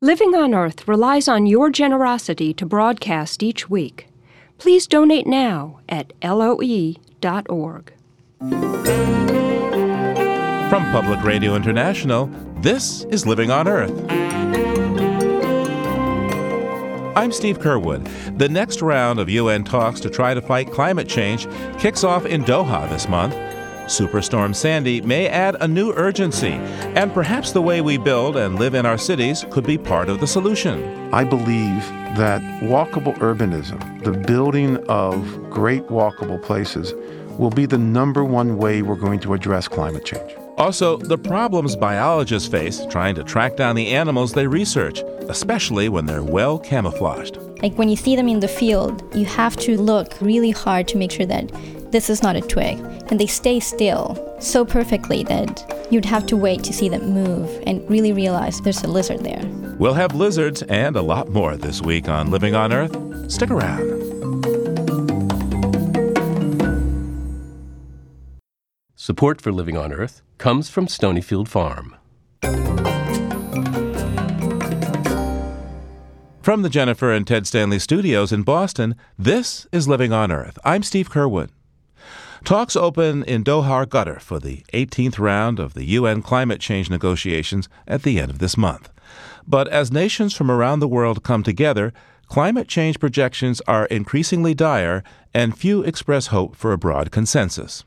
Living 0.00 0.32
on 0.32 0.54
Earth 0.54 0.86
relies 0.86 1.26
on 1.26 1.44
your 1.46 1.70
generosity 1.70 2.54
to 2.54 2.64
broadcast 2.64 3.42
each 3.42 3.68
week. 3.68 4.06
Please 4.56 4.86
donate 4.86 5.26
now 5.26 5.80
at 5.88 6.12
loe.org. 6.22 7.92
From 10.68 10.84
Public 10.92 11.24
Radio 11.24 11.56
International, 11.56 12.30
this 12.60 13.02
is 13.10 13.26
Living 13.26 13.50
on 13.50 13.66
Earth. 13.66 13.90
I'm 17.16 17.32
Steve 17.32 17.58
Curwood. 17.58 18.08
The 18.38 18.48
next 18.48 18.80
round 18.80 19.18
of 19.18 19.28
UN 19.28 19.64
talks 19.64 19.98
to 20.02 20.08
try 20.10 20.32
to 20.32 20.40
fight 20.40 20.70
climate 20.70 21.08
change 21.08 21.48
kicks 21.76 22.04
off 22.04 22.24
in 22.24 22.44
Doha 22.44 22.88
this 22.88 23.08
month. 23.08 23.34
Superstorm 23.88 24.54
Sandy 24.54 25.00
may 25.00 25.28
add 25.28 25.56
a 25.60 25.66
new 25.66 25.92
urgency, 25.94 26.52
and 26.94 27.12
perhaps 27.12 27.52
the 27.52 27.62
way 27.62 27.80
we 27.80 27.96
build 27.96 28.36
and 28.36 28.58
live 28.58 28.74
in 28.74 28.84
our 28.84 28.98
cities 28.98 29.46
could 29.50 29.66
be 29.66 29.78
part 29.78 30.10
of 30.10 30.20
the 30.20 30.26
solution. 30.26 31.12
I 31.12 31.24
believe 31.24 31.82
that 32.18 32.42
walkable 32.62 33.16
urbanism, 33.18 34.04
the 34.04 34.12
building 34.12 34.76
of 34.88 35.50
great 35.50 35.86
walkable 35.86 36.40
places, 36.42 36.92
will 37.38 37.50
be 37.50 37.64
the 37.64 37.78
number 37.78 38.24
one 38.24 38.58
way 38.58 38.82
we're 38.82 38.94
going 38.94 39.20
to 39.20 39.32
address 39.32 39.66
climate 39.68 40.04
change. 40.04 40.34
Also, 40.58 40.98
the 40.98 41.16
problems 41.16 41.74
biologists 41.74 42.48
face 42.48 42.84
trying 42.90 43.14
to 43.14 43.24
track 43.24 43.56
down 43.56 43.74
the 43.74 43.88
animals 43.88 44.32
they 44.32 44.46
research, 44.46 45.02
especially 45.28 45.88
when 45.88 46.04
they're 46.04 46.22
well 46.22 46.58
camouflaged. 46.58 47.38
Like 47.62 47.74
when 47.74 47.88
you 47.88 47.96
see 47.96 48.16
them 48.16 48.28
in 48.28 48.40
the 48.40 48.48
field, 48.48 49.02
you 49.16 49.24
have 49.24 49.56
to 49.58 49.80
look 49.80 50.14
really 50.20 50.50
hard 50.50 50.88
to 50.88 50.98
make 50.98 51.10
sure 51.10 51.26
that 51.26 51.50
this 51.90 52.10
is 52.10 52.22
not 52.22 52.36
a 52.36 52.40
twig. 52.40 52.78
And 53.10 53.18
they 53.18 53.26
stay 53.26 53.60
still 53.60 54.36
so 54.40 54.64
perfectly 54.64 55.24
that 55.24 55.86
you'd 55.90 56.04
have 56.04 56.26
to 56.26 56.36
wait 56.36 56.62
to 56.64 56.72
see 56.72 56.88
them 56.88 57.10
move 57.12 57.62
and 57.66 57.88
really 57.90 58.12
realize 58.12 58.60
there's 58.60 58.82
a 58.82 58.88
lizard 58.88 59.20
there. 59.24 59.42
We'll 59.78 59.94
have 59.94 60.14
lizards 60.14 60.62
and 60.62 60.96
a 60.96 61.02
lot 61.02 61.28
more 61.28 61.56
this 61.56 61.80
week 61.82 62.08
on 62.08 62.30
Living 62.30 62.54
on 62.54 62.72
Earth. 62.72 62.96
Stick 63.30 63.50
around. 63.50 64.08
Support 68.94 69.40
for 69.40 69.52
Living 69.52 69.76
on 69.76 69.92
Earth 69.92 70.22
comes 70.36 70.68
from 70.68 70.86
Stonyfield 70.86 71.48
Farm. 71.48 71.96
From 76.42 76.62
the 76.62 76.70
Jennifer 76.70 77.12
and 77.12 77.26
Ted 77.26 77.46
Stanley 77.46 77.78
studios 77.78 78.32
in 78.32 78.42
Boston, 78.42 78.96
this 79.18 79.66
is 79.70 79.86
Living 79.86 80.12
on 80.12 80.32
Earth. 80.32 80.58
I'm 80.64 80.82
Steve 80.82 81.10
Curwood. 81.10 81.50
Talks 82.44 82.76
open 82.76 83.24
in 83.24 83.42
Doha, 83.42 83.84
Qatar 83.86 84.20
for 84.20 84.38
the 84.38 84.64
18th 84.72 85.18
round 85.18 85.58
of 85.58 85.74
the 85.74 85.84
UN 85.84 86.22
climate 86.22 86.60
change 86.60 86.88
negotiations 86.88 87.68
at 87.86 88.02
the 88.02 88.20
end 88.20 88.30
of 88.30 88.38
this 88.38 88.56
month. 88.56 88.90
But 89.46 89.68
as 89.68 89.92
nations 89.92 90.34
from 90.34 90.50
around 90.50 90.80
the 90.80 90.88
world 90.88 91.22
come 91.22 91.42
together, 91.42 91.92
climate 92.26 92.68
change 92.68 93.00
projections 93.00 93.60
are 93.62 93.86
increasingly 93.86 94.54
dire 94.54 95.02
and 95.34 95.58
few 95.58 95.82
express 95.82 96.28
hope 96.28 96.54
for 96.54 96.72
a 96.72 96.78
broad 96.78 97.10
consensus. 97.10 97.84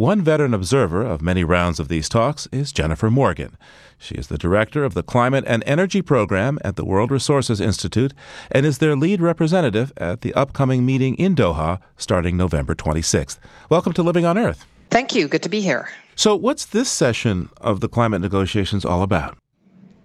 One 0.00 0.22
veteran 0.22 0.54
observer 0.54 1.02
of 1.02 1.20
many 1.20 1.44
rounds 1.44 1.78
of 1.78 1.88
these 1.88 2.08
talks 2.08 2.48
is 2.50 2.72
Jennifer 2.72 3.10
Morgan. 3.10 3.58
She 3.98 4.14
is 4.14 4.28
the 4.28 4.38
director 4.38 4.82
of 4.82 4.94
the 4.94 5.02
Climate 5.02 5.44
and 5.46 5.62
Energy 5.66 6.00
Program 6.00 6.58
at 6.64 6.76
the 6.76 6.86
World 6.86 7.10
Resources 7.10 7.60
Institute 7.60 8.14
and 8.50 8.64
is 8.64 8.78
their 8.78 8.96
lead 8.96 9.20
representative 9.20 9.92
at 9.98 10.22
the 10.22 10.32
upcoming 10.32 10.86
meeting 10.86 11.16
in 11.16 11.34
Doha 11.34 11.80
starting 11.98 12.38
November 12.38 12.74
26th. 12.74 13.36
Welcome 13.68 13.92
to 13.92 14.02
Living 14.02 14.24
on 14.24 14.38
Earth. 14.38 14.64
Thank 14.88 15.14
you. 15.14 15.28
Good 15.28 15.42
to 15.42 15.50
be 15.50 15.60
here. 15.60 15.90
So, 16.16 16.34
what's 16.34 16.64
this 16.64 16.88
session 16.88 17.50
of 17.60 17.80
the 17.80 17.88
climate 17.88 18.22
negotiations 18.22 18.86
all 18.86 19.02
about? 19.02 19.36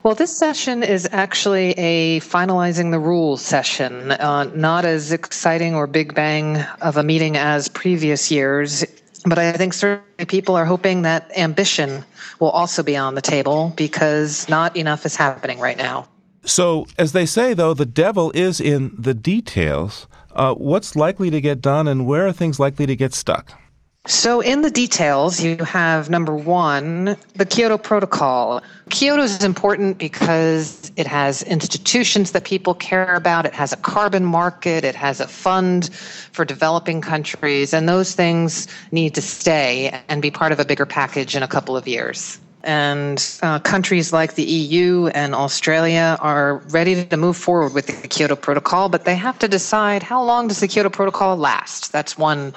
Well, 0.04 0.14
this 0.14 0.38
session 0.38 0.84
is 0.84 1.08
actually 1.14 1.72
a 1.78 2.20
finalizing 2.20 2.92
the 2.92 3.00
rules 3.00 3.42
session, 3.42 4.12
uh, 4.12 4.44
not 4.54 4.84
as 4.84 5.14
exciting 5.14 5.74
or 5.74 5.88
big 5.88 6.14
bang 6.14 6.58
of 6.82 6.98
a 6.98 7.04
meeting 7.04 7.38
as 7.38 7.70
previous 7.70 8.30
years. 8.30 8.84
But 9.26 9.40
I 9.40 9.52
think 9.54 9.74
certainly 9.74 10.26
people 10.26 10.56
are 10.56 10.66
hoping 10.66 11.02
that 11.02 11.32
ambition 11.36 12.06
will 12.40 12.50
also 12.50 12.84
be 12.84 12.96
on 12.96 13.16
the 13.16 13.22
table 13.22 13.74
because 13.76 14.48
not 14.50 14.76
enough 14.78 15.06
is 15.06 15.16
happening 15.16 15.60
right 15.60 15.78
now. 15.78 16.08
So, 16.44 16.86
as 17.00 17.12
they 17.12 17.26
say, 17.26 17.54
though, 17.56 17.74
the 17.74 17.88
devil 17.88 18.32
is 18.36 18.62
in 18.62 18.94
the 18.98 19.16
details. 19.16 20.08
Uh, 20.36 20.54
what's 20.54 20.96
likely 20.96 21.32
to 21.32 21.42
get 21.42 21.60
done 21.60 21.88
and 21.88 22.06
where 22.06 22.28
are 22.28 22.34
things 22.34 22.60
likely 22.60 22.86
to 22.86 22.96
get 22.96 23.14
stuck? 23.14 23.60
So, 24.08 24.40
in 24.40 24.62
the 24.62 24.70
details, 24.70 25.42
you 25.42 25.58
have 25.64 26.12
number 26.12 26.36
one, 26.36 27.18
the 27.34 27.46
Kyoto 27.46 27.80
Protocol. 27.80 28.62
Kyoto 28.92 29.24
is 29.24 29.44
important 29.44 29.98
because 29.98 30.92
it 30.96 31.08
has 31.08 31.42
institutions 31.42 32.32
that 32.34 32.44
people 32.44 32.76
care 32.76 33.16
about, 33.16 33.48
it 33.48 33.54
has 33.56 33.74
a 33.74 33.78
carbon 33.78 34.24
market, 34.24 34.84
it 34.84 34.94
has 34.94 35.20
a 35.20 35.28
fund 35.28 35.92
for 36.34 36.46
developing 36.46 37.02
countries, 37.02 37.74
and 37.74 37.90
those 37.90 38.14
things 38.14 38.68
need 38.92 39.16
to 39.16 39.24
stay 39.24 40.00
and 40.08 40.22
be 40.22 40.30
part 40.30 40.52
of 40.52 40.60
a 40.60 40.66
bigger 40.66 40.86
package 40.86 41.36
in 41.36 41.42
a 41.42 41.48
couple 41.48 41.76
of 41.76 41.88
years. 41.88 42.38
And 42.64 43.24
uh, 43.42 43.58
countries 43.60 44.14
like 44.14 44.36
the 44.36 44.44
EU 44.44 45.08
and 45.08 45.34
Australia 45.34 46.18
are 46.20 46.58
ready 46.70 47.06
to 47.06 47.18
move 47.18 47.38
forward 47.38 47.74
with 47.74 47.88
the 47.88 48.08
Kyoto 48.08 48.36
Protocol, 48.36 48.88
but 48.88 49.06
they 49.06 49.16
have 49.16 49.40
to 49.40 49.48
decide 49.48 50.04
how 50.04 50.24
long 50.24 50.48
does 50.48 50.60
the 50.60 50.68
Kyoto 50.68 50.90
Protocol 50.90 51.38
last? 51.38 51.92
That's 51.92 52.20
one 52.20 52.54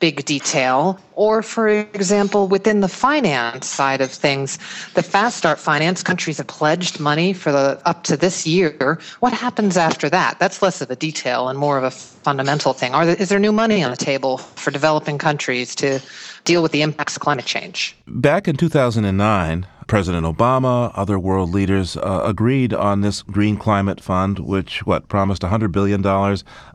big 0.00 0.24
detail. 0.24 0.98
Or, 1.14 1.42
for 1.42 1.68
example, 1.68 2.46
within 2.48 2.80
the 2.80 2.88
finance 2.88 3.66
side 3.66 4.00
of 4.00 4.10
things, 4.10 4.58
the 4.94 5.02
Fast 5.02 5.36
Start 5.36 5.58
finance 5.58 6.02
countries 6.02 6.38
have 6.38 6.46
pledged 6.46 7.00
money 7.00 7.32
for 7.32 7.50
the 7.52 7.80
up 7.84 8.04
to 8.04 8.16
this 8.16 8.46
year. 8.46 8.98
What 9.20 9.32
happens 9.32 9.76
after 9.76 10.08
that? 10.10 10.38
That's 10.38 10.62
less 10.62 10.80
of 10.80 10.90
a 10.90 10.96
detail 10.96 11.48
and 11.48 11.58
more 11.58 11.76
of 11.78 11.84
a 11.84 11.90
fundamental 11.90 12.72
thing. 12.72 12.94
Are 12.94 13.06
there, 13.06 13.16
is 13.16 13.28
there 13.28 13.38
new 13.38 13.52
money 13.52 13.82
on 13.82 13.90
the 13.90 13.96
table 13.96 14.38
for 14.38 14.70
developing 14.70 15.18
countries 15.18 15.74
to 15.76 16.00
deal 16.44 16.62
with 16.62 16.72
the 16.72 16.82
impacts 16.82 17.16
of 17.16 17.22
climate 17.22 17.46
change? 17.46 17.96
Back 18.06 18.46
in 18.46 18.56
2009, 18.56 19.66
President 19.88 20.26
Obama, 20.26 20.92
other 20.94 21.18
world 21.18 21.50
leaders 21.50 21.96
uh, 21.96 22.22
agreed 22.24 22.74
on 22.74 23.00
this 23.00 23.22
Green 23.22 23.56
Climate 23.56 24.00
Fund, 24.00 24.38
which, 24.38 24.86
what, 24.86 25.08
promised 25.08 25.42
$100 25.42 25.72
billion 25.72 26.04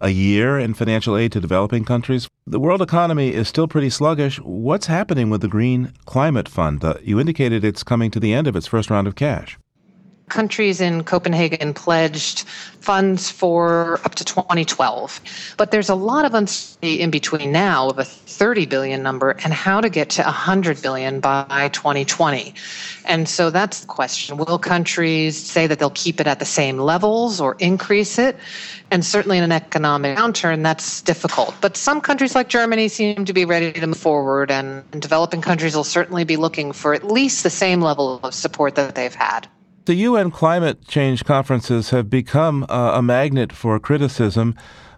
a 0.02 0.10
year 0.10 0.60
in 0.60 0.74
financial 0.74 1.16
aid 1.16 1.32
to 1.32 1.40
developing 1.40 1.86
countries. 1.86 2.28
The 2.48 2.60
world 2.60 2.82
economy 2.82 3.32
is 3.32 3.48
still 3.48 3.68
pretty 3.68 3.92
sluggish. 3.92 4.40
What's 4.40 4.88
happening 4.88 5.30
with 5.30 5.42
the 5.42 5.48
Green 5.48 5.94
Climate 6.06 6.50
Fund? 6.50 6.84
Uh, 6.84 6.96
you 7.04 7.20
indicated 7.20 7.64
it's 7.64 7.84
coming 7.84 8.12
to 8.12 8.20
the 8.20 8.34
end 8.34 8.48
of 8.48 8.56
its 8.56 8.68
first 8.68 8.90
round 8.90 9.08
of 9.08 9.16
cash 9.16 9.58
countries 10.34 10.82
in 10.82 11.04
Copenhagen 11.04 11.76
pledged 11.76 12.42
funds 12.80 13.30
for 13.30 14.00
up 14.04 14.16
to 14.16 14.26
2012. 14.26 15.22
But 15.58 15.70
there's 15.70 15.90
a 15.90 15.96
lot 15.96 16.26
of 16.26 16.34
uncertainty 16.34 17.00
in 17.02 17.12
between 17.12 17.52
now 17.52 17.90
of 17.90 18.00
a 18.00 18.04
30 18.04 18.66
billion 18.66 19.04
number 19.04 19.30
and 19.44 19.54
how 19.54 19.80
to 19.80 19.90
get 19.90 20.10
to 20.18 20.24
100 20.24 20.82
billion 20.82 21.20
by 21.20 21.70
2020. 21.72 22.56
And 23.06 23.30
so 23.30 23.52
that's 23.52 23.82
the 23.82 23.88
question. 23.88 24.38
Will 24.38 24.58
countries 24.58 25.38
say 25.38 25.68
that 25.68 25.78
they'll 25.78 25.92
keep 25.92 26.20
it 26.20 26.26
at 26.26 26.40
the 26.40 26.46
same 26.46 26.80
levels 26.80 27.40
or 27.40 27.56
increase 27.60 28.18
it? 28.18 28.36
And 28.90 29.06
certainly 29.06 29.38
in 29.38 29.44
an 29.44 29.52
economic 29.52 30.18
downturn, 30.18 30.64
that's 30.64 31.02
difficult. 31.02 31.56
But 31.62 31.78
some 31.78 32.02
countries 32.02 32.36
like 32.36 32.50
Germany 32.50 32.88
seem 32.88 33.26
to 33.26 33.34
be 33.34 33.46
ready 33.46 33.72
to 33.72 33.88
move 33.88 33.98
forward, 33.98 34.52
and 34.52 34.84
developing 34.92 35.42
countries 35.42 35.76
will 35.76 35.84
certainly 35.84 36.26
be 36.26 36.38
looking 36.38 36.74
for 36.74 36.94
at 36.94 37.04
least 37.04 37.44
the 37.44 37.50
same 37.50 37.82
level 37.82 38.20
of 38.24 38.34
support 38.34 38.76
that 38.76 38.96
they've 38.96 39.16
had. 39.16 39.48
The 39.86 39.96
UN 39.96 40.32
climate 40.32 40.88
change 40.88 41.26
conferences 41.26 41.90
have 41.90 42.10
become 42.10 42.66
uh, 42.70 42.94
a 42.96 43.02
magnet 43.02 43.52
for 43.52 43.78
criticism. 43.80 44.56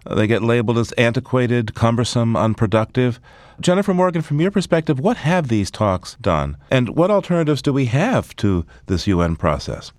They 0.08 0.28
get 0.28 0.42
labeled 0.42 0.78
as 0.78 0.92
antiquated, 0.92 1.74
cumbersome, 1.74 2.36
unproductive. 2.36 3.18
Jennifer 3.60 3.92
Morgan, 3.92 4.22
from 4.22 4.40
your 4.40 4.52
perspective, 4.52 5.00
what 5.00 5.16
have 5.16 5.48
these 5.48 5.72
talks 5.72 6.14
done? 6.20 6.56
And 6.70 6.90
what 6.90 7.10
alternatives 7.10 7.62
do 7.62 7.72
we 7.72 7.86
have 7.86 8.36
to 8.36 8.64
this 8.86 9.08
UN 9.08 9.34
process? 9.34 9.90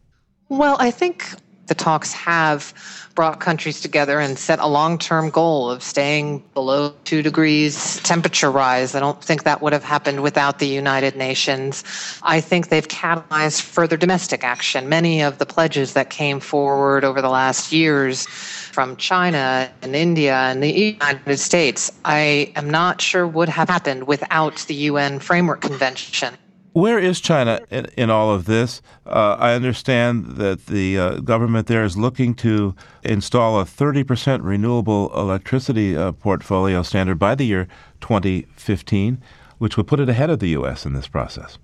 Well, 0.48 0.78
I 0.80 0.92
think 0.92 1.34
the 1.68 1.76
talks 1.76 2.14
have 2.14 2.74
brought 3.18 3.40
countries 3.40 3.82
together 3.82 4.20
and 4.20 4.38
set 4.38 4.60
a 4.60 4.68
long 4.68 4.98
term 5.00 5.32
goal 5.32 5.72
of 5.72 5.82
staying 5.82 6.44
below 6.54 6.94
two 7.04 7.24
degrees 7.24 8.00
temperature 8.04 8.52
rise. 8.52 8.94
I 8.94 9.00
don't 9.00 9.22
think 9.24 9.44
that 9.44 9.60
would 9.62 9.74
have 9.74 9.84
happened 9.84 10.22
without 10.22 10.60
the 10.60 10.68
United 10.68 11.16
Nations. 11.16 11.84
I 12.22 12.42
think 12.42 12.70
they've 12.70 12.88
catalyzed 12.88 13.62
further 13.62 13.98
domestic 13.98 14.44
action. 14.44 14.88
Many 14.88 15.22
of 15.22 15.40
the 15.40 15.48
pledges 15.48 15.94
that 15.94 16.12
came 16.12 16.40
forward 16.40 17.04
over 17.04 17.20
the 17.20 17.30
last 17.30 17.72
years 17.72 18.28
from 18.28 18.96
China 18.98 19.72
and 19.82 19.96
India 19.96 20.36
and 20.36 20.62
the 20.62 20.72
United 20.72 21.38
States, 21.38 21.92
I 22.06 22.52
am 22.56 22.70
not 22.70 23.02
sure 23.02 23.28
would 23.28 23.50
have 23.50 23.68
happened 23.68 24.06
without 24.08 24.58
the 24.68 24.76
UN 24.76 25.20
Framework 25.20 25.62
Convention. 25.62 26.36
Where 26.78 27.00
is 27.00 27.20
China 27.20 27.60
in, 27.72 27.88
in 27.98 28.12
all 28.12 28.32
of 28.32 28.46
this? 28.46 28.84
Uh, 29.04 29.36
I 29.40 29.56
understand 29.56 30.36
that 30.36 30.68
the 30.68 31.00
uh, 31.00 31.16
government 31.22 31.66
there 31.66 31.84
is 31.84 31.98
looking 31.98 32.36
to 32.36 32.76
install 33.02 33.60
a 33.60 33.66
30% 33.66 34.42
renewable 34.44 35.12
electricity 35.20 35.98
uh, 35.98 36.12
portfolio 36.12 36.84
standard 36.84 37.18
by 37.18 37.34
the 37.34 37.48
year 37.48 37.68
2015, 38.02 39.20
which 39.58 39.76
would 39.76 39.88
put 39.88 40.00
it 40.00 40.08
ahead 40.08 40.30
of 40.30 40.38
the 40.38 40.50
U.S. 40.50 40.86
in 40.86 40.94
this 40.94 41.08
process. 41.08 41.58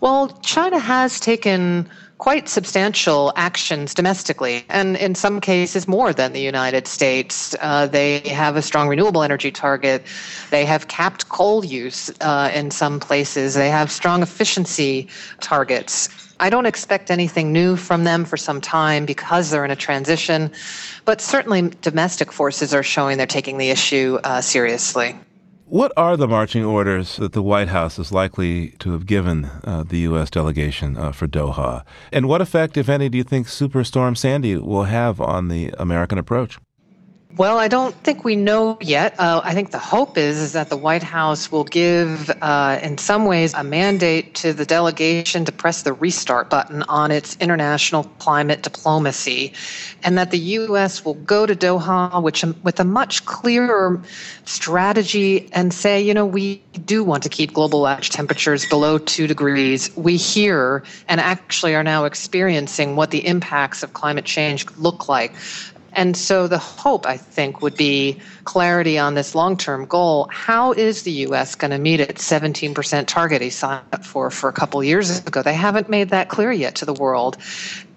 Well, 0.00 0.28
China 0.42 0.78
has 0.78 1.20
taken 1.20 1.88
quite 2.16 2.48
substantial 2.48 3.32
actions 3.36 3.94
domestically, 3.94 4.64
and 4.68 4.96
in 4.96 5.14
some 5.14 5.40
cases 5.40 5.88
more 5.88 6.12
than 6.12 6.32
the 6.32 6.40
United 6.40 6.86
States. 6.86 7.54
Uh, 7.60 7.86
they 7.86 8.20
have 8.20 8.56
a 8.56 8.62
strong 8.62 8.88
renewable 8.88 9.22
energy 9.22 9.50
target. 9.50 10.04
They 10.50 10.66
have 10.66 10.88
capped 10.88 11.28
coal 11.30 11.64
use 11.64 12.10
uh, 12.20 12.50
in 12.54 12.70
some 12.70 13.00
places. 13.00 13.54
They 13.54 13.70
have 13.70 13.90
strong 13.90 14.22
efficiency 14.22 15.08
targets. 15.40 16.08
I 16.40 16.48
don't 16.48 16.66
expect 16.66 17.10
anything 17.10 17.52
new 17.52 17.76
from 17.76 18.04
them 18.04 18.24
for 18.24 18.36
some 18.36 18.60
time 18.60 19.06
because 19.06 19.50
they're 19.50 19.64
in 19.64 19.70
a 19.70 19.76
transition, 19.76 20.50
but 21.04 21.20
certainly 21.20 21.70
domestic 21.82 22.32
forces 22.32 22.72
are 22.72 22.82
showing 22.82 23.18
they're 23.18 23.26
taking 23.26 23.58
the 23.58 23.70
issue 23.70 24.18
uh, 24.24 24.40
seriously. 24.40 25.14
What 25.70 25.92
are 25.96 26.16
the 26.16 26.26
marching 26.26 26.64
orders 26.64 27.16
that 27.18 27.32
the 27.32 27.44
White 27.44 27.68
House 27.68 27.96
is 27.96 28.10
likely 28.10 28.70
to 28.80 28.90
have 28.90 29.06
given 29.06 29.44
uh, 29.62 29.84
the 29.84 29.98
U.S. 29.98 30.28
delegation 30.28 30.96
uh, 30.96 31.12
for 31.12 31.28
Doha? 31.28 31.84
And 32.12 32.26
what 32.26 32.40
effect, 32.40 32.76
if 32.76 32.88
any, 32.88 33.08
do 33.08 33.16
you 33.16 33.22
think 33.22 33.46
Superstorm 33.46 34.16
Sandy 34.16 34.56
will 34.56 34.82
have 34.82 35.20
on 35.20 35.46
the 35.46 35.72
American 35.78 36.18
approach? 36.18 36.58
Well, 37.36 37.58
I 37.58 37.68
don't 37.68 37.94
think 38.02 38.24
we 38.24 38.34
know 38.34 38.76
yet. 38.80 39.14
Uh, 39.18 39.40
I 39.44 39.54
think 39.54 39.70
the 39.70 39.78
hope 39.78 40.18
is 40.18 40.38
is 40.38 40.52
that 40.52 40.68
the 40.68 40.76
White 40.76 41.04
House 41.04 41.52
will 41.52 41.62
give, 41.62 42.28
uh, 42.42 42.80
in 42.82 42.98
some 42.98 43.24
ways, 43.24 43.54
a 43.54 43.62
mandate 43.62 44.34
to 44.36 44.52
the 44.52 44.66
delegation 44.66 45.44
to 45.44 45.52
press 45.52 45.82
the 45.82 45.92
restart 45.92 46.50
button 46.50 46.82
on 46.84 47.12
its 47.12 47.36
international 47.36 48.02
climate 48.18 48.62
diplomacy, 48.62 49.52
and 50.02 50.18
that 50.18 50.32
the 50.32 50.38
U.S. 50.38 51.04
will 51.04 51.14
go 51.14 51.46
to 51.46 51.54
Doha, 51.54 52.20
which 52.20 52.44
with 52.64 52.80
a 52.80 52.84
much 52.84 53.24
clearer 53.26 54.02
strategy, 54.44 55.48
and 55.52 55.72
say, 55.72 56.02
you 56.02 56.12
know, 56.12 56.26
we 56.26 56.56
do 56.84 57.04
want 57.04 57.22
to 57.22 57.28
keep 57.28 57.52
global 57.52 57.86
average 57.86 58.10
temperatures 58.10 58.66
below 58.66 58.98
two 58.98 59.28
degrees. 59.28 59.96
We 59.96 60.16
hear 60.16 60.82
and 61.08 61.20
actually 61.20 61.76
are 61.76 61.84
now 61.84 62.06
experiencing 62.06 62.96
what 62.96 63.12
the 63.12 63.24
impacts 63.24 63.84
of 63.84 63.92
climate 63.92 64.24
change 64.24 64.66
look 64.78 65.08
like. 65.08 65.32
And 65.92 66.16
so 66.16 66.46
the 66.46 66.58
hope, 66.58 67.06
I 67.06 67.16
think, 67.16 67.62
would 67.62 67.76
be 67.76 68.20
clarity 68.44 68.98
on 68.98 69.14
this 69.14 69.34
long 69.34 69.56
term 69.56 69.86
goal. 69.86 70.28
How 70.30 70.72
is 70.72 71.02
the 71.02 71.10
U.S. 71.10 71.54
going 71.54 71.72
to 71.72 71.78
meet 71.78 72.00
its 72.00 72.28
17% 72.28 73.06
target 73.06 73.42
he 73.42 73.50
signed 73.50 73.84
up 73.92 74.04
for 74.04 74.30
for 74.30 74.48
a 74.48 74.52
couple 74.52 74.82
years 74.84 75.24
ago? 75.26 75.42
They 75.42 75.54
haven't 75.54 75.88
made 75.88 76.10
that 76.10 76.28
clear 76.28 76.52
yet 76.52 76.76
to 76.76 76.84
the 76.84 76.94
world. 76.94 77.36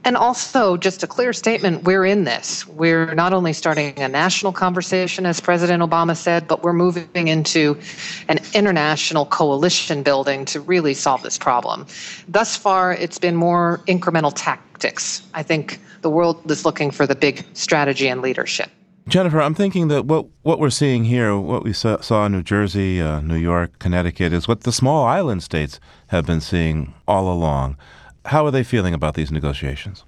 And 0.06 0.18
also, 0.18 0.76
just 0.76 1.02
a 1.02 1.08
clear 1.08 1.32
statement 1.32 1.84
we're 1.84 2.04
in 2.04 2.26
this. 2.26 2.68
We're 2.68 3.14
not 3.16 3.32
only 3.32 3.54
starting 3.54 3.98
a 4.02 4.10
national 4.10 4.52
conversation, 4.52 5.26
as 5.26 5.40
President 5.40 5.82
Obama 5.82 6.16
said, 6.16 6.46
but 6.46 6.62
we're 6.62 6.74
moving 6.74 7.28
into 7.30 7.80
an 8.28 8.40
international 8.54 9.26
coalition 9.26 10.04
building 10.04 10.44
to 10.46 10.60
really 10.60 10.94
solve 10.94 11.22
this 11.24 11.38
problem. 11.38 11.86
Thus 12.28 12.58
far, 12.58 12.94
it's 12.94 13.18
been 13.18 13.36
more 13.36 13.82
incremental 13.88 14.34
tactics. 14.36 15.22
I 15.34 15.42
think 15.42 15.80
the 16.02 16.10
world 16.10 16.52
is 16.52 16.66
looking 16.66 16.92
for 16.92 17.08
the 17.08 17.16
big 17.16 17.46
strategy 17.54 18.10
and 18.10 18.22
leadership. 18.22 18.70
Jennifer, 19.08 19.42
I'm 19.42 19.56
thinking 19.56 19.90
that 19.90 20.06
what, 20.06 20.28
what 20.44 20.60
we're 20.60 20.70
seeing 20.70 21.06
here, 21.06 21.38
what 21.38 21.64
we 21.64 21.74
saw, 21.74 22.00
saw 22.00 22.26
in 22.26 22.32
New 22.32 22.44
Jersey, 22.44 23.02
uh, 23.02 23.20
New 23.22 23.36
York, 23.36 23.80
Connecticut, 23.80 24.32
is 24.32 24.48
what 24.48 24.62
the 24.62 24.72
small 24.72 25.06
island 25.06 25.44
states 25.44 25.80
have 26.08 26.26
been 26.26 26.40
seeing 26.40 26.94
all 27.06 27.32
along. 27.32 27.78
How 28.26 28.46
are 28.46 28.52
they 28.52 28.64
feeling 28.64 28.94
about 28.94 29.16
these 29.16 29.32
negotiations? 29.32 30.06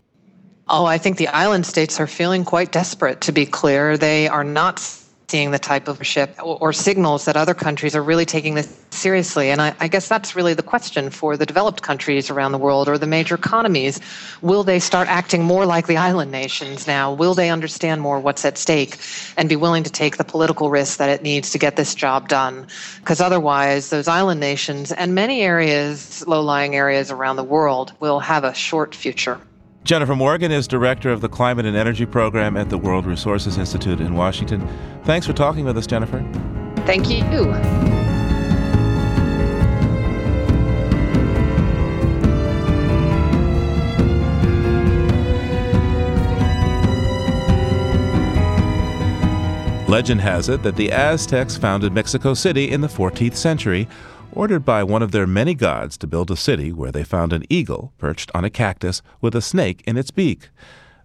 Oh, 0.67 0.85
I 0.85 0.97
think 0.97 1.17
the 1.17 1.27
island 1.27 1.65
states 1.65 1.99
are 1.99 2.07
feeling 2.07 2.43
quite 2.43 2.71
desperate, 2.71 3.21
to 3.21 3.31
be 3.31 3.45
clear. 3.45 3.97
They 3.97 4.27
are 4.27 4.43
not 4.43 4.79
seeing 5.35 5.51
the 5.51 5.59
type 5.59 5.89
of 5.89 6.01
ship 6.07 6.33
or, 6.41 6.57
or, 6.61 6.71
signals 6.71 7.25
that 7.25 7.35
other 7.35 7.53
countries 7.53 7.93
are 7.93 8.01
really 8.01 8.23
taking 8.25 8.55
this 8.55 8.73
seriously. 8.91 9.51
And 9.51 9.61
I, 9.61 9.75
I, 9.81 9.89
guess 9.89 10.07
that's 10.07 10.33
really 10.33 10.53
the 10.53 10.63
question 10.63 11.09
for 11.09 11.35
the 11.35 11.45
developed 11.45 11.81
countries 11.81 12.29
around 12.29 12.53
the 12.53 12.57
world 12.57 12.87
or 12.87 12.97
the 12.97 13.05
major 13.05 13.35
economies. 13.35 13.99
Will 14.41 14.63
they 14.63 14.79
start 14.79 15.09
acting 15.09 15.43
more 15.43 15.65
like 15.65 15.87
the 15.87 15.97
island 15.97 16.31
nations 16.31 16.87
now? 16.87 17.11
Will 17.11 17.33
they 17.33 17.49
understand 17.49 17.99
more 18.01 18.17
what's 18.17 18.45
at 18.45 18.57
stake 18.57 18.97
and 19.35 19.49
be 19.49 19.57
willing 19.57 19.83
to 19.83 19.91
take 19.91 20.15
the 20.15 20.23
political 20.23 20.69
risks 20.69 20.95
that 20.95 21.09
it 21.09 21.21
needs 21.21 21.51
to 21.51 21.57
get 21.57 21.75
this 21.75 21.93
job 21.95 22.29
done? 22.29 22.67
Because 23.01 23.19
otherwise, 23.19 23.89
those 23.89 24.07
island 24.07 24.39
nations 24.39 24.93
and 24.93 25.13
many 25.15 25.41
areas, 25.41 26.25
low 26.25 26.41
lying 26.41 26.75
areas 26.77 27.11
around 27.11 27.35
the 27.35 27.43
world, 27.43 27.91
will 27.99 28.21
have 28.21 28.45
a 28.45 28.53
short 28.53 28.95
future. 28.95 29.37
Jennifer 29.85 30.15
Morgan 30.15 30.51
is 30.51 30.67
director 30.67 31.11
of 31.11 31.21
the 31.21 31.29
Climate 31.29 31.67
and 31.67 31.77
Energy 31.77 32.07
Program 32.07 32.57
at 32.57 32.71
the 32.71 32.77
World 32.77 33.05
Resources 33.05 33.59
Institute 33.59 34.01
in 34.01 34.15
Washington. 34.15 34.67
Thanks 35.03 35.27
for 35.27 35.33
talking 35.33 35.63
with 35.63 35.77
us, 35.77 35.85
Jennifer. 35.85 36.25
Thank 36.87 37.07
you. 37.07 37.19
Legend 49.87 50.19
has 50.19 50.49
it 50.49 50.63
that 50.63 50.77
the 50.77 50.91
Aztecs 50.91 51.57
founded 51.57 51.93
Mexico 51.93 52.33
City 52.33 52.71
in 52.71 52.81
the 52.81 52.87
14th 52.87 53.35
century 53.35 53.87
ordered 54.35 54.65
by 54.65 54.83
one 54.83 55.01
of 55.01 55.11
their 55.11 55.25
many 55.25 55.55
gods 55.55 55.97
to 55.97 56.05
build 56.05 56.29
a 56.29 56.35
city 56.35 56.73
where 56.73 56.91
they 56.91 57.03
found 57.03 57.31
an 57.31 57.45
eagle 57.49 57.93
perched 57.97 58.29
on 58.35 58.43
a 58.43 58.49
cactus 58.49 59.01
with 59.21 59.33
a 59.33 59.41
snake 59.41 59.81
in 59.87 59.97
its 59.97 60.11
beak. 60.11 60.49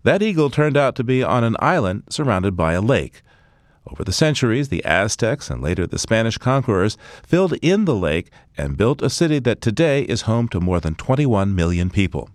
That 0.02 0.22
eagle 0.22 0.50
turned 0.50 0.76
out 0.76 0.96
to 0.96 1.04
be 1.04 1.22
on 1.22 1.44
an 1.44 1.56
island 1.60 2.04
surrounded 2.10 2.56
by 2.56 2.72
a 2.72 2.80
lake. 2.80 3.22
Over 3.86 4.04
the 4.04 4.12
centuries, 4.12 4.68
the 4.68 4.84
Aztecs 4.84 5.48
and 5.48 5.62
later 5.62 5.86
the 5.86 5.98
Spanish 5.98 6.38
conquerors 6.38 6.98
filled 7.22 7.54
in 7.62 7.84
the 7.84 7.94
lake 7.94 8.30
and 8.56 8.76
built 8.76 9.00
a 9.00 9.08
city 9.08 9.38
that 9.40 9.60
today 9.60 10.02
is 10.02 10.22
home 10.22 10.48
to 10.48 10.60
more 10.60 10.80
than 10.80 10.94
21 10.96 11.54
million 11.54 11.88
people. 11.88 12.28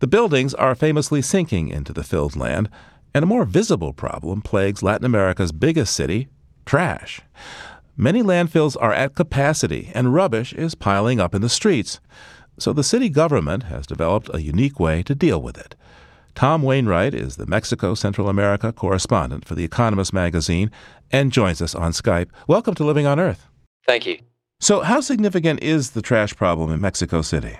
The 0.00 0.06
buildings 0.06 0.54
are 0.54 0.74
famously 0.74 1.22
sinking 1.22 1.68
into 1.68 1.92
the 1.92 2.04
filled 2.04 2.36
land, 2.36 2.68
and 3.14 3.22
a 3.22 3.26
more 3.26 3.44
visible 3.44 3.92
problem 3.92 4.42
plagues 4.42 4.82
Latin 4.82 5.04
America's 5.04 5.52
biggest 5.52 5.94
city 5.94 6.28
trash. 6.66 7.20
Many 8.00 8.22
landfills 8.22 8.76
are 8.80 8.92
at 8.92 9.16
capacity 9.16 9.90
and 9.92 10.14
rubbish 10.14 10.52
is 10.52 10.76
piling 10.76 11.18
up 11.18 11.34
in 11.34 11.42
the 11.42 11.48
streets. 11.48 11.98
So 12.56 12.72
the 12.72 12.84
city 12.84 13.08
government 13.08 13.64
has 13.64 13.88
developed 13.88 14.30
a 14.32 14.40
unique 14.40 14.78
way 14.78 15.02
to 15.02 15.16
deal 15.16 15.42
with 15.42 15.58
it. 15.58 15.74
Tom 16.36 16.62
Wainwright 16.62 17.12
is 17.12 17.34
the 17.34 17.46
Mexico 17.46 17.96
Central 17.96 18.28
America 18.28 18.72
correspondent 18.72 19.44
for 19.44 19.56
The 19.56 19.64
Economist 19.64 20.12
magazine 20.12 20.70
and 21.10 21.32
joins 21.32 21.60
us 21.60 21.74
on 21.74 21.90
Skype. 21.90 22.28
Welcome 22.46 22.76
to 22.76 22.84
Living 22.84 23.06
on 23.06 23.18
Earth. 23.18 23.48
Thank 23.84 24.06
you. 24.06 24.20
So, 24.60 24.82
how 24.82 25.00
significant 25.00 25.60
is 25.60 25.90
the 25.90 26.02
trash 26.02 26.36
problem 26.36 26.70
in 26.70 26.80
Mexico 26.80 27.20
City? 27.20 27.58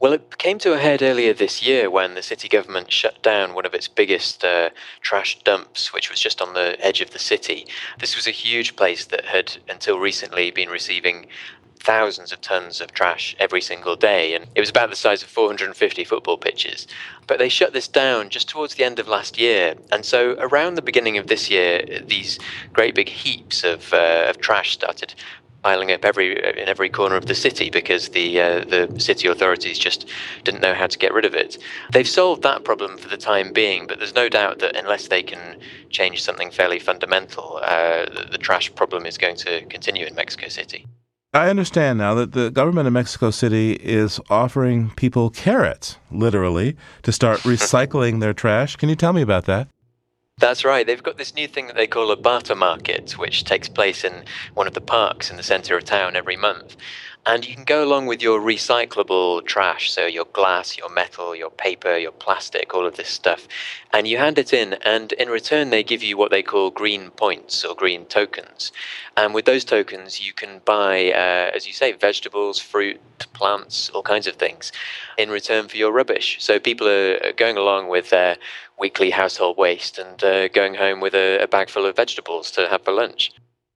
Well, 0.00 0.12
it 0.12 0.38
came 0.38 0.60
to 0.60 0.74
a 0.74 0.78
head 0.78 1.02
earlier 1.02 1.34
this 1.34 1.60
year 1.60 1.90
when 1.90 2.14
the 2.14 2.22
city 2.22 2.48
government 2.48 2.92
shut 2.92 3.20
down 3.20 3.52
one 3.52 3.66
of 3.66 3.74
its 3.74 3.88
biggest 3.88 4.44
uh, 4.44 4.70
trash 5.00 5.42
dumps, 5.42 5.92
which 5.92 6.08
was 6.08 6.20
just 6.20 6.40
on 6.40 6.54
the 6.54 6.76
edge 6.78 7.00
of 7.00 7.10
the 7.10 7.18
city. 7.18 7.66
This 7.98 8.14
was 8.14 8.28
a 8.28 8.30
huge 8.30 8.76
place 8.76 9.06
that 9.06 9.24
had, 9.24 9.56
until 9.68 9.98
recently, 9.98 10.52
been 10.52 10.68
receiving 10.68 11.26
thousands 11.80 12.30
of 12.30 12.40
tons 12.40 12.80
of 12.80 12.92
trash 12.92 13.34
every 13.40 13.60
single 13.60 13.96
day, 13.96 14.34
and 14.34 14.46
it 14.54 14.60
was 14.60 14.70
about 14.70 14.90
the 14.90 14.94
size 14.94 15.24
of 15.24 15.30
450 15.30 16.04
football 16.04 16.38
pitches. 16.38 16.86
But 17.26 17.40
they 17.40 17.48
shut 17.48 17.72
this 17.72 17.88
down 17.88 18.28
just 18.28 18.48
towards 18.48 18.76
the 18.76 18.84
end 18.84 19.00
of 19.00 19.08
last 19.08 19.36
year, 19.36 19.74
and 19.90 20.04
so 20.04 20.36
around 20.38 20.76
the 20.76 20.82
beginning 20.82 21.18
of 21.18 21.26
this 21.26 21.50
year, 21.50 21.84
these 22.06 22.38
great 22.72 22.94
big 22.94 23.08
heaps 23.08 23.64
of, 23.64 23.92
uh, 23.92 24.26
of 24.28 24.38
trash 24.38 24.74
started 24.74 25.16
piling 25.62 25.90
up 25.90 26.04
every 26.04 26.32
in 26.60 26.68
every 26.68 26.88
corner 26.88 27.16
of 27.16 27.26
the 27.26 27.34
city 27.34 27.70
because 27.70 28.10
the 28.10 28.40
uh, 28.40 28.64
the 28.64 29.00
city 29.00 29.28
authorities 29.28 29.78
just 29.78 30.08
didn't 30.44 30.60
know 30.60 30.74
how 30.74 30.86
to 30.86 30.98
get 30.98 31.12
rid 31.12 31.24
of 31.24 31.34
it. 31.34 31.58
They've 31.92 32.08
solved 32.08 32.42
that 32.42 32.64
problem 32.64 32.98
for 32.98 33.08
the 33.08 33.16
time 33.16 33.52
being, 33.52 33.86
but 33.86 33.98
there's 33.98 34.14
no 34.14 34.28
doubt 34.28 34.58
that 34.60 34.76
unless 34.76 35.08
they 35.08 35.22
can 35.22 35.58
change 35.90 36.22
something 36.22 36.50
fairly 36.50 36.78
fundamental, 36.78 37.60
uh, 37.62 38.06
the, 38.06 38.28
the 38.32 38.38
trash 38.38 38.74
problem 38.74 39.06
is 39.06 39.18
going 39.18 39.36
to 39.36 39.64
continue 39.66 40.06
in 40.06 40.14
Mexico 40.14 40.48
City. 40.48 40.86
I 41.34 41.50
understand 41.50 41.98
now 41.98 42.14
that 42.14 42.32
the 42.32 42.50
government 42.50 42.86
of 42.86 42.94
Mexico 42.94 43.30
City 43.30 43.72
is 43.72 44.18
offering 44.30 44.90
people 44.96 45.28
carrots, 45.28 45.98
literally, 46.10 46.74
to 47.02 47.12
start 47.12 47.40
recycling 47.54 48.20
their 48.20 48.32
trash. 48.32 48.76
Can 48.76 48.88
you 48.88 48.96
tell 48.96 49.12
me 49.12 49.20
about 49.20 49.44
that? 49.44 49.68
That's 50.38 50.64
right. 50.64 50.86
They've 50.86 51.02
got 51.02 51.18
this 51.18 51.34
new 51.34 51.48
thing 51.48 51.66
that 51.66 51.74
they 51.76 51.88
call 51.88 52.12
a 52.12 52.16
barter 52.16 52.54
market, 52.54 53.12
which 53.18 53.44
takes 53.44 53.68
place 53.68 54.04
in 54.04 54.24
one 54.54 54.68
of 54.68 54.74
the 54.74 54.80
parks 54.80 55.30
in 55.30 55.36
the 55.36 55.42
center 55.42 55.76
of 55.76 55.84
town 55.84 56.14
every 56.14 56.36
month. 56.36 56.76
And 57.26 57.46
you 57.46 57.54
can 57.54 57.64
go 57.64 57.84
along 57.84 58.06
with 58.06 58.22
your 58.22 58.40
recyclable 58.40 59.44
trash, 59.44 59.92
so 59.92 60.06
your 60.06 60.24
glass, 60.26 60.78
your 60.78 60.88
metal, 60.88 61.34
your 61.36 61.50
paper, 61.50 61.98
your 61.98 62.12
plastic, 62.12 62.74
all 62.74 62.86
of 62.86 62.96
this 62.96 63.10
stuff. 63.10 63.46
And 63.92 64.08
you 64.08 64.16
hand 64.16 64.38
it 64.38 64.54
in, 64.54 64.74
and 64.84 65.12
in 65.12 65.28
return, 65.28 65.68
they 65.70 65.82
give 65.82 66.02
you 66.02 66.16
what 66.16 66.30
they 66.30 66.42
call 66.42 66.70
green 66.70 67.10
points 67.10 67.64
or 67.64 67.74
green 67.74 68.06
tokens. 68.06 68.72
And 69.16 69.34
with 69.34 69.44
those 69.44 69.64
tokens, 69.64 70.24
you 70.24 70.32
can 70.32 70.60
buy, 70.64 71.12
uh, 71.12 71.50
as 71.54 71.66
you 71.66 71.74
say, 71.74 71.92
vegetables, 71.92 72.58
fruit, 72.58 73.00
plants, 73.34 73.90
all 73.90 74.02
kinds 74.02 74.26
of 74.26 74.36
things 74.36 74.72
in 75.18 75.30
return 75.30 75.68
for 75.68 75.76
your 75.76 75.92
rubbish. 75.92 76.38
So 76.40 76.58
people 76.58 76.88
are 76.88 77.32
going 77.36 77.58
along 77.58 77.88
with 77.88 78.10
their 78.10 78.36
weekly 78.78 79.10
household 79.10 79.58
waste 79.58 79.98
and 79.98 80.22
uh, 80.22 80.48
going 80.48 80.74
home 80.74 81.00
with 81.00 81.14
a, 81.14 81.42
a 81.42 81.48
bag 81.48 81.68
full 81.68 81.84
of 81.84 81.96
vegetables 81.96 82.50
to 82.52 82.68
have 82.68 82.82
for 82.84 82.92
lunch. 82.92 83.32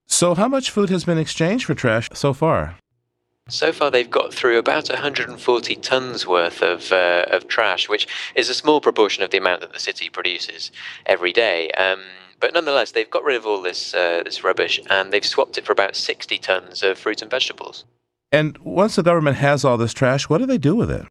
So, 0.07 0.35
how 0.35 0.47
much 0.47 0.69
food 0.69 0.89
has 0.89 1.05
been 1.05 1.17
exchanged 1.17 1.65
for 1.65 1.73
trash 1.73 2.09
so 2.13 2.33
far? 2.33 2.77
So 3.49 3.73
far, 3.73 3.91
they've 3.91 4.09
got 4.09 4.33
through 4.33 4.57
about 4.57 4.89
140 4.89 5.75
tons 5.75 6.25
worth 6.25 6.61
of, 6.61 6.93
uh, 6.93 7.25
of 7.27 7.47
trash, 7.47 7.89
which 7.89 8.07
is 8.35 8.47
a 8.47 8.53
small 8.53 8.79
proportion 8.79 9.21
of 9.21 9.31
the 9.31 9.37
amount 9.37 9.61
that 9.61 9.73
the 9.73 9.79
city 9.79 10.09
produces 10.09 10.71
every 11.05 11.33
day. 11.33 11.69
Um, 11.71 12.01
but 12.39 12.53
nonetheless, 12.53 12.91
they've 12.91 13.09
got 13.09 13.23
rid 13.23 13.35
of 13.35 13.45
all 13.45 13.61
this, 13.61 13.93
uh, 13.93 14.23
this 14.23 14.43
rubbish 14.45 14.79
and 14.89 15.11
they've 15.11 15.25
swapped 15.25 15.57
it 15.57 15.65
for 15.65 15.73
about 15.73 15.95
60 15.97 16.37
tons 16.37 16.83
of 16.83 16.97
fruit 16.97 17.21
and 17.21 17.29
vegetables. 17.29 17.83
And 18.31 18.57
once 18.59 18.95
the 18.95 19.03
government 19.03 19.37
has 19.37 19.65
all 19.65 19.77
this 19.77 19.93
trash, 19.93 20.29
what 20.29 20.37
do 20.37 20.45
they 20.45 20.57
do 20.57 20.75
with 20.75 20.89
it? 20.89 21.05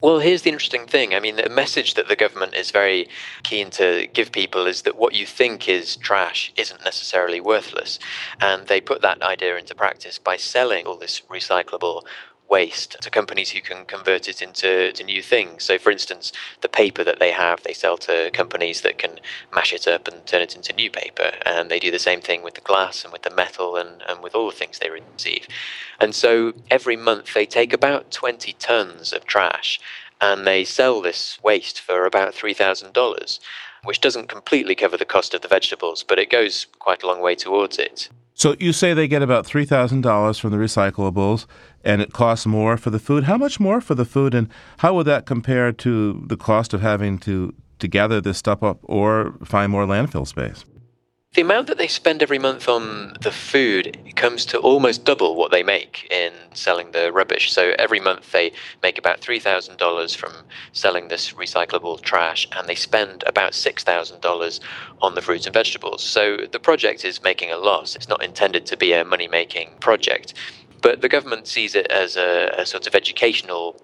Well, 0.00 0.20
here's 0.20 0.42
the 0.42 0.50
interesting 0.50 0.86
thing. 0.86 1.12
I 1.12 1.18
mean, 1.18 1.34
the 1.34 1.48
message 1.48 1.94
that 1.94 2.06
the 2.06 2.14
government 2.14 2.54
is 2.54 2.70
very 2.70 3.08
keen 3.42 3.68
to 3.70 4.06
give 4.12 4.30
people 4.30 4.68
is 4.68 4.82
that 4.82 4.96
what 4.96 5.12
you 5.12 5.26
think 5.26 5.68
is 5.68 5.96
trash 5.96 6.52
isn't 6.56 6.84
necessarily 6.84 7.40
worthless. 7.40 7.98
And 8.40 8.68
they 8.68 8.80
put 8.80 9.02
that 9.02 9.20
idea 9.22 9.56
into 9.56 9.74
practice 9.74 10.16
by 10.20 10.36
selling 10.36 10.86
all 10.86 10.96
this 10.96 11.22
recyclable 11.28 12.02
waste 12.48 12.96
to 13.00 13.10
companies 13.10 13.50
who 13.50 13.60
can 13.60 13.84
convert 13.84 14.28
it 14.28 14.40
into 14.40 14.92
to 14.92 15.04
new 15.04 15.22
things. 15.22 15.64
So, 15.64 15.78
for 15.78 15.90
instance, 15.90 16.32
the 16.60 16.68
paper 16.68 17.04
that 17.04 17.18
they 17.18 17.30
have, 17.30 17.62
they 17.62 17.72
sell 17.72 17.98
to 17.98 18.30
companies 18.32 18.80
that 18.82 18.98
can 18.98 19.20
mash 19.54 19.72
it 19.72 19.86
up 19.86 20.08
and 20.08 20.24
turn 20.26 20.42
it 20.42 20.56
into 20.56 20.72
new 20.72 20.90
paper. 20.90 21.32
And 21.44 21.70
they 21.70 21.78
do 21.78 21.90
the 21.90 21.98
same 21.98 22.20
thing 22.20 22.42
with 22.42 22.54
the 22.54 22.60
glass 22.60 23.04
and 23.04 23.12
with 23.12 23.22
the 23.22 23.34
metal 23.34 23.76
and, 23.76 24.02
and 24.08 24.22
with 24.22 24.34
all 24.34 24.50
the 24.50 24.56
things 24.56 24.78
they 24.78 24.90
receive. 24.90 25.46
And 26.00 26.14
so, 26.14 26.54
every 26.70 26.96
month 26.96 27.34
they 27.34 27.46
take 27.46 27.72
about 27.72 28.10
20 28.10 28.52
tons 28.54 29.12
of 29.12 29.24
trash 29.24 29.80
and 30.20 30.46
they 30.46 30.64
sell 30.64 31.00
this 31.00 31.38
waste 31.42 31.80
for 31.80 32.04
about 32.04 32.34
$3,000, 32.34 33.38
which 33.84 34.00
doesn't 34.00 34.28
completely 34.28 34.74
cover 34.74 34.96
the 34.96 35.04
cost 35.04 35.34
of 35.34 35.42
the 35.42 35.48
vegetables, 35.48 36.02
but 36.02 36.18
it 36.18 36.30
goes 36.30 36.66
quite 36.78 37.02
a 37.02 37.06
long 37.06 37.20
way 37.20 37.34
towards 37.34 37.78
it. 37.78 38.08
So 38.38 38.54
you 38.60 38.72
say 38.72 38.94
they 38.94 39.08
get 39.08 39.20
about 39.20 39.48
$3,000 39.48 40.40
from 40.40 40.50
the 40.52 40.58
recyclables 40.58 41.46
and 41.82 42.00
it 42.00 42.12
costs 42.12 42.46
more 42.46 42.76
for 42.76 42.90
the 42.90 43.00
food. 43.00 43.24
How 43.24 43.36
much 43.36 43.58
more 43.58 43.80
for 43.80 43.96
the 43.96 44.04
food 44.04 44.32
and 44.32 44.48
how 44.78 44.94
would 44.94 45.08
that 45.08 45.26
compare 45.26 45.72
to 45.72 46.24
the 46.24 46.36
cost 46.36 46.72
of 46.72 46.80
having 46.80 47.18
to, 47.18 47.52
to 47.80 47.88
gather 47.88 48.20
this 48.20 48.38
stuff 48.38 48.62
up 48.62 48.78
or 48.84 49.34
find 49.44 49.72
more 49.72 49.86
landfill 49.86 50.24
space? 50.24 50.64
The 51.34 51.42
amount 51.42 51.66
that 51.66 51.76
they 51.76 51.88
spend 51.88 52.22
every 52.22 52.38
month 52.38 52.68
on 52.68 53.14
the 53.20 53.30
food 53.30 53.96
comes 54.16 54.46
to 54.46 54.58
almost 54.58 55.04
double 55.04 55.36
what 55.36 55.50
they 55.50 55.62
make 55.62 56.08
in 56.10 56.32
selling 56.54 56.92
the 56.92 57.12
rubbish. 57.12 57.52
So 57.52 57.74
every 57.78 58.00
month 58.00 58.32
they 58.32 58.52
make 58.82 58.98
about 58.98 59.20
$3,000 59.20 60.16
from 60.16 60.32
selling 60.72 61.08
this 61.08 61.34
recyclable 61.34 62.00
trash 62.00 62.48
and 62.52 62.66
they 62.66 62.74
spend 62.74 63.24
about 63.26 63.52
$6,000 63.52 64.60
on 65.02 65.14
the 65.14 65.20
fruits 65.22 65.46
and 65.46 65.52
vegetables. 65.52 66.02
So 66.02 66.38
the 66.50 66.58
project 66.58 67.04
is 67.04 67.22
making 67.22 67.52
a 67.52 67.58
loss. 67.58 67.94
It's 67.94 68.08
not 68.08 68.24
intended 68.24 68.64
to 68.66 68.76
be 68.76 68.94
a 68.94 69.04
money 69.04 69.28
making 69.28 69.74
project. 69.80 70.32
But 70.80 71.02
the 71.02 71.08
government 71.10 71.46
sees 71.46 71.74
it 71.74 71.88
as 71.88 72.16
a, 72.16 72.54
a 72.56 72.64
sort 72.64 72.86
of 72.86 72.94
educational 72.94 73.80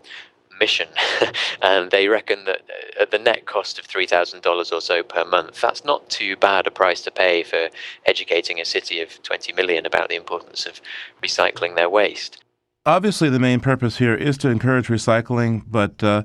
mission, 0.60 0.88
and 1.62 1.90
they 1.90 2.08
reckon 2.08 2.44
that 2.44 2.62
uh, 2.68 3.02
at 3.02 3.10
the 3.10 3.18
net 3.18 3.46
cost 3.46 3.78
of 3.78 3.84
three 3.84 4.06
thousand 4.06 4.42
dollars 4.42 4.72
or 4.72 4.80
so 4.80 5.02
per 5.02 5.24
month, 5.24 5.60
that's 5.60 5.84
not 5.84 6.08
too 6.08 6.36
bad 6.36 6.66
a 6.66 6.70
price 6.70 7.02
to 7.02 7.10
pay 7.10 7.42
for 7.42 7.68
educating 8.06 8.60
a 8.60 8.64
city 8.64 9.00
of 9.00 9.22
twenty 9.22 9.52
million 9.52 9.86
about 9.86 10.08
the 10.08 10.16
importance 10.16 10.66
of 10.66 10.80
recycling 11.22 11.76
their 11.76 11.90
waste. 11.90 12.42
Obviously, 12.86 13.30
the 13.30 13.38
main 13.38 13.60
purpose 13.60 13.98
here 13.98 14.14
is 14.14 14.36
to 14.38 14.48
encourage 14.48 14.88
recycling, 14.88 15.62
but 15.66 16.02
uh, 16.04 16.22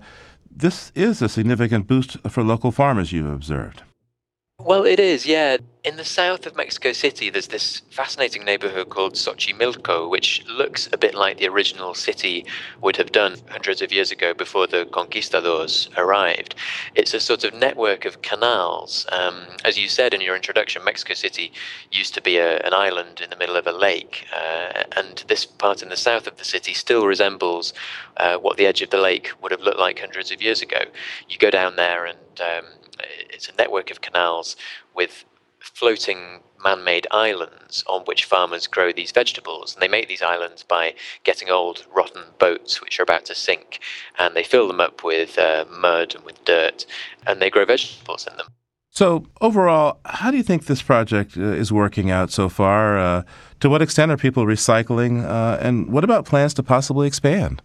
this 0.51 0.91
is 0.93 1.21
a 1.21 1.29
significant 1.29 1.87
boost 1.87 2.17
for 2.29 2.43
local 2.43 2.71
farmers. 2.71 3.11
You've 3.11 3.31
observed. 3.31 3.83
Well, 4.61 4.85
it 4.85 4.99
is, 4.99 5.25
yeah. 5.25 5.55
In 5.85 5.95
the 5.95 6.03
south 6.03 6.45
of 6.45 6.57
Mexico 6.57 6.91
City, 6.91 7.29
there's 7.29 7.47
this 7.47 7.81
fascinating 7.91 8.43
neighborhood 8.43 8.89
called 8.89 9.13
Xochimilco, 9.13 10.09
which 10.09 10.45
looks 10.47 10.89
a 10.91 10.97
bit 10.97 11.15
like 11.15 11.37
the 11.37 11.47
original 11.47 11.93
city 11.93 12.45
would 12.81 12.97
have 12.97 13.13
done 13.13 13.37
hundreds 13.49 13.81
of 13.81 13.93
years 13.93 14.11
ago 14.11 14.33
before 14.33 14.67
the 14.67 14.85
conquistadors 14.91 15.89
arrived. 15.95 16.55
It's 16.93 17.13
a 17.13 17.21
sort 17.21 17.45
of 17.45 17.53
network 17.53 18.03
of 18.03 18.21
canals. 18.21 19.07
Um, 19.13 19.45
as 19.63 19.79
you 19.79 19.87
said 19.87 20.13
in 20.13 20.19
your 20.19 20.35
introduction, 20.35 20.83
Mexico 20.83 21.13
City 21.13 21.53
used 21.89 22.13
to 22.15 22.21
be 22.21 22.37
a, 22.37 22.57
an 22.59 22.73
island 22.73 23.21
in 23.21 23.29
the 23.29 23.37
middle 23.37 23.55
of 23.55 23.65
a 23.65 23.71
lake, 23.71 24.25
uh, 24.35 24.83
and 24.97 25.23
this 25.29 25.45
part 25.45 25.81
in 25.81 25.87
the 25.87 25.95
south 25.95 26.27
of 26.27 26.35
the 26.35 26.43
city 26.43 26.73
still 26.73 27.07
resembles 27.07 27.73
uh, 28.17 28.35
what 28.35 28.57
the 28.57 28.65
edge 28.65 28.81
of 28.81 28.89
the 28.89 28.97
lake 28.97 29.31
would 29.41 29.51
have 29.51 29.61
looked 29.61 29.79
like 29.79 29.99
hundreds 29.99 30.31
of 30.31 30.41
years 30.41 30.61
ago. 30.61 30.81
You 31.29 31.37
go 31.37 31.49
down 31.49 31.77
there 31.77 32.05
and 32.05 32.17
um, 32.41 32.65
it's 33.29 33.49
a 33.49 33.55
network 33.55 33.91
of 33.91 34.01
canals 34.01 34.55
with 34.95 35.25
floating 35.59 36.41
man-made 36.63 37.07
islands 37.11 37.83
on 37.87 38.01
which 38.03 38.25
farmers 38.25 38.67
grow 38.67 38.91
these 38.91 39.11
vegetables. 39.11 39.73
And 39.73 39.81
they 39.81 39.87
make 39.87 40.07
these 40.07 40.21
islands 40.21 40.63
by 40.63 40.93
getting 41.23 41.49
old 41.49 41.85
rotten 41.93 42.23
boats 42.37 42.81
which 42.81 42.99
are 42.99 43.03
about 43.03 43.25
to 43.25 43.35
sink 43.35 43.79
and 44.17 44.35
they 44.35 44.43
fill 44.43 44.67
them 44.67 44.81
up 44.81 45.03
with 45.03 45.37
uh, 45.37 45.65
mud 45.69 46.15
and 46.15 46.23
with 46.25 46.43
dirt 46.45 46.85
and 47.25 47.41
they 47.41 47.49
grow 47.49 47.65
vegetables 47.65 48.27
in 48.27 48.35
them. 48.37 48.47
So 48.91 49.25
overall 49.39 49.99
how 50.05 50.31
do 50.31 50.37
you 50.37 50.43
think 50.43 50.65
this 50.65 50.81
project 50.81 51.37
uh, 51.37 51.41
is 51.41 51.71
working 51.71 52.11
out 52.11 52.31
so 52.31 52.49
far? 52.49 52.97
Uh, 52.97 53.23
to 53.61 53.69
what 53.69 53.81
extent 53.81 54.11
are 54.11 54.17
people 54.17 54.45
recycling 54.45 55.23
uh, 55.23 55.57
and 55.61 55.89
what 55.91 56.03
about 56.03 56.25
plans 56.25 56.53
to 56.55 56.63
possibly 56.63 57.07
expand 57.07 57.61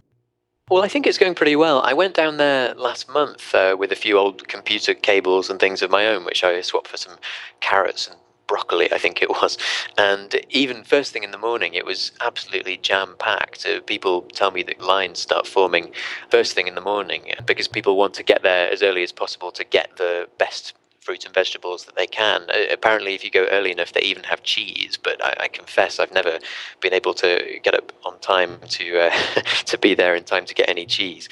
well, 0.69 0.83
I 0.83 0.87
think 0.87 1.05
it's 1.05 1.19
going 1.19 1.35
pretty 1.35 1.55
well. 1.55 1.81
I 1.81 1.93
went 1.93 2.15
down 2.15 2.37
there 2.37 2.73
last 2.73 3.07
month 3.07 3.53
uh, 3.53 3.75
with 3.77 3.91
a 3.91 3.95
few 3.95 4.17
old 4.17 4.47
computer 4.47 4.95
cables 4.95 5.49
and 5.49 5.59
things 5.59 5.83
of 5.83 5.91
my 5.91 6.07
own, 6.07 6.25
which 6.25 6.43
I 6.43 6.59
swapped 6.61 6.87
for 6.87 6.97
some 6.97 7.17
carrots 7.59 8.07
and 8.07 8.17
broccoli, 8.47 8.91
I 8.91 8.97
think 8.97 9.21
it 9.21 9.29
was. 9.29 9.59
And 9.95 10.35
even 10.49 10.83
first 10.83 11.13
thing 11.13 11.23
in 11.23 11.29
the 11.29 11.37
morning, 11.37 11.75
it 11.75 11.85
was 11.85 12.13
absolutely 12.19 12.77
jam 12.77 13.15
packed. 13.19 13.67
People 13.85 14.23
tell 14.33 14.49
me 14.49 14.63
that 14.63 14.81
lines 14.81 15.19
start 15.19 15.45
forming 15.45 15.91
first 16.31 16.53
thing 16.53 16.67
in 16.67 16.73
the 16.73 16.81
morning 16.81 17.31
because 17.45 17.67
people 17.67 17.95
want 17.95 18.15
to 18.15 18.23
get 18.23 18.41
there 18.41 18.71
as 18.71 18.81
early 18.81 19.03
as 19.03 19.11
possible 19.11 19.51
to 19.51 19.63
get 19.63 19.97
the 19.97 20.27
best 20.39 20.73
fruits 21.05 21.23
and 21.23 21.33
vegetables 21.33 21.85
that 21.85 21.95
they 21.95 22.07
can. 22.07 22.47
Apparently, 22.71 23.13
if 23.13 23.23
you 23.23 23.29
go 23.29 23.45
early 23.51 23.71
enough, 23.71 23.93
they 23.93 24.01
even 24.01 24.23
have 24.23 24.41
cheese. 24.41 24.97
But 25.01 25.23
I, 25.23 25.35
I 25.41 25.47
confess, 25.47 25.99
I've 25.99 26.11
never 26.11 26.39
been 26.81 26.93
able 26.93 27.13
to 27.15 27.59
get 27.61 27.75
up 27.75 27.91
on 28.03 28.17
time 28.19 28.59
to 28.69 28.99
uh, 28.99 29.15
to 29.65 29.77
be 29.77 29.93
there 29.93 30.15
in 30.15 30.23
time 30.23 30.45
to 30.45 30.53
get 30.53 30.67
any 30.67 30.85
cheese. 30.85 31.29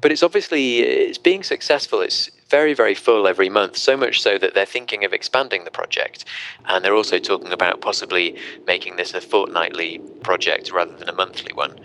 But 0.00 0.10
it's 0.10 0.22
obviously 0.22 0.80
it's 0.80 1.18
being 1.18 1.42
successful. 1.42 2.00
It's 2.00 2.30
very 2.48 2.72
very 2.72 2.94
full 2.94 3.28
every 3.28 3.50
month. 3.50 3.76
So 3.76 3.96
much 3.96 4.20
so 4.22 4.38
that 4.38 4.54
they're 4.54 4.66
thinking 4.66 5.04
of 5.04 5.12
expanding 5.12 5.64
the 5.64 5.70
project, 5.70 6.24
and 6.66 6.82
they're 6.82 6.96
also 6.96 7.18
talking 7.18 7.52
about 7.52 7.82
possibly 7.82 8.36
making 8.66 8.96
this 8.96 9.12
a 9.12 9.20
fortnightly 9.20 10.00
project 10.22 10.72
rather 10.72 10.96
than 10.96 11.08
a 11.08 11.14
monthly 11.14 11.52
one. 11.52 11.78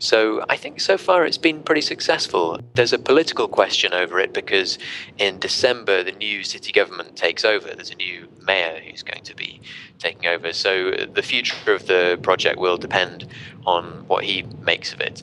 So 0.00 0.42
I 0.48 0.56
think 0.56 0.80
so 0.80 0.96
far 0.96 1.26
it's 1.26 1.38
been 1.38 1.62
pretty 1.62 1.82
successful. 1.82 2.58
There's 2.74 2.94
a 2.94 2.98
political 2.98 3.46
question 3.48 3.92
over 3.92 4.18
it 4.18 4.32
because 4.32 4.78
in 5.18 5.38
December 5.38 6.02
the 6.02 6.12
new 6.12 6.42
city 6.42 6.72
government 6.72 7.16
takes 7.16 7.44
over. 7.44 7.68
There's 7.68 7.90
a 7.90 7.96
new 7.96 8.26
mayor 8.46 8.80
who's 8.80 9.02
going 9.02 9.22
to 9.24 9.36
be 9.36 9.60
taking 9.98 10.26
over. 10.26 10.54
So 10.54 10.92
the 11.12 11.22
future 11.22 11.74
of 11.74 11.86
the 11.86 12.18
project 12.22 12.58
will 12.58 12.78
depend 12.78 13.28
on 13.66 13.84
what 14.08 14.24
he 14.24 14.42
makes 14.62 14.94
of 14.94 15.02
it. 15.02 15.22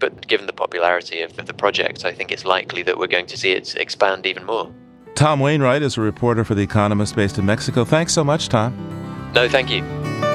But 0.00 0.26
given 0.26 0.46
the 0.46 0.52
popularity 0.52 1.22
of 1.22 1.36
the 1.36 1.54
project, 1.54 2.04
I 2.04 2.12
think 2.12 2.32
it's 2.32 2.44
likely 2.44 2.82
that 2.82 2.98
we're 2.98 3.06
going 3.06 3.26
to 3.26 3.38
see 3.38 3.52
it 3.52 3.76
expand 3.76 4.26
even 4.26 4.44
more. 4.44 4.72
Tom 5.14 5.38
Wainwright 5.38 5.82
is 5.82 5.96
a 5.96 6.00
reporter 6.00 6.44
for 6.44 6.56
The 6.56 6.62
Economist 6.62 7.14
based 7.14 7.38
in 7.38 7.46
Mexico. 7.46 7.84
Thanks 7.84 8.12
so 8.12 8.24
much, 8.24 8.48
Tom. 8.48 9.32
No, 9.34 9.48
thank 9.48 9.70
you. 9.70 10.25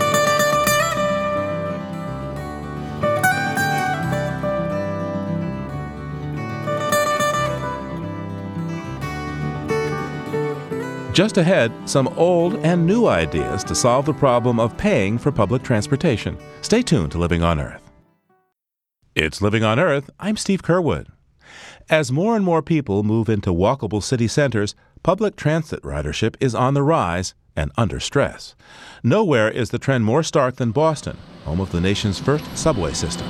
Just 11.22 11.38
ahead, 11.38 11.72
some 11.88 12.08
old 12.18 12.56
and 12.66 12.84
new 12.84 13.06
ideas 13.06 13.64
to 13.66 13.76
solve 13.76 14.08
the 14.08 14.14
problem 14.14 14.60
of 14.60 14.76
paying 14.76 15.20
for 15.20 15.32
public 15.32 15.62
transportation. 15.62 16.36
Stay 16.64 16.82
tuned 16.82 17.12
to 17.12 17.20
Living 17.20 17.44
on 17.44 17.60
Earth. 17.60 17.92
It's 19.14 19.40
Living 19.40 19.64
on 19.64 19.80
Earth. 19.80 20.10
I'm 20.20 20.36
Steve 20.36 20.64
Curwood. 20.64 21.06
As 21.92 22.12
more 22.12 22.36
and 22.36 22.44
more 22.44 22.64
people 22.64 23.04
move 23.04 23.30
into 23.30 23.54
walkable 23.54 24.02
city 24.02 24.28
centers, 24.28 24.74
public 25.04 25.36
transit 25.36 25.84
ridership 25.84 26.36
is 26.40 26.56
on 26.56 26.74
the 26.74 26.82
rise 26.82 27.36
and 27.56 27.72
under 27.78 28.00
stress. 28.00 28.56
Nowhere 29.04 29.52
is 29.52 29.70
the 29.70 29.78
trend 29.78 30.04
more 30.04 30.24
stark 30.24 30.56
than 30.56 30.72
Boston, 30.72 31.20
home 31.46 31.62
of 31.62 31.72
the 31.72 31.82
nation's 31.82 32.18
first 32.18 32.46
subway 32.58 32.94
system. 32.94 33.28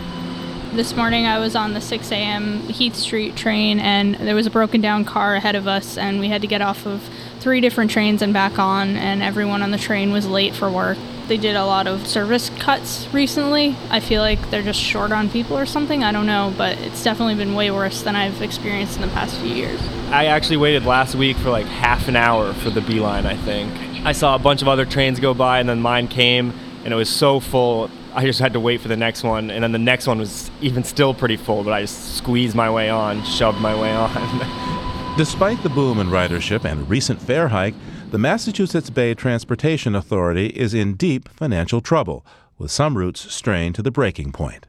This 0.74 0.96
morning 0.96 1.25
I 1.25 1.38
was 1.38 1.54
on 1.54 1.74
the 1.74 1.82
6 1.82 2.13
a.m. 2.13 2.62
Heath 2.62 2.96
Street 2.96 3.36
train 3.36 3.82
and 3.82 4.16
there 4.16 4.36
was 4.36 4.48
a 4.48 4.50
broken 4.50 4.80
down 4.80 5.04
car 5.04 5.36
ahead 5.36 5.56
of 5.56 5.68
us, 5.68 5.98
and 5.98 6.22
we 6.22 6.30
had 6.30 6.40
to 6.44 6.48
get 6.48 6.62
off 6.62 6.86
of 6.86 7.10
three 7.42 7.60
different 7.60 7.92
trains 7.92 8.22
and 8.22 8.34
back 8.34 8.58
on, 8.58 8.96
and 8.96 9.22
everyone 9.22 9.62
on 9.63 9.72
the 9.72 9.78
train 9.78 10.13
was 10.13 10.25
late 10.25 10.56
for 10.56 10.72
work. 10.72 10.98
They 11.28 11.36
did 11.36 11.58
a 11.58 11.66
lot 11.66 11.88
of 11.88 12.08
service 12.08 12.50
cuts 12.51 13.06
recently. 13.13 13.75
I 13.90 14.00
feel 14.00 14.22
like 14.22 14.50
they're 14.50 14.63
just 14.63 14.80
short 14.80 15.12
on 15.12 15.30
people 15.30 15.58
or 15.58 15.66
something. 15.66 16.06
I 16.06 16.13
don't 16.13 16.25
know, 16.25 16.54
but 16.58 16.78
it's 16.80 17.04
definitely 17.04 17.36
been 17.36 17.54
way 17.54 17.70
worse 17.70 18.01
than 18.04 18.16
I've 18.16 18.42
experienced 18.42 18.96
in 18.96 19.01
the 19.01 19.10
past 19.10 19.36
few 19.40 19.54
years. 19.54 19.82
I 20.10 20.28
actually 20.28 20.58
waited 20.58 20.86
last 20.86 21.16
week 21.16 21.36
for 21.36 21.50
like 21.50 21.66
half 21.66 22.08
an 22.08 22.16
hour 22.16 22.54
for 22.54 22.70
the 22.70 22.82
B 22.82 23.01
line, 23.01 23.25
I 23.25 23.36
think. 23.36 23.74
I 24.06 24.13
saw 24.13 24.36
a 24.36 24.40
bunch 24.40 24.62
of 24.62 24.70
other 24.70 24.86
trains 24.86 25.20
go 25.20 25.34
by, 25.34 25.60
and 25.60 25.68
then 25.68 25.82
mine 25.82 26.08
came, 26.08 26.54
and 26.86 26.94
it 26.94 26.98
was 26.98 27.10
so 27.10 27.42
full. 27.42 27.92
I 28.13 28.25
just 28.25 28.39
had 28.39 28.53
to 28.53 28.60
wait 28.60 28.82
for 28.82 28.89
the 28.89 28.98
next 28.98 29.24
one, 29.24 29.50
and 29.50 29.63
then 29.63 29.72
the 29.72 29.80
next 29.80 30.06
one 30.06 30.20
was 30.20 30.51
even 30.60 30.84
still 30.84 31.13
pretty 31.13 31.38
full, 31.38 31.63
but 31.63 31.72
I 31.72 31.82
just 31.82 32.18
squeezed 32.18 32.56
my 32.56 32.70
way 32.70 32.89
on, 32.89 33.24
shoved 33.24 33.60
my 33.60 33.80
way 33.80 33.91
on. 33.91 34.12
Despite 35.18 35.63
the 35.63 35.70
boom 35.70 36.00
in 36.00 36.08
ridership 36.08 36.65
and 36.65 36.82
a 36.82 36.84
recent 36.84 37.22
fare 37.22 37.50
hike, 37.50 37.75
the 38.12 38.18
Massachusetts 38.18 38.89
Bay 38.89 39.13
Transportation 39.13 39.96
Authority 39.96 40.48
is 40.48 40.74
in 40.74 40.96
deep 40.96 41.30
financial 41.30 41.80
trouble, 41.80 42.25
with 42.58 42.70
some 42.70 42.98
routes 42.98 43.34
strained 43.34 43.75
to 43.75 43.82
the 43.82 43.91
breaking 43.91 44.34
point. 44.34 44.65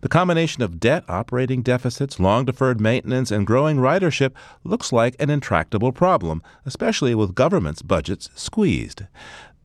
The 0.00 0.08
combination 0.08 0.62
of 0.62 0.80
debt, 0.80 1.04
operating 1.08 1.62
deficits, 1.62 2.18
long 2.18 2.44
deferred 2.44 2.80
maintenance, 2.80 3.30
and 3.30 3.46
growing 3.46 3.76
ridership 3.76 4.32
looks 4.64 4.92
like 4.92 5.14
an 5.20 5.30
intractable 5.30 5.92
problem, 5.92 6.42
especially 6.66 7.14
with 7.14 7.36
government's 7.36 7.82
budgets 7.82 8.30
squeezed. 8.34 9.04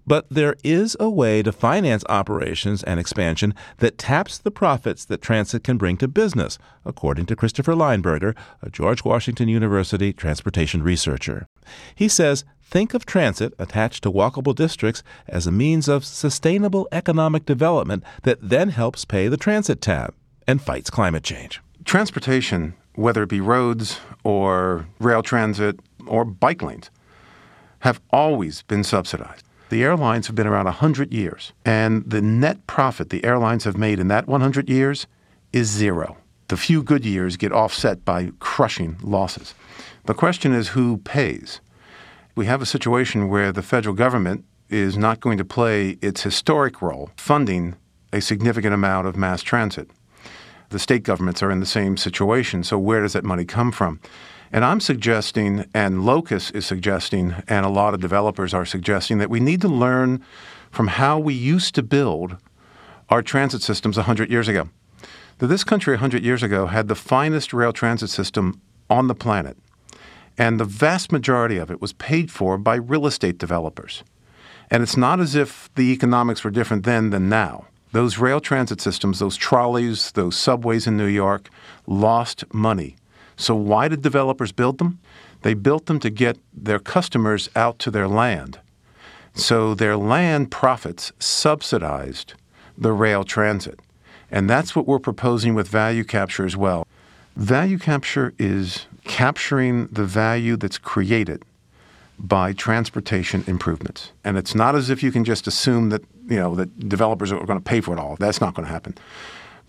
But 0.07 0.27
there 0.29 0.55
is 0.63 0.95
a 0.99 1.09
way 1.09 1.41
to 1.41 1.51
finance 1.51 2.03
operations 2.09 2.83
and 2.83 2.99
expansion 2.99 3.55
that 3.77 3.97
taps 3.97 4.37
the 4.37 4.51
profits 4.51 5.03
that 5.05 5.21
transit 5.21 5.63
can 5.63 5.77
bring 5.77 5.97
to 5.97 6.07
business, 6.07 6.57
according 6.85 7.25
to 7.27 7.35
Christopher 7.35 7.73
Leinberger, 7.73 8.35
a 8.61 8.69
George 8.69 9.03
Washington 9.03 9.47
University 9.47 10.13
transportation 10.13 10.83
researcher. 10.83 11.47
He 11.95 12.07
says 12.07 12.45
think 12.61 12.93
of 12.93 13.05
transit 13.05 13.53
attached 13.57 14.03
to 14.03 14.11
walkable 14.11 14.53
districts 14.53 15.01
as 15.27 15.47
a 15.47 15.51
means 15.51 15.87
of 15.87 16.05
sustainable 16.05 16.87
economic 16.91 17.45
development 17.45 18.03
that 18.23 18.37
then 18.41 18.69
helps 18.69 19.05
pay 19.05 19.27
the 19.27 19.37
transit 19.37 19.81
tab 19.81 20.13
and 20.47 20.61
fights 20.61 20.89
climate 20.89 21.23
change. 21.23 21.61
Transportation, 21.83 22.75
whether 22.93 23.23
it 23.23 23.29
be 23.29 23.41
roads 23.41 23.99
or 24.23 24.87
rail 24.99 25.23
transit 25.23 25.79
or 26.07 26.25
bike 26.25 26.61
lanes, 26.61 26.91
have 27.79 28.01
always 28.11 28.63
been 28.63 28.83
subsidized. 28.83 29.44
The 29.69 29.83
airlines 29.83 30.27
have 30.27 30.35
been 30.35 30.45
around 30.47 30.65
100 30.65 31.11
years, 31.11 31.51
and 31.65 32.07
the 32.07 32.21
net 32.21 32.67
profit 32.67 33.09
the 33.09 33.25
airlines 33.25 33.63
have 33.63 33.77
made 33.77 33.99
in 33.99 34.07
that 34.09 34.27
100 34.27 34.69
years 34.69 35.07
is 35.51 35.67
zero. 35.67 36.17
The 36.49 36.57
few 36.57 36.83
good 36.83 37.03
years 37.03 37.37
get 37.37 37.51
offset 37.51 38.05
by 38.05 38.31
crushing 38.39 38.97
losses. 39.01 39.55
The 40.05 40.13
question 40.13 40.53
is 40.53 40.69
who 40.69 40.97
pays? 40.97 41.61
We 42.35 42.45
have 42.45 42.61
a 42.61 42.65
situation 42.65 43.27
where 43.27 43.51
the 43.51 43.63
federal 43.63 43.95
government 43.95 44.45
is 44.69 44.97
not 44.97 45.19
going 45.19 45.39
to 45.39 45.45
play 45.45 45.97
its 46.01 46.21
historic 46.21 46.81
role 46.81 47.09
funding 47.17 47.75
a 48.13 48.21
significant 48.21 48.73
amount 48.73 49.07
of 49.07 49.17
mass 49.17 49.41
transit. 49.41 49.89
The 50.69 50.79
state 50.79 51.03
governments 51.03 51.43
are 51.43 51.51
in 51.51 51.59
the 51.59 51.65
same 51.65 51.97
situation, 51.97 52.63
so 52.63 52.77
where 52.77 53.01
does 53.01 53.13
that 53.13 53.23
money 53.23 53.45
come 53.45 53.71
from? 53.71 53.99
And 54.51 54.63
I'm 54.63 54.79
suggesting, 54.79 55.65
and 55.73 56.05
Locus 56.05 56.51
is 56.51 56.65
suggesting, 56.65 57.35
and 57.47 57.65
a 57.65 57.69
lot 57.69 57.93
of 57.93 57.99
developers 57.99 58.53
are 58.53 58.65
suggesting, 58.65 59.17
that 59.17 59.29
we 59.29 59.39
need 59.39 59.61
to 59.61 59.67
learn 59.67 60.23
from 60.71 60.87
how 60.87 61.19
we 61.19 61.33
used 61.33 61.75
to 61.75 61.83
build 61.83 62.37
our 63.09 63.21
transit 63.21 63.61
systems 63.61 63.97
100 63.97 64.29
years 64.29 64.47
ago. 64.47 64.69
That 65.39 65.47
this 65.47 65.63
country 65.63 65.93
100 65.93 66.23
years 66.23 66.43
ago 66.43 66.67
had 66.67 66.87
the 66.87 66.95
finest 66.95 67.53
rail 67.53 67.73
transit 67.73 68.09
system 68.09 68.61
on 68.89 69.07
the 69.07 69.15
planet, 69.15 69.57
and 70.37 70.59
the 70.59 70.65
vast 70.65 71.11
majority 71.11 71.57
of 71.57 71.69
it 71.69 71.81
was 71.81 71.93
paid 71.93 72.31
for 72.31 72.57
by 72.57 72.75
real 72.75 73.05
estate 73.05 73.37
developers. 73.37 74.03
And 74.71 74.81
it's 74.81 74.97
not 74.97 75.19
as 75.19 75.35
if 75.35 75.69
the 75.75 75.91
economics 75.91 76.43
were 76.43 76.51
different 76.51 76.83
then 76.83 77.09
than 77.09 77.29
now. 77.29 77.65
Those 77.95 78.17
rail 78.17 78.41
transit 78.41 78.81
systems, 78.81 79.19
those 79.19 79.37
trolleys, 79.37 80.11
those 80.11 80.35
subways 80.37 80.85
in 80.85 80.97
New 80.97 81.11
York, 81.23 81.49
lost 81.87 82.43
money 82.53 82.97
so, 83.37 83.55
why 83.55 83.87
did 83.87 84.01
developers 84.01 84.51
build 84.51 84.77
them? 84.77 84.99
They 85.41 85.53
built 85.53 85.85
them 85.87 85.99
to 85.99 86.09
get 86.09 86.37
their 86.53 86.79
customers 86.79 87.49
out 87.55 87.79
to 87.79 87.91
their 87.91 88.07
land. 88.07 88.59
So, 89.33 89.73
their 89.75 89.97
land 89.97 90.51
profits 90.51 91.11
subsidized 91.19 92.33
the 92.77 92.93
rail 92.93 93.23
transit. 93.23 93.79
And 94.31 94.49
that's 94.49 94.75
what 94.75 94.87
we're 94.87 94.99
proposing 94.99 95.53
with 95.53 95.67
value 95.67 96.03
capture 96.03 96.45
as 96.45 96.57
well. 96.57 96.87
Value 97.35 97.77
capture 97.77 98.33
is 98.39 98.85
capturing 99.03 99.87
the 99.87 100.05
value 100.05 100.55
that's 100.55 100.77
created 100.77 101.43
by 102.17 102.53
transportation 102.53 103.43
improvements. 103.45 104.13
And 104.23 104.37
it's 104.37 104.55
not 104.55 104.73
as 104.73 104.89
if 104.89 105.03
you 105.03 105.11
can 105.11 105.25
just 105.25 105.47
assume 105.47 105.89
that, 105.89 106.01
you 106.27 106.37
know, 106.37 106.55
that 106.55 106.89
developers 106.89 107.31
are 107.31 107.45
going 107.45 107.59
to 107.59 107.63
pay 107.63 107.81
for 107.81 107.93
it 107.93 107.99
all. 107.99 108.15
That's 108.19 108.41
not 108.41 108.53
going 108.53 108.65
to 108.65 108.71
happen. 108.71 108.95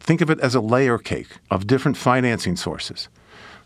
Think 0.00 0.20
of 0.20 0.30
it 0.30 0.40
as 0.40 0.54
a 0.54 0.60
layer 0.60 0.98
cake 0.98 1.28
of 1.50 1.66
different 1.66 1.96
financing 1.96 2.56
sources. 2.56 3.08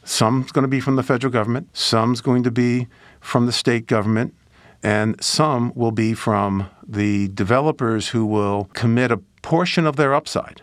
Some's 0.04 0.52
going 0.52 0.62
to 0.62 0.68
be 0.68 0.80
from 0.80 0.96
the 0.96 1.02
federal 1.02 1.32
government, 1.32 1.76
some's 1.76 2.20
going 2.20 2.42
to 2.42 2.50
be 2.50 2.86
from 3.20 3.46
the 3.46 3.52
state 3.52 3.86
government, 3.86 4.34
and 4.82 5.22
some 5.22 5.72
will 5.74 5.92
be 5.92 6.14
from 6.14 6.70
the 6.86 7.28
developers 7.28 8.08
who 8.08 8.24
will 8.24 8.64
commit 8.72 9.12
a 9.12 9.18
portion 9.42 9.86
of 9.86 9.96
their 9.96 10.14
upside, 10.14 10.62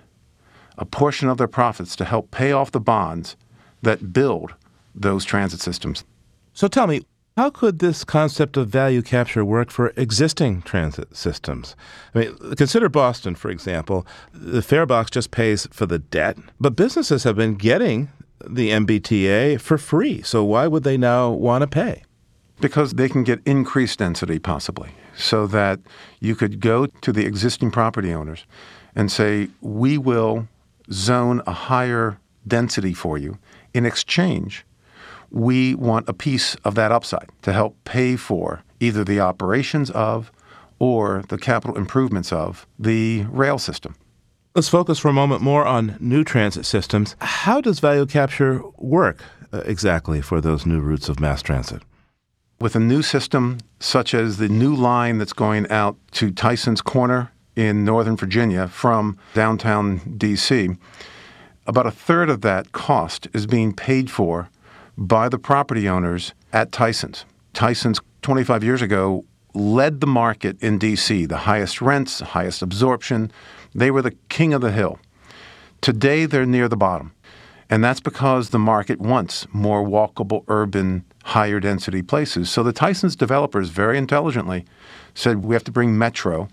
a 0.78 0.86
portion 0.86 1.30
of 1.30 1.38
their 1.38 1.48
profits 1.48 1.96
to 1.96 2.06
help 2.06 2.32
pay 2.32 2.52
off 2.52 2.72
the 2.72 2.80
bonds 2.80 3.36
that 3.84 4.12
build 4.12 4.56
those 4.96 5.24
transit 5.24 5.62
systems. 5.62 6.04
So 6.54 6.68
tell 6.68 6.88
me, 6.88 7.02
how 7.38 7.52
could 7.52 7.78
this 7.78 8.04
concept 8.04 8.58
of 8.58 8.68
value 8.68 9.04
capture 9.04 9.46
work 9.46 9.70
for 9.70 9.94
existing 9.96 10.64
transit 10.64 11.16
systems? 11.16 11.76
I 12.16 12.20
mean, 12.20 12.38
consider 12.58 12.90
Boston, 12.90 13.36
for 13.36 13.52
example. 13.52 14.08
The 14.34 14.64
fare 14.64 14.88
box 14.88 15.12
just 15.12 15.30
pays 15.30 15.68
for 15.72 15.86
the 15.86 16.00
debt, 16.00 16.38
but 16.60 16.76
businesses 16.76 17.24
have 17.26 17.36
been 17.36 17.54
getting 17.54 18.10
the 18.44 18.72
MBTA 18.72 19.62
for 19.62 19.78
free. 19.78 20.24
So 20.24 20.44
why 20.44 20.66
would 20.66 20.84
they 20.84 20.98
now 20.98 21.30
want 21.30 21.62
to 21.62 21.68
pay? 21.68 22.02
Because 22.60 22.94
they 22.94 23.08
can 23.08 23.24
get 23.24 23.40
increased 23.46 24.00
density, 24.00 24.40
possibly, 24.40 24.90
so 25.16 25.46
that 25.46 25.80
you 26.20 26.36
could 26.36 26.60
go 26.60 26.88
to 26.88 27.12
the 27.12 27.28
existing 27.28 27.70
property 27.70 28.12
owners 28.12 28.46
and 28.96 29.12
say, 29.12 29.50
We 29.62 30.00
will 30.00 30.48
zone 30.92 31.44
a 31.46 31.52
higher 31.52 32.20
density 32.48 32.96
for 32.96 33.20
you. 33.20 33.38
In 33.76 33.86
exchange, 33.86 34.66
we 35.32 35.76
want 35.76 36.08
a 36.10 36.14
piece 36.14 36.56
of 36.64 36.76
that 36.76 36.92
upside 36.92 37.30
to 37.42 37.54
help 37.54 37.76
pay 37.84 38.16
for 38.16 38.64
either 38.80 39.04
the 39.04 39.20
operations 39.20 39.90
of 39.92 40.32
or 40.80 41.24
the 41.30 41.38
capital 41.38 41.76
improvements 41.76 42.32
of 42.32 42.68
the 42.78 43.26
rail 43.30 43.58
system. 43.58 43.96
Let's 44.56 44.70
focus 44.70 45.00
for 45.00 45.10
a 45.10 45.14
moment 45.14 45.42
more 45.42 45.66
on 45.66 45.98
new 46.00 46.24
transit 46.24 46.66
systems. 46.66 47.16
How 47.20 47.62
does 47.62 47.80
value 47.80 48.06
capture 48.06 48.62
work 48.78 49.22
uh, 49.54 49.60
exactly 49.66 50.22
for 50.22 50.42
those 50.42 50.66
new 50.66 50.80
routes 50.80 51.10
of 51.10 51.20
mass 51.20 51.42
transit? 51.42 51.84
With 52.60 52.76
a 52.76 52.80
new 52.80 53.04
system, 53.04 53.60
such 53.80 54.16
as 54.16 54.38
the 54.38 54.50
new 54.50 54.76
line 54.76 55.20
that's 55.20 55.34
going 55.34 55.70
out 55.70 55.96
to 56.14 56.32
Tyson's 56.32 56.82
Corner 56.82 57.32
in 57.56 57.86
Northern 57.86 58.18
Virginia 58.18 58.68
from 58.68 59.20
downtown 59.36 60.00
DC, 60.18 60.76
about 61.68 61.86
a 61.86 61.92
third 61.92 62.30
of 62.30 62.42
that 62.42 62.72
cost 62.72 63.28
is 63.34 63.46
being 63.46 63.74
paid 63.74 64.10
for 64.10 64.50
by 64.98 65.30
the 65.30 65.38
property 65.38 65.88
owners 65.88 66.34
at 66.52 66.72
Tyson's. 66.72 67.26
Tyson's 67.54 68.00
25 68.24 68.64
years 68.64 68.82
ago 68.82 69.26
led 69.54 70.02
the 70.02 70.08
market 70.08 70.62
in 70.62 70.80
DC, 70.80 71.28
the 71.28 71.38
highest 71.38 71.82
rents, 71.82 72.20
highest 72.20 72.62
absorption, 72.62 73.32
they 73.74 73.92
were 73.92 74.02
the 74.02 74.16
king 74.30 74.54
of 74.54 74.62
the 74.62 74.72
hill. 74.72 75.00
Today, 75.82 76.26
they're 76.26 76.46
near 76.46 76.68
the 76.68 76.78
bottom. 76.78 77.14
And 77.70 77.84
that's 77.84 78.00
because 78.00 78.50
the 78.50 78.60
market 78.60 79.00
wants 79.00 79.46
more 79.52 79.84
walkable, 79.84 80.44
urban, 80.48 81.04
higher 81.24 81.60
density 81.60 82.02
places. 82.02 82.50
So 82.50 82.64
the 82.64 82.72
Tyson's 82.72 83.16
developers 83.16 83.70
very 83.70 83.98
intelligently 83.98 84.66
said, 85.14 85.44
we 85.44 85.54
have 85.54 85.66
to 85.66 85.72
bring 85.72 85.98
Metro 85.98 86.48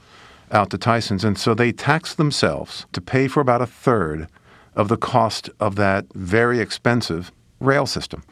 out 0.51 0.71
to 0.71 0.79
Tyson's. 0.79 1.25
And 1.25 1.39
so 1.39 1.55
they 1.55 1.73
taxed 1.73 2.17
themselves 2.17 2.87
to 2.93 3.01
pay 3.01 3.29
for 3.29 3.41
about 3.41 3.63
a 3.63 3.67
third 3.67 4.29
of 4.75 4.89
the 4.89 4.97
cost 4.97 5.49
of 5.61 5.77
that 5.77 6.07
very 6.15 6.59
expensive 6.59 7.31
rail 7.65 7.87
system. 7.87 8.23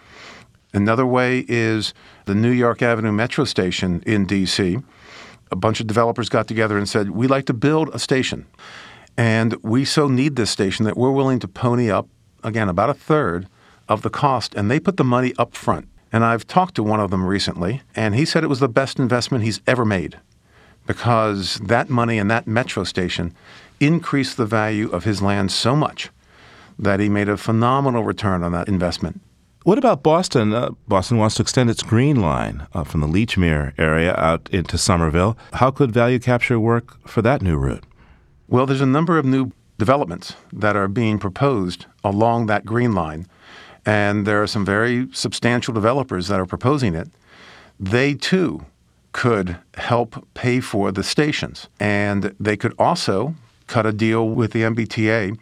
Another 0.72 1.06
way 1.06 1.44
is 1.48 1.92
the 2.24 2.34
New 2.34 2.50
York 2.50 2.82
Avenue 2.82 3.12
Metro 3.12 3.44
station 3.44 4.02
in 4.06 4.24
D.C 4.26 4.78
a 5.52 5.56
bunch 5.56 5.80
of 5.80 5.86
developers 5.86 6.28
got 6.28 6.48
together 6.48 6.78
and 6.78 6.88
said, 6.88 7.10
We'd 7.10 7.30
like 7.30 7.44
to 7.46 7.52
build 7.52 7.90
a 7.94 7.98
station. 7.98 8.46
And 9.16 9.54
we 9.62 9.84
so 9.84 10.08
need 10.08 10.34
this 10.36 10.50
station 10.50 10.86
that 10.86 10.96
we're 10.96 11.12
willing 11.12 11.38
to 11.40 11.48
pony 11.48 11.90
up, 11.90 12.08
again, 12.42 12.70
about 12.70 12.88
a 12.88 12.94
third 12.94 13.46
of 13.88 14.00
the 14.00 14.10
cost. 14.10 14.54
And 14.54 14.70
they 14.70 14.80
put 14.80 14.96
the 14.96 15.04
money 15.04 15.34
up 15.38 15.54
front. 15.54 15.88
And 16.10 16.24
I've 16.24 16.46
talked 16.46 16.74
to 16.76 16.82
one 16.82 17.00
of 17.00 17.10
them 17.10 17.24
recently, 17.24 17.82
and 17.94 18.14
he 18.14 18.24
said 18.24 18.44
it 18.44 18.48
was 18.48 18.60
the 18.60 18.68
best 18.68 18.98
investment 18.98 19.44
he's 19.44 19.60
ever 19.66 19.84
made 19.84 20.18
because 20.86 21.56
that 21.56 21.88
money 21.88 22.18
and 22.18 22.30
that 22.30 22.46
metro 22.46 22.84
station 22.84 23.34
increased 23.80 24.36
the 24.36 24.44
value 24.44 24.90
of 24.90 25.04
his 25.04 25.22
land 25.22 25.52
so 25.52 25.74
much 25.74 26.10
that 26.78 27.00
he 27.00 27.08
made 27.08 27.28
a 27.28 27.36
phenomenal 27.36 28.04
return 28.04 28.42
on 28.42 28.52
that 28.52 28.68
investment. 28.68 29.20
What 29.64 29.78
about 29.78 30.02
Boston? 30.02 30.52
Uh, 30.52 30.70
Boston 30.88 31.18
wants 31.18 31.36
to 31.36 31.42
extend 31.42 31.70
its 31.70 31.82
Green 31.84 32.20
Line 32.20 32.66
uh, 32.74 32.82
from 32.82 33.00
the 33.00 33.06
Lechmere 33.06 33.72
area 33.78 34.14
out 34.16 34.48
into 34.50 34.76
Somerville. 34.76 35.36
How 35.52 35.70
could 35.70 35.92
value 35.92 36.18
capture 36.18 36.58
work 36.58 36.98
for 37.06 37.22
that 37.22 37.42
new 37.42 37.56
route? 37.56 37.84
Well, 38.48 38.66
there's 38.66 38.80
a 38.80 38.86
number 38.86 39.18
of 39.18 39.24
new 39.24 39.52
developments 39.78 40.34
that 40.52 40.74
are 40.74 40.88
being 40.88 41.18
proposed 41.18 41.86
along 42.02 42.46
that 42.46 42.64
Green 42.64 42.92
Line, 42.92 43.26
and 43.86 44.26
there 44.26 44.42
are 44.42 44.48
some 44.48 44.64
very 44.64 45.08
substantial 45.12 45.72
developers 45.72 46.26
that 46.28 46.40
are 46.40 46.46
proposing 46.46 46.94
it. 46.96 47.08
They 47.78 48.14
too 48.14 48.66
could 49.12 49.58
help 49.74 50.26
pay 50.34 50.60
for 50.60 50.90
the 50.90 51.04
stations, 51.04 51.68
and 51.78 52.34
they 52.40 52.56
could 52.56 52.74
also 52.78 53.34
cut 53.68 53.86
a 53.86 53.92
deal 53.92 54.28
with 54.28 54.52
the 54.52 54.62
MBTA 54.62 55.38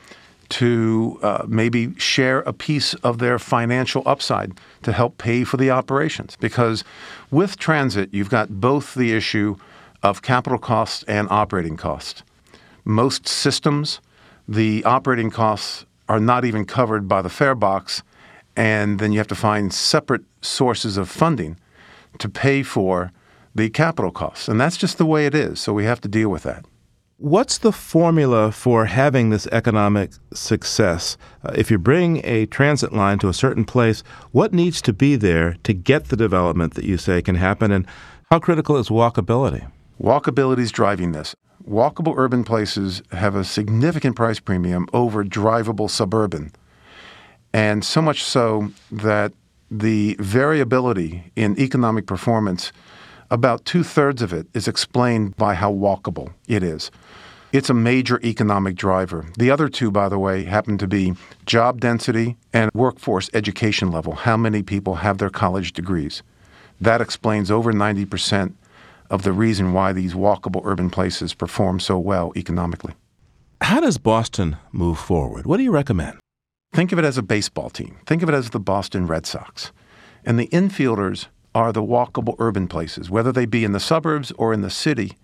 to 0.50 1.18
uh, 1.22 1.44
maybe 1.48 1.94
share 1.96 2.40
a 2.40 2.52
piece 2.52 2.94
of 2.94 3.18
their 3.18 3.38
financial 3.38 4.02
upside 4.04 4.52
to 4.82 4.92
help 4.92 5.16
pay 5.16 5.44
for 5.44 5.56
the 5.56 5.70
operations. 5.70 6.36
Because 6.36 6.84
with 7.30 7.56
transit, 7.58 8.10
you've 8.12 8.30
got 8.30 8.60
both 8.60 8.94
the 8.94 9.12
issue 9.12 9.56
of 10.02 10.22
capital 10.22 10.58
costs 10.58 11.04
and 11.04 11.28
operating 11.30 11.76
costs. 11.76 12.22
Most 12.84 13.28
systems, 13.28 14.00
the 14.48 14.84
operating 14.84 15.30
costs 15.30 15.86
are 16.08 16.20
not 16.20 16.44
even 16.44 16.64
covered 16.64 17.06
by 17.06 17.22
the 17.22 17.28
fare 17.28 17.54
box, 17.54 18.02
and 18.56 18.98
then 18.98 19.12
you 19.12 19.18
have 19.18 19.28
to 19.28 19.34
find 19.34 19.72
separate 19.72 20.22
sources 20.40 20.96
of 20.96 21.08
funding 21.08 21.56
to 22.18 22.28
pay 22.28 22.62
for 22.62 23.12
the 23.54 23.70
capital 23.70 24.10
costs. 24.10 24.48
And 24.48 24.60
that's 24.60 24.76
just 24.76 24.98
the 24.98 25.06
way 25.06 25.26
it 25.26 25.34
is, 25.34 25.60
so 25.60 25.72
we 25.72 25.84
have 25.84 26.00
to 26.00 26.08
deal 26.08 26.28
with 26.28 26.42
that. 26.42 26.64
What's 27.20 27.58
the 27.58 27.70
formula 27.70 28.50
for 28.50 28.86
having 28.86 29.28
this 29.28 29.46
economic 29.48 30.12
success? 30.32 31.18
Uh, 31.44 31.52
if 31.54 31.70
you 31.70 31.76
bring 31.76 32.24
a 32.24 32.46
transit 32.46 32.94
line 32.94 33.18
to 33.18 33.28
a 33.28 33.34
certain 33.34 33.66
place, 33.66 34.02
what 34.32 34.54
needs 34.54 34.80
to 34.80 34.94
be 34.94 35.16
there 35.16 35.58
to 35.64 35.74
get 35.74 36.06
the 36.06 36.16
development 36.16 36.72
that 36.76 36.86
you 36.86 36.96
say 36.96 37.20
can 37.20 37.34
happen? 37.34 37.72
And 37.72 37.86
how 38.30 38.38
critical 38.38 38.78
is 38.78 38.88
walkability? 38.88 39.70
Walkability 40.00 40.60
is 40.60 40.72
driving 40.72 41.12
this. 41.12 41.34
Walkable 41.68 42.14
urban 42.16 42.42
places 42.42 43.02
have 43.12 43.34
a 43.34 43.44
significant 43.44 44.16
price 44.16 44.40
premium 44.40 44.86
over 44.94 45.22
drivable 45.22 45.90
suburban. 45.90 46.50
And 47.52 47.84
so 47.84 48.00
much 48.00 48.24
so 48.24 48.72
that 48.90 49.34
the 49.70 50.16
variability 50.20 51.30
in 51.36 51.60
economic 51.60 52.06
performance, 52.06 52.72
about 53.30 53.64
two 53.64 53.84
thirds 53.84 54.22
of 54.22 54.32
it 54.32 54.46
is 54.54 54.66
explained 54.66 55.36
by 55.36 55.54
how 55.54 55.72
walkable 55.72 56.32
it 56.48 56.62
is. 56.62 56.90
It's 57.52 57.70
a 57.70 57.74
major 57.74 58.20
economic 58.22 58.76
driver. 58.76 59.26
The 59.36 59.50
other 59.50 59.68
two, 59.68 59.90
by 59.90 60.08
the 60.08 60.18
way, 60.18 60.44
happen 60.44 60.78
to 60.78 60.86
be 60.86 61.14
job 61.46 61.80
density 61.80 62.36
and 62.52 62.70
workforce 62.74 63.28
education 63.34 63.90
level. 63.90 64.14
How 64.14 64.36
many 64.36 64.62
people 64.62 64.96
have 64.96 65.18
their 65.18 65.30
college 65.30 65.72
degrees? 65.72 66.22
That 66.80 67.00
explains 67.00 67.50
over 67.50 67.72
90% 67.72 68.54
of 69.10 69.22
the 69.22 69.32
reason 69.32 69.72
why 69.72 69.92
these 69.92 70.14
walkable 70.14 70.62
urban 70.64 70.90
places 70.90 71.34
perform 71.34 71.80
so 71.80 71.98
well 71.98 72.32
economically. 72.36 72.94
How 73.60 73.80
does 73.80 73.98
Boston 73.98 74.56
move 74.70 74.98
forward? 74.98 75.44
What 75.44 75.56
do 75.56 75.64
you 75.64 75.72
recommend? 75.72 76.18
Think 76.72 76.92
of 76.92 76.98
it 77.00 77.04
as 77.04 77.18
a 77.18 77.22
baseball 77.22 77.68
team. 77.68 77.96
Think 78.06 78.22
of 78.22 78.28
it 78.28 78.34
as 78.34 78.50
the 78.50 78.60
Boston 78.60 79.08
Red 79.08 79.26
Sox. 79.26 79.72
And 80.24 80.38
the 80.38 80.46
infielders 80.48 81.26
are 81.54 81.72
the 81.72 81.82
walkable 81.82 82.36
urban 82.38 82.68
places, 82.68 83.10
whether 83.10 83.32
they 83.32 83.46
be 83.46 83.64
in 83.64 83.72
the 83.72 83.80
suburbs 83.80 84.32
or 84.32 84.52
in 84.52 84.60
the 84.60 84.70
city 84.70 85.16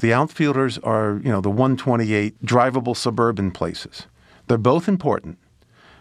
the 0.00 0.12
outfielders 0.12 0.78
are, 0.78 1.20
you 1.24 1.30
know, 1.30 1.40
the 1.40 1.50
128 1.50 2.44
drivable 2.44 2.96
suburban 2.96 3.50
places. 3.50 4.06
They're 4.46 4.58
both 4.58 4.88
important, 4.88 5.38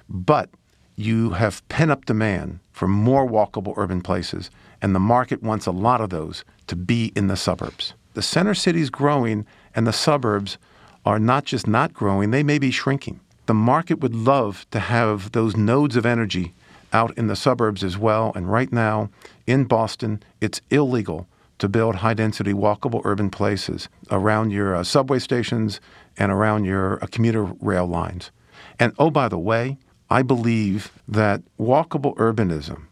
but 0.10 0.50
you 0.98 1.32
have 1.32 1.68
pent 1.70 1.92
up 1.92 2.06
demand 2.06 2.60
for 2.74 2.88
more 2.88 3.28
walkable 3.28 3.74
urban 3.78 4.02
places, 4.02 4.52
and 4.82 4.94
the 4.94 5.00
market 5.00 5.42
wants 5.42 5.66
a 5.66 5.72
lot 5.72 6.02
of 6.02 6.10
those 6.10 6.44
to 6.68 6.76
be 6.76 7.14
in 7.16 7.28
the 7.28 7.38
suburbs. 7.38 7.94
The 8.14 8.22
center 8.22 8.54
city's 8.54 8.90
growing, 8.90 9.46
and 9.74 9.88
the 9.88 9.94
suburbs 9.94 10.58
are 11.06 11.20
not 11.20 11.46
just 11.46 11.68
not 11.68 11.94
growing, 11.94 12.32
they 12.32 12.44
may 12.44 12.60
be 12.60 12.72
shrinking. 12.72 13.20
The 13.46 13.54
market 13.54 14.00
would 14.02 14.16
love 14.16 14.66
to 14.72 14.80
have 14.80 15.32
those 15.32 15.56
nodes 15.56 15.96
of 15.96 16.06
energy 16.06 16.54
out 16.96 17.18
in 17.18 17.28
the 17.28 17.36
suburbs 17.36 17.84
as 17.84 17.98
well, 17.98 18.32
and 18.36 18.50
right 18.50 18.72
now 18.72 19.10
in 19.46 19.66
Boston, 19.66 20.24
it's 20.40 20.62
illegal 20.70 21.28
to 21.60 21.68
build 21.68 21.96
high 21.96 22.14
density 22.14 22.54
walkable 22.54 23.02
urban 23.04 23.30
places 23.30 23.90
around 24.12 24.52
your 24.52 24.76
uh, 24.76 24.84
subway 24.84 25.20
stations 25.20 25.82
and 26.18 26.32
around 26.32 26.64
your 26.64 27.04
uh, 27.04 27.08
commuter 27.08 27.44
rail 27.60 27.86
lines. 27.86 28.32
And 28.80 28.94
oh, 28.98 29.12
by 29.12 29.28
the 29.28 29.38
way, 29.38 29.78
I 30.10 30.22
believe 30.22 30.92
that 31.08 31.42
walkable 31.60 32.16
urbanism, 32.16 32.84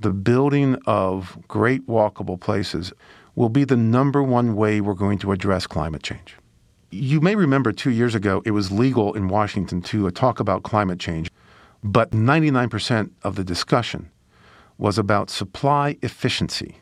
the 0.00 0.12
building 0.12 0.76
of 0.84 1.38
great 1.46 1.86
walkable 1.86 2.40
places, 2.40 2.92
will 3.36 3.48
be 3.48 3.64
the 3.64 3.76
number 3.76 4.22
one 4.22 4.56
way 4.56 4.80
we're 4.80 4.94
going 4.94 5.18
to 5.18 5.30
address 5.30 5.68
climate 5.68 6.02
change. 6.02 6.36
You 6.90 7.20
may 7.20 7.36
remember 7.36 7.70
two 7.72 7.90
years 7.90 8.14
ago 8.14 8.42
it 8.44 8.52
was 8.52 8.72
legal 8.72 9.14
in 9.14 9.28
Washington 9.28 9.82
to 9.82 10.08
uh, 10.08 10.10
talk 10.10 10.40
about 10.40 10.64
climate 10.64 10.98
change, 10.98 11.30
but 11.82 12.10
99% 12.10 13.10
of 13.22 13.36
the 13.36 13.44
discussion 13.44 14.10
was 14.78 14.98
about 14.98 15.30
supply 15.30 15.96
efficiency 16.02 16.76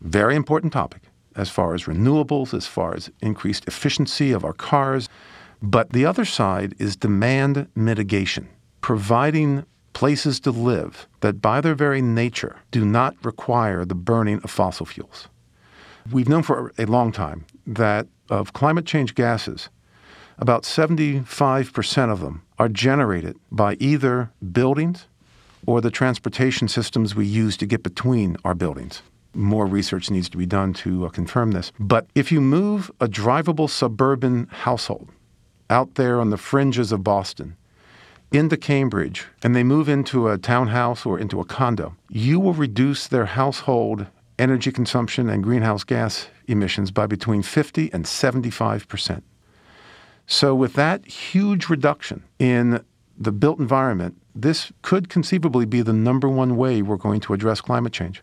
very 0.00 0.34
important 0.34 0.72
topic 0.72 1.02
as 1.36 1.50
far 1.50 1.74
as 1.74 1.84
renewables, 1.84 2.54
as 2.54 2.66
far 2.66 2.94
as 2.94 3.10
increased 3.20 3.66
efficiency 3.68 4.32
of 4.32 4.44
our 4.44 4.52
cars. 4.52 5.08
But 5.62 5.90
the 5.90 6.06
other 6.06 6.24
side 6.24 6.74
is 6.78 6.96
demand 6.96 7.68
mitigation, 7.74 8.48
providing 8.80 9.64
places 9.92 10.40
to 10.40 10.50
live 10.50 11.06
that 11.20 11.42
by 11.42 11.60
their 11.60 11.74
very 11.74 12.00
nature 12.00 12.56
do 12.70 12.84
not 12.84 13.14
require 13.24 13.84
the 13.84 13.94
burning 13.94 14.40
of 14.42 14.50
fossil 14.50 14.86
fuels. 14.86 15.28
We've 16.10 16.28
known 16.28 16.42
for 16.42 16.72
a 16.78 16.86
long 16.86 17.12
time 17.12 17.44
that 17.66 18.06
of 18.30 18.52
climate 18.52 18.86
change 18.86 19.14
gases, 19.14 19.68
about 20.40 20.62
75% 20.62 22.10
of 22.10 22.20
them 22.20 22.42
are 22.58 22.68
generated 22.68 23.36
by 23.52 23.76
either 23.78 24.30
buildings 24.52 25.06
or 25.66 25.80
the 25.80 25.90
transportation 25.90 26.66
systems 26.66 27.14
we 27.14 27.26
use 27.26 27.56
to 27.58 27.66
get 27.66 27.82
between 27.82 28.36
our 28.44 28.54
buildings. 28.54 29.02
More 29.34 29.66
research 29.66 30.10
needs 30.10 30.28
to 30.30 30.38
be 30.38 30.46
done 30.46 30.72
to 30.74 31.06
uh, 31.06 31.08
confirm 31.10 31.52
this. 31.52 31.70
But 31.78 32.06
if 32.14 32.32
you 32.32 32.40
move 32.40 32.90
a 33.00 33.06
drivable 33.06 33.68
suburban 33.68 34.48
household 34.50 35.10
out 35.68 35.94
there 35.94 36.20
on 36.20 36.30
the 36.30 36.38
fringes 36.38 36.90
of 36.90 37.04
Boston 37.04 37.56
into 38.32 38.56
Cambridge 38.56 39.26
and 39.42 39.54
they 39.54 39.62
move 39.62 39.88
into 39.88 40.28
a 40.28 40.38
townhouse 40.38 41.04
or 41.04 41.18
into 41.18 41.40
a 41.40 41.44
condo, 41.44 41.94
you 42.08 42.40
will 42.40 42.54
reduce 42.54 43.06
their 43.06 43.26
household 43.26 44.06
energy 44.38 44.72
consumption 44.72 45.28
and 45.28 45.44
greenhouse 45.44 45.84
gas 45.84 46.28
emissions 46.48 46.90
by 46.90 47.06
between 47.06 47.42
50 47.42 47.92
and 47.92 48.06
75 48.06 48.88
percent. 48.88 49.22
So, 50.32 50.54
with 50.54 50.74
that 50.74 51.04
huge 51.06 51.68
reduction 51.68 52.22
in 52.38 52.84
the 53.18 53.32
built 53.32 53.58
environment, 53.58 54.16
this 54.32 54.70
could 54.80 55.08
conceivably 55.08 55.66
be 55.66 55.82
the 55.82 55.92
number 55.92 56.28
one 56.28 56.56
way 56.56 56.82
we're 56.82 56.96
going 56.96 57.18
to 57.22 57.34
address 57.34 57.60
climate 57.60 57.92
change. 57.92 58.22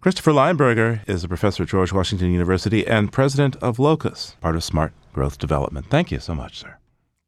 Christopher 0.00 0.30
Leinberger 0.30 1.06
is 1.08 1.24
a 1.24 1.28
professor 1.28 1.64
at 1.64 1.68
George 1.68 1.92
Washington 1.92 2.30
University 2.30 2.86
and 2.86 3.10
president 3.12 3.56
of 3.56 3.80
Locus, 3.80 4.36
part 4.40 4.54
of 4.54 4.62
Smart 4.62 4.92
Growth 5.12 5.38
Development. 5.38 5.84
Thank 5.90 6.12
you 6.12 6.20
so 6.20 6.36
much, 6.36 6.60
sir. 6.60 6.76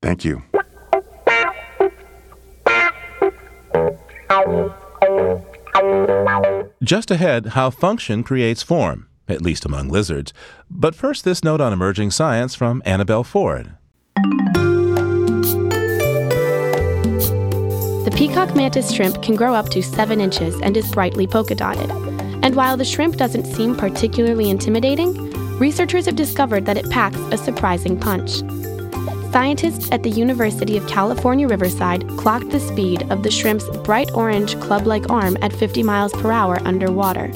Thank 0.00 0.24
you. 0.24 0.44
Just 6.80 7.10
ahead, 7.10 7.46
how 7.46 7.70
function 7.70 8.22
creates 8.22 8.62
form, 8.62 9.08
at 9.26 9.42
least 9.42 9.64
among 9.64 9.88
lizards. 9.88 10.32
But 10.70 10.94
first, 10.94 11.24
this 11.24 11.42
note 11.42 11.60
on 11.60 11.72
emerging 11.72 12.12
science 12.12 12.54
from 12.54 12.82
Annabelle 12.84 13.24
Ford. 13.24 13.72
The 18.04 18.12
peacock 18.16 18.54
mantis 18.54 18.92
shrimp 18.92 19.22
can 19.22 19.36
grow 19.36 19.54
up 19.54 19.68
to 19.70 19.82
7 19.82 20.20
inches 20.20 20.60
and 20.60 20.76
is 20.76 20.90
brightly 20.90 21.26
polka 21.26 21.54
dotted. 21.54 21.90
And 22.42 22.54
while 22.54 22.76
the 22.76 22.84
shrimp 22.84 23.16
doesn't 23.16 23.46
seem 23.46 23.76
particularly 23.76 24.50
intimidating, 24.50 25.14
researchers 25.58 26.06
have 26.06 26.16
discovered 26.16 26.66
that 26.66 26.76
it 26.76 26.90
packs 26.90 27.18
a 27.30 27.36
surprising 27.36 27.98
punch. 27.98 28.42
Scientists 29.32 29.90
at 29.92 30.02
the 30.02 30.10
University 30.10 30.76
of 30.76 30.86
California 30.86 31.48
Riverside 31.48 32.06
clocked 32.18 32.50
the 32.50 32.60
speed 32.60 33.10
of 33.10 33.22
the 33.22 33.30
shrimp's 33.30 33.68
bright 33.78 34.10
orange 34.12 34.60
club 34.60 34.86
like 34.86 35.08
arm 35.08 35.38
at 35.40 35.52
50 35.52 35.82
miles 35.82 36.12
per 36.12 36.30
hour 36.30 36.60
underwater. 36.66 37.28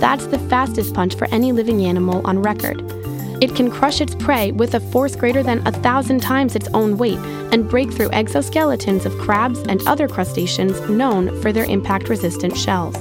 That's 0.00 0.26
the 0.28 0.38
fastest 0.48 0.94
punch 0.94 1.16
for 1.16 1.26
any 1.26 1.52
living 1.52 1.84
animal 1.84 2.26
on 2.26 2.40
record. 2.40 2.97
It 3.40 3.54
can 3.54 3.70
crush 3.70 4.00
its 4.00 4.16
prey 4.16 4.50
with 4.50 4.74
a 4.74 4.80
force 4.80 5.14
greater 5.14 5.44
than 5.44 5.64
a 5.66 5.70
thousand 5.70 6.20
times 6.20 6.56
its 6.56 6.68
own 6.74 6.98
weight 6.98 7.18
and 7.52 7.70
break 7.70 7.92
through 7.92 8.08
exoskeletons 8.08 9.04
of 9.06 9.16
crabs 9.18 9.60
and 9.60 9.86
other 9.86 10.08
crustaceans 10.08 10.80
known 10.90 11.40
for 11.40 11.52
their 11.52 11.64
impact 11.64 12.08
resistant 12.08 12.56
shells. 12.56 12.94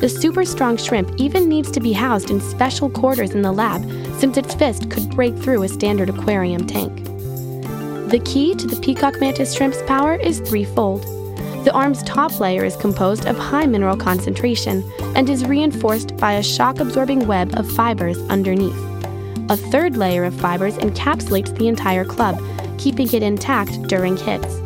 The 0.00 0.08
super 0.08 0.44
strong 0.44 0.76
shrimp 0.76 1.12
even 1.18 1.48
needs 1.48 1.70
to 1.70 1.80
be 1.80 1.92
housed 1.92 2.30
in 2.30 2.40
special 2.40 2.90
quarters 2.90 3.30
in 3.30 3.42
the 3.42 3.52
lab 3.52 3.82
since 4.18 4.36
its 4.36 4.54
fist 4.54 4.90
could 4.90 5.08
break 5.10 5.36
through 5.36 5.62
a 5.62 5.68
standard 5.68 6.08
aquarium 6.08 6.66
tank. 6.66 7.04
The 8.10 8.20
key 8.24 8.56
to 8.56 8.66
the 8.66 8.80
peacock 8.80 9.20
mantis 9.20 9.54
shrimp's 9.54 9.82
power 9.82 10.16
is 10.16 10.40
threefold. 10.40 11.02
The 11.64 11.72
arm's 11.72 12.02
top 12.02 12.40
layer 12.40 12.64
is 12.64 12.76
composed 12.76 13.24
of 13.26 13.38
high 13.38 13.66
mineral 13.66 13.96
concentration 13.96 14.82
and 15.14 15.30
is 15.30 15.46
reinforced 15.46 16.16
by 16.16 16.34
a 16.34 16.42
shock 16.42 16.80
absorbing 16.80 17.26
web 17.26 17.54
of 17.56 17.70
fibers 17.70 18.18
underneath. 18.28 18.93
A 19.50 19.56
third 19.58 19.96
layer 19.96 20.24
of 20.24 20.34
fibers 20.40 20.78
encapsulates 20.78 21.54
the 21.58 21.68
entire 21.68 22.04
club, 22.04 22.40
keeping 22.78 23.12
it 23.12 23.22
intact 23.22 23.82
during 23.88 24.16
hits. 24.16 24.60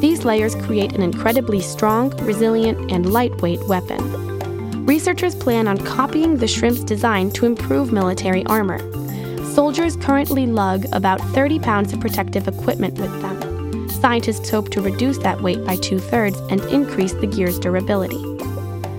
These 0.00 0.26
layers 0.26 0.54
create 0.54 0.92
an 0.92 1.00
incredibly 1.00 1.62
strong, 1.62 2.10
resilient, 2.22 2.92
and 2.92 3.10
lightweight 3.10 3.66
weapon. 3.66 4.84
Researchers 4.84 5.34
plan 5.34 5.66
on 5.66 5.78
copying 5.78 6.36
the 6.36 6.46
shrimp's 6.46 6.84
design 6.84 7.30
to 7.30 7.46
improve 7.46 7.92
military 7.92 8.44
armor. 8.44 8.78
Soldiers 9.54 9.96
currently 9.96 10.46
lug 10.46 10.84
about 10.92 11.20
30 11.32 11.58
pounds 11.60 11.94
of 11.94 12.00
protective 12.00 12.46
equipment 12.46 12.98
with 12.98 13.22
them. 13.22 13.88
Scientists 13.88 14.50
hope 14.50 14.68
to 14.72 14.82
reduce 14.82 15.16
that 15.18 15.40
weight 15.40 15.64
by 15.64 15.76
two 15.76 15.98
thirds 15.98 16.36
and 16.50 16.60
increase 16.64 17.14
the 17.14 17.26
gear's 17.26 17.58
durability. 17.58 18.22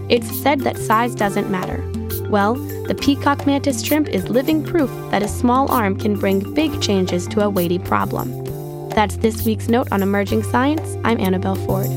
It's 0.10 0.32
said 0.42 0.62
that 0.62 0.80
size 0.80 1.14
doesn't 1.14 1.52
matter. 1.52 1.84
Well, 2.30 2.56
the 2.88 2.96
peacock 2.96 3.48
mantis 3.48 3.84
shrimp 3.84 4.08
is 4.10 4.30
living 4.30 4.64
proof 4.64 4.92
that 5.10 5.24
a 5.24 5.28
small 5.28 5.72
arm 5.72 5.98
can 5.98 6.20
bring 6.20 6.54
big 6.54 6.82
changes 6.82 7.28
to 7.28 7.42
a 7.42 7.50
weighty 7.50 7.80
problem. 7.80 8.44
That's 8.90 9.18
this 9.18 9.44
week's 9.46 9.68
note 9.68 9.92
on 9.92 10.04
emerging 10.04 10.44
science. 10.44 10.96
I'm 11.04 11.20
Annabelle 11.20 11.56
Ford. 11.56 11.88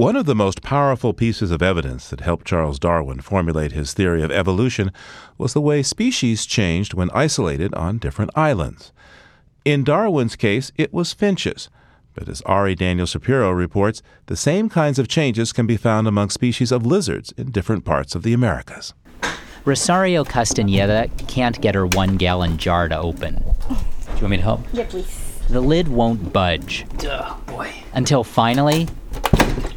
One 0.00 0.16
of 0.16 0.24
the 0.24 0.34
most 0.34 0.62
powerful 0.62 1.12
pieces 1.12 1.50
of 1.50 1.60
evidence 1.60 2.08
that 2.08 2.20
helped 2.20 2.46
Charles 2.46 2.78
Darwin 2.78 3.20
formulate 3.20 3.72
his 3.72 3.92
theory 3.92 4.22
of 4.22 4.30
evolution 4.30 4.92
was 5.36 5.52
the 5.52 5.60
way 5.60 5.82
species 5.82 6.46
changed 6.46 6.94
when 6.94 7.10
isolated 7.10 7.74
on 7.74 7.98
different 7.98 8.30
islands. 8.34 8.92
In 9.64 9.84
Darwin's 9.84 10.36
case, 10.36 10.72
it 10.76 10.94
was 10.94 11.12
finches. 11.12 11.68
But 12.14 12.28
as 12.28 12.42
Ari 12.42 12.74
Daniel 12.74 13.06
Shapiro 13.06 13.50
reports, 13.50 14.02
the 14.26 14.36
same 14.36 14.68
kinds 14.68 14.98
of 14.98 15.08
changes 15.08 15.52
can 15.52 15.66
be 15.66 15.76
found 15.76 16.06
among 16.08 16.30
species 16.30 16.72
of 16.72 16.84
lizards 16.84 17.32
in 17.36 17.50
different 17.50 17.84
parts 17.84 18.14
of 18.14 18.22
the 18.22 18.32
Americas. 18.32 18.94
Rosario 19.64 20.24
Castaneda 20.24 21.08
can't 21.28 21.60
get 21.60 21.74
her 21.74 21.86
one 21.86 22.16
gallon 22.16 22.56
jar 22.56 22.88
to 22.88 22.98
open. 22.98 23.34
Do 23.68 23.74
you 24.16 24.22
want 24.22 24.30
me 24.30 24.36
to 24.38 24.42
help? 24.42 24.60
Yeah, 24.72 24.86
please. 24.88 25.38
The 25.48 25.60
lid 25.60 25.88
won't 25.88 26.32
budge. 26.32 26.86
Oh, 27.04 27.40
boy. 27.46 27.72
Until 27.92 28.24
finally, 28.24 28.88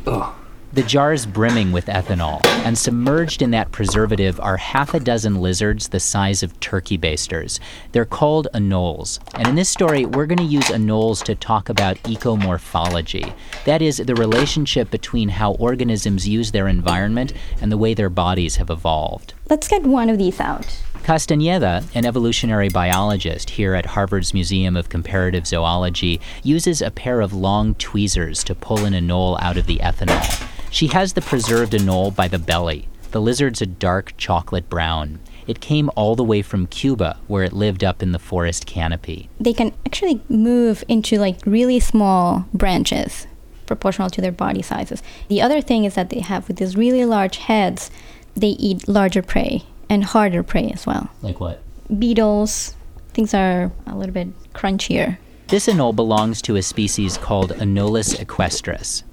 Ugh. 0.05 0.33
The 0.73 0.81
jar 0.81 1.13
is 1.13 1.27
brimming 1.27 1.71
with 1.71 1.85
ethanol, 1.85 2.43
and 2.65 2.75
submerged 2.75 3.43
in 3.43 3.51
that 3.51 3.71
preservative 3.71 4.39
are 4.39 4.57
half 4.57 4.95
a 4.95 4.99
dozen 4.99 5.35
lizards 5.35 5.89
the 5.89 5.99
size 5.99 6.41
of 6.41 6.59
turkey 6.59 6.97
basters. 6.97 7.59
They're 7.91 8.05
called 8.05 8.47
anoles. 8.55 9.19
And 9.35 9.47
in 9.47 9.53
this 9.53 9.69
story, 9.69 10.05
we're 10.05 10.25
going 10.25 10.39
to 10.39 10.43
use 10.43 10.65
anoles 10.69 11.23
to 11.25 11.35
talk 11.35 11.69
about 11.69 11.97
ecomorphology. 11.97 13.31
That 13.65 13.83
is, 13.83 13.97
the 13.97 14.15
relationship 14.15 14.89
between 14.89 15.29
how 15.29 15.53
organisms 15.53 16.27
use 16.27 16.51
their 16.51 16.67
environment 16.67 17.33
and 17.61 17.71
the 17.71 17.77
way 17.77 17.93
their 17.93 18.09
bodies 18.09 18.55
have 18.55 18.71
evolved. 18.71 19.35
Let's 19.51 19.67
get 19.67 19.83
one 19.83 20.09
of 20.09 20.17
these 20.17 20.39
out. 20.39 20.81
Castaneda, 21.03 21.83
an 21.93 22.05
evolutionary 22.05 22.69
biologist 22.69 23.51
here 23.51 23.75
at 23.75 23.85
Harvard's 23.85 24.33
Museum 24.33 24.75
of 24.75 24.89
Comparative 24.89 25.45
Zoology, 25.45 26.19
uses 26.41 26.81
a 26.81 26.89
pair 26.89 27.21
of 27.21 27.31
long 27.31 27.75
tweezers 27.75 28.43
to 28.45 28.55
pull 28.55 28.85
an 28.85 28.93
anole 28.93 29.39
out 29.39 29.57
of 29.57 29.67
the 29.67 29.77
ethanol. 29.77 30.49
She 30.73 30.87
has 30.87 31.13
the 31.13 31.21
preserved 31.21 31.73
anole 31.73 32.15
by 32.15 32.27
the 32.27 32.39
belly. 32.39 32.87
The 33.11 33.21
lizard's 33.21 33.61
a 33.61 33.67
dark 33.67 34.15
chocolate 34.17 34.71
brown. 34.71 35.19
It 35.45 35.61
came 35.61 35.91
all 35.95 36.15
the 36.15 36.23
way 36.23 36.41
from 36.41 36.65
Cuba, 36.65 37.19
where 37.27 37.43
it 37.43 37.53
lived 37.53 37.83
up 37.83 38.01
in 38.01 38.11
the 38.11 38.17
forest 38.17 38.65
canopy. 38.65 39.29
They 39.39 39.53
can 39.53 39.71
actually 39.85 40.23
move 40.29 40.83
into 40.87 41.19
like 41.19 41.37
really 41.45 41.79
small 41.79 42.47
branches 42.55 43.27
proportional 43.67 44.09
to 44.09 44.19
their 44.19 44.31
body 44.31 44.63
sizes. 44.63 45.03
The 45.27 45.43
other 45.43 45.61
thing 45.61 45.83
is 45.83 45.93
that 45.93 46.09
they 46.09 46.21
have 46.21 46.47
with 46.47 46.57
these 46.57 46.75
really 46.75 47.05
large 47.05 47.37
heads, 47.37 47.91
they 48.33 48.55
eat 48.57 48.87
larger 48.87 49.21
prey 49.21 49.65
and 49.91 50.03
harder 50.03 50.41
prey 50.41 50.71
as 50.71 50.87
well. 50.87 51.11
Like 51.21 51.39
what? 51.39 51.61
Beetles, 51.99 52.73
things 53.13 53.35
are 53.35 53.71
a 53.85 53.95
little 53.95 54.13
bit 54.13 54.29
crunchier. 54.53 55.19
This 55.49 55.67
anole 55.67 55.95
belongs 55.95 56.41
to 56.41 56.55
a 56.55 56.63
species 56.63 57.15
called 57.15 57.51
Anolis 57.51 58.17
equestris. 58.17 59.03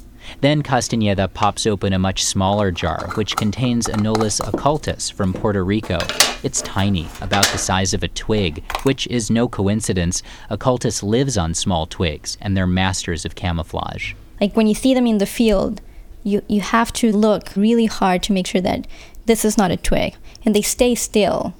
Then 0.40 0.62
Castaneda 0.62 1.28
pops 1.28 1.66
open 1.66 1.92
a 1.92 1.98
much 1.98 2.24
smaller 2.24 2.70
jar, 2.70 3.10
which 3.14 3.36
contains 3.36 3.86
Anolis 3.86 4.40
occultus 4.40 5.12
from 5.12 5.34
Puerto 5.34 5.62
Rico. 5.62 5.98
It's 6.42 6.62
tiny, 6.62 7.08
about 7.20 7.46
the 7.48 7.58
size 7.58 7.92
of 7.92 8.02
a 8.02 8.08
twig, 8.08 8.64
which 8.84 9.06
is 9.08 9.30
no 9.30 9.48
coincidence. 9.48 10.22
Occultus 10.50 11.02
lives 11.02 11.36
on 11.36 11.52
small 11.52 11.86
twigs, 11.86 12.38
and 12.40 12.56
they're 12.56 12.66
masters 12.66 13.26
of 13.26 13.34
camouflage. 13.34 14.14
Like 14.40 14.56
when 14.56 14.66
you 14.66 14.74
see 14.74 14.94
them 14.94 15.06
in 15.06 15.18
the 15.18 15.26
field, 15.26 15.82
you, 16.22 16.42
you 16.48 16.62
have 16.62 16.90
to 16.94 17.12
look 17.12 17.54
really 17.54 17.86
hard 17.86 18.22
to 18.22 18.32
make 18.32 18.46
sure 18.46 18.62
that 18.62 18.86
this 19.26 19.44
is 19.44 19.58
not 19.58 19.70
a 19.70 19.76
twig. 19.76 20.16
And 20.44 20.54
they 20.54 20.62
stay 20.62 20.94
still 20.94 21.54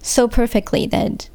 so 0.00 0.28
perfectly 0.28 0.86
that 0.86 1.28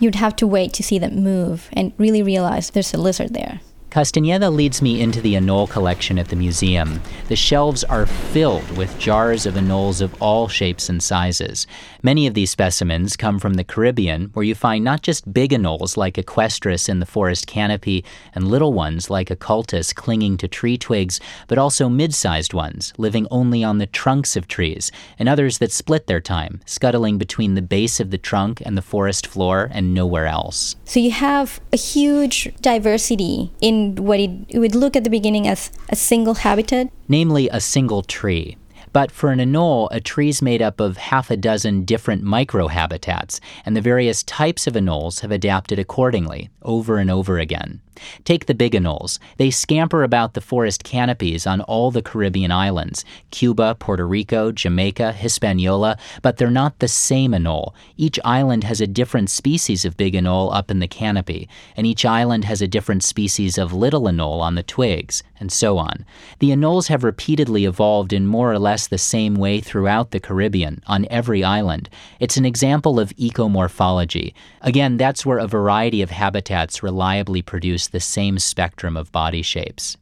you'd 0.00 0.14
have 0.14 0.36
to 0.36 0.46
wait 0.46 0.72
to 0.72 0.82
see 0.82 0.98
them 0.98 1.22
move 1.22 1.68
and 1.74 1.92
really 1.98 2.22
realize 2.22 2.70
there's 2.70 2.94
a 2.94 2.98
lizard 2.98 3.34
there. 3.34 3.60
Castaneda 3.90 4.50
leads 4.50 4.82
me 4.82 5.00
into 5.00 5.22
the 5.22 5.34
anole 5.34 5.66
collection 5.66 6.18
at 6.18 6.28
the 6.28 6.36
museum. 6.36 7.00
The 7.28 7.36
shelves 7.36 7.84
are 7.84 8.04
filled 8.04 8.76
with 8.76 8.98
jars 8.98 9.46
of 9.46 9.54
anoles 9.54 10.02
of 10.02 10.14
all 10.20 10.46
shapes 10.46 10.90
and 10.90 11.02
sizes. 11.02 11.66
Many 12.02 12.26
of 12.26 12.34
these 12.34 12.50
specimens 12.50 13.16
come 13.16 13.38
from 13.38 13.54
the 13.54 13.64
Caribbean, 13.64 14.30
where 14.34 14.44
you 14.44 14.54
find 14.54 14.84
not 14.84 15.00
just 15.00 15.32
big 15.32 15.52
anoles 15.52 15.96
like 15.96 16.14
Equestris 16.14 16.86
in 16.86 17.00
the 17.00 17.06
forest 17.06 17.46
canopy 17.46 18.04
and 18.34 18.48
little 18.48 18.74
ones 18.74 19.08
like 19.08 19.30
Occultus 19.30 19.94
clinging 19.94 20.36
to 20.36 20.48
tree 20.48 20.76
twigs, 20.76 21.18
but 21.46 21.56
also 21.56 21.88
mid 21.88 22.14
sized 22.14 22.52
ones 22.52 22.92
living 22.98 23.26
only 23.30 23.64
on 23.64 23.78
the 23.78 23.86
trunks 23.86 24.36
of 24.36 24.46
trees, 24.46 24.92
and 25.18 25.30
others 25.30 25.58
that 25.58 25.72
split 25.72 26.06
their 26.06 26.20
time, 26.20 26.60
scuttling 26.66 27.16
between 27.16 27.54
the 27.54 27.62
base 27.62 28.00
of 28.00 28.10
the 28.10 28.18
trunk 28.18 28.60
and 28.66 28.76
the 28.76 28.82
forest 28.82 29.26
floor 29.26 29.70
and 29.72 29.94
nowhere 29.94 30.26
else. 30.26 30.76
So 30.84 31.00
you 31.00 31.10
have 31.10 31.58
a 31.72 31.76
huge 31.76 32.52
diversity 32.60 33.50
in 33.62 33.77
what 33.98 34.20
it, 34.20 34.30
it 34.48 34.58
would 34.58 34.74
look 34.74 34.96
at 34.96 35.04
the 35.04 35.10
beginning 35.10 35.46
as 35.48 35.70
a 35.88 35.96
single 35.96 36.34
habitat. 36.34 36.88
namely 37.08 37.48
a 37.48 37.60
single 37.60 38.02
tree. 38.02 38.56
But 38.92 39.10
for 39.12 39.30
an 39.30 39.38
anole, 39.38 39.88
a 39.90 40.00
tree 40.00 40.30
is 40.30 40.40
made 40.40 40.62
up 40.62 40.80
of 40.80 40.96
half 40.96 41.30
a 41.30 41.36
dozen 41.36 41.84
different 41.84 42.24
microhabitats, 42.24 43.38
and 43.64 43.76
the 43.76 43.80
various 43.80 44.22
types 44.22 44.66
of 44.66 44.74
anoles 44.74 45.20
have 45.20 45.30
adapted 45.30 45.78
accordingly, 45.78 46.50
over 46.62 46.98
and 46.98 47.10
over 47.10 47.38
again. 47.38 47.80
Take 48.24 48.46
the 48.46 48.54
big 48.54 48.72
anoles. 48.72 49.18
They 49.36 49.50
scamper 49.50 50.02
about 50.02 50.34
the 50.34 50.40
forest 50.40 50.84
canopies 50.84 51.46
on 51.46 51.60
all 51.62 51.90
the 51.90 52.02
Caribbean 52.02 52.50
islands 52.50 53.04
Cuba, 53.30 53.76
Puerto 53.78 54.06
Rico, 54.06 54.52
Jamaica, 54.52 55.12
Hispaniola, 55.12 55.96
but 56.22 56.36
they're 56.36 56.50
not 56.50 56.78
the 56.78 56.88
same 56.88 57.32
anole. 57.32 57.74
Each 57.96 58.18
island 58.24 58.64
has 58.64 58.80
a 58.80 58.86
different 58.86 59.30
species 59.30 59.84
of 59.84 59.96
big 59.96 60.14
anole 60.14 60.54
up 60.54 60.70
in 60.70 60.78
the 60.78 60.88
canopy, 60.88 61.48
and 61.76 61.86
each 61.86 62.04
island 62.04 62.44
has 62.44 62.62
a 62.62 62.68
different 62.68 63.04
species 63.04 63.58
of 63.58 63.72
little 63.72 64.02
anole 64.08 64.40
on 64.40 64.54
the 64.54 64.62
twigs, 64.62 65.22
and 65.40 65.50
so 65.52 65.78
on. 65.78 66.04
The 66.38 66.50
anoles 66.50 66.88
have 66.88 67.04
repeatedly 67.04 67.64
evolved 67.64 68.12
in 68.12 68.26
more 68.26 68.52
or 68.52 68.58
less 68.58 68.86
the 68.86 68.98
same 68.98 69.34
way 69.34 69.60
throughout 69.60 70.10
the 70.10 70.20
Caribbean, 70.20 70.82
on 70.86 71.06
every 71.10 71.44
island. 71.44 71.88
It's 72.20 72.36
an 72.36 72.44
example 72.44 72.98
of 73.00 73.14
ecomorphology. 73.16 74.34
Again, 74.62 74.96
that's 74.96 75.24
where 75.26 75.38
a 75.38 75.46
variety 75.46 76.02
of 76.02 76.10
habitats 76.10 76.82
reliably 76.82 77.42
produce 77.42 77.87
the 77.90 78.00
same 78.00 78.38
spectrum 78.38 78.96
of 78.96 79.12
body 79.12 79.42
shapes. 79.42 79.96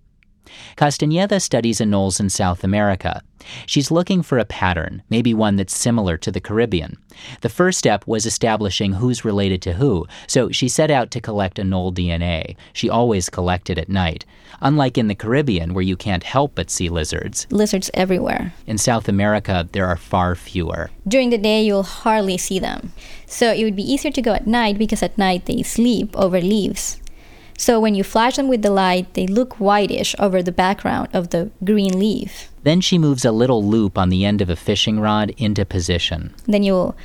Castaneda 0.76 1.40
studies 1.40 1.80
anoles 1.80 2.20
in 2.20 2.30
South 2.30 2.62
America. 2.64 3.22
She's 3.66 3.90
looking 3.90 4.22
for 4.22 4.38
a 4.38 4.44
pattern, 4.44 5.02
maybe 5.10 5.34
one 5.34 5.56
that's 5.56 5.76
similar 5.76 6.16
to 6.18 6.32
the 6.32 6.40
Caribbean. 6.40 6.96
The 7.42 7.48
first 7.48 7.78
step 7.78 8.06
was 8.06 8.26
establishing 8.26 8.94
who's 8.94 9.24
related 9.24 9.62
to 9.62 9.74
who, 9.74 10.06
so 10.26 10.50
she 10.50 10.68
set 10.68 10.90
out 10.90 11.10
to 11.12 11.20
collect 11.20 11.58
anole 11.58 11.92
DNA. 11.92 12.56
She 12.72 12.88
always 12.88 13.28
collected 13.28 13.78
at 13.78 13.88
night. 13.88 14.24
Unlike 14.60 14.98
in 14.98 15.08
the 15.08 15.14
Caribbean, 15.14 15.74
where 15.74 15.82
you 15.82 15.96
can't 15.96 16.24
help 16.24 16.54
but 16.54 16.70
see 16.70 16.88
lizards, 16.88 17.46
Lizards 17.50 17.90
everywhere. 17.94 18.54
in 18.66 18.78
South 18.78 19.08
America, 19.08 19.68
there 19.72 19.86
are 19.86 19.96
far 19.96 20.34
fewer. 20.34 20.90
During 21.06 21.30
the 21.30 21.38
day, 21.38 21.62
you'll 21.62 21.82
hardly 21.82 22.38
see 22.38 22.58
them. 22.58 22.92
So 23.26 23.52
it 23.52 23.64
would 23.64 23.76
be 23.76 23.82
easier 23.92 24.10
to 24.12 24.22
go 24.22 24.32
at 24.32 24.46
night 24.46 24.78
because 24.78 25.02
at 25.02 25.18
night 25.18 25.46
they 25.46 25.62
sleep 25.62 26.16
over 26.16 26.40
leaves. 26.40 27.00
So 27.56 27.80
when 27.80 27.94
you 27.94 28.04
flash 28.04 28.36
them 28.36 28.48
with 28.48 28.62
the 28.62 28.70
light, 28.70 29.14
they 29.14 29.26
look 29.26 29.54
whitish 29.54 30.14
over 30.18 30.42
the 30.42 30.52
background 30.52 31.08
of 31.12 31.30
the 31.30 31.50
green 31.64 31.98
leaf. 31.98 32.50
Then 32.62 32.80
she 32.80 32.98
moves 32.98 33.24
a 33.24 33.32
little 33.32 33.64
loop 33.64 33.96
on 33.96 34.08
the 34.08 34.24
end 34.24 34.40
of 34.40 34.50
a 34.50 34.56
fishing 34.56 35.00
rod 35.00 35.32
into 35.36 35.64
position. 35.64 36.34
Then 36.44 36.62
you'll 36.62 36.96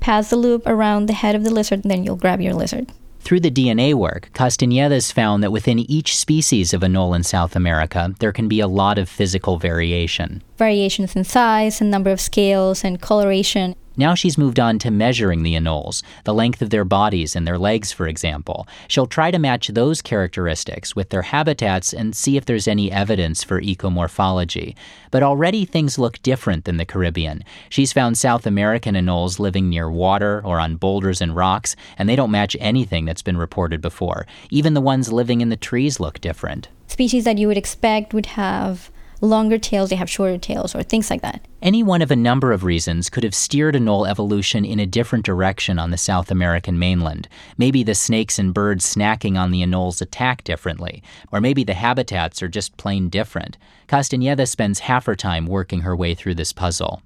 pass 0.00 0.30
the 0.30 0.36
loop 0.36 0.66
around 0.66 1.06
the 1.06 1.12
head 1.12 1.34
of 1.34 1.44
the 1.44 1.52
lizard, 1.52 1.82
and 1.82 1.90
then 1.90 2.04
you'll 2.04 2.16
grab 2.16 2.40
your 2.40 2.54
lizard. 2.54 2.90
Through 3.20 3.40
the 3.40 3.50
DNA 3.50 3.92
work, 3.92 4.30
Castaneda's 4.32 5.12
found 5.12 5.42
that 5.42 5.52
within 5.52 5.78
each 5.78 6.16
species 6.16 6.72
of 6.72 6.80
anole 6.80 7.14
in 7.14 7.22
South 7.22 7.54
America, 7.54 8.14
there 8.18 8.32
can 8.32 8.48
be 8.48 8.60
a 8.60 8.66
lot 8.66 8.98
of 8.98 9.10
physical 9.10 9.58
variation. 9.58 10.42
Variations 10.56 11.14
in 11.14 11.24
size 11.24 11.80
and 11.80 11.90
number 11.90 12.10
of 12.10 12.20
scales 12.20 12.82
and 12.82 13.00
coloration. 13.00 13.76
Now 13.96 14.14
she's 14.14 14.38
moved 14.38 14.60
on 14.60 14.78
to 14.80 14.90
measuring 14.90 15.42
the 15.42 15.54
anoles, 15.54 16.02
the 16.24 16.32
length 16.32 16.62
of 16.62 16.70
their 16.70 16.84
bodies 16.84 17.34
and 17.34 17.46
their 17.46 17.58
legs, 17.58 17.92
for 17.92 18.06
example. 18.06 18.66
She'll 18.88 19.06
try 19.06 19.30
to 19.30 19.38
match 19.38 19.68
those 19.68 20.00
characteristics 20.00 20.94
with 20.94 21.10
their 21.10 21.22
habitats 21.22 21.92
and 21.92 22.14
see 22.14 22.36
if 22.36 22.44
there's 22.44 22.68
any 22.68 22.90
evidence 22.90 23.42
for 23.42 23.60
ecomorphology. 23.60 24.74
But 25.10 25.22
already 25.22 25.64
things 25.64 25.98
look 25.98 26.22
different 26.22 26.64
than 26.64 26.76
the 26.76 26.84
Caribbean. 26.84 27.42
She's 27.68 27.92
found 27.92 28.16
South 28.16 28.46
American 28.46 28.94
anoles 28.94 29.38
living 29.38 29.68
near 29.68 29.90
water 29.90 30.40
or 30.44 30.60
on 30.60 30.76
boulders 30.76 31.20
and 31.20 31.34
rocks, 31.34 31.74
and 31.98 32.08
they 32.08 32.16
don't 32.16 32.30
match 32.30 32.56
anything 32.60 33.04
that's 33.04 33.22
been 33.22 33.36
reported 33.36 33.80
before. 33.80 34.26
Even 34.50 34.74
the 34.74 34.80
ones 34.80 35.12
living 35.12 35.40
in 35.40 35.48
the 35.48 35.56
trees 35.56 35.98
look 35.98 36.20
different. 36.20 36.68
Species 36.86 37.24
that 37.24 37.38
you 37.38 37.48
would 37.48 37.58
expect 37.58 38.14
would 38.14 38.26
have 38.26 38.90
longer 39.20 39.58
tails, 39.58 39.90
they 39.90 39.96
have 39.96 40.10
shorter 40.10 40.38
tails, 40.38 40.74
or 40.74 40.82
things 40.82 41.10
like 41.10 41.22
that. 41.22 41.46
Any 41.62 41.82
one 41.82 42.02
of 42.02 42.10
a 42.10 42.16
number 42.16 42.52
of 42.52 42.64
reasons 42.64 43.10
could 43.10 43.24
have 43.24 43.34
steered 43.34 43.74
anole 43.74 44.08
evolution 44.08 44.64
in 44.64 44.80
a 44.80 44.86
different 44.86 45.24
direction 45.24 45.78
on 45.78 45.90
the 45.90 45.98
South 45.98 46.30
American 46.30 46.78
mainland. 46.78 47.28
Maybe 47.58 47.82
the 47.82 47.94
snakes 47.94 48.38
and 48.38 48.54
birds 48.54 48.84
snacking 48.84 49.38
on 49.38 49.50
the 49.50 49.62
anoles 49.62 50.00
attack 50.00 50.44
differently, 50.44 51.02
or 51.30 51.40
maybe 51.40 51.64
the 51.64 51.74
habitats 51.74 52.42
are 52.42 52.48
just 52.48 52.76
plain 52.76 53.08
different. 53.08 53.58
Castañeda 53.88 54.48
spends 54.48 54.80
half 54.80 55.06
her 55.06 55.16
time 55.16 55.46
working 55.46 55.80
her 55.80 55.94
way 55.94 56.14
through 56.14 56.34
this 56.34 56.52
puzzle. 56.52 57.02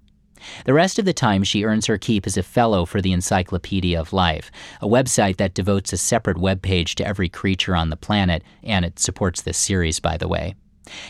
The 0.67 0.75
rest 0.75 0.99
of 0.99 1.05
the 1.05 1.13
time, 1.13 1.43
she 1.43 1.65
earns 1.65 1.87
her 1.87 1.99
keep 1.99 2.27
as 2.27 2.37
a 2.37 2.43
fellow 2.43 2.85
for 2.85 3.01
the 3.01 3.13
Encyclopedia 3.13 3.99
of 3.99 4.13
Life, 4.13 4.51
a 4.81 4.87
website 4.87 5.39
that 5.39 5.55
devotes 5.55 5.93
a 5.93 5.97
separate 5.97 6.39
web 6.39 6.63
page 6.63 6.95
to 6.97 7.07
every 7.07 7.29
creature 7.29 7.75
on 7.75 7.91
the 7.91 7.97
planet, 7.97 8.43
and 8.63 8.85
it 8.85 8.99
supports 8.99 9.43
this 9.43 9.57
series, 9.57 10.01
by 10.01 10.17
the 10.17 10.29
way. 10.29 10.55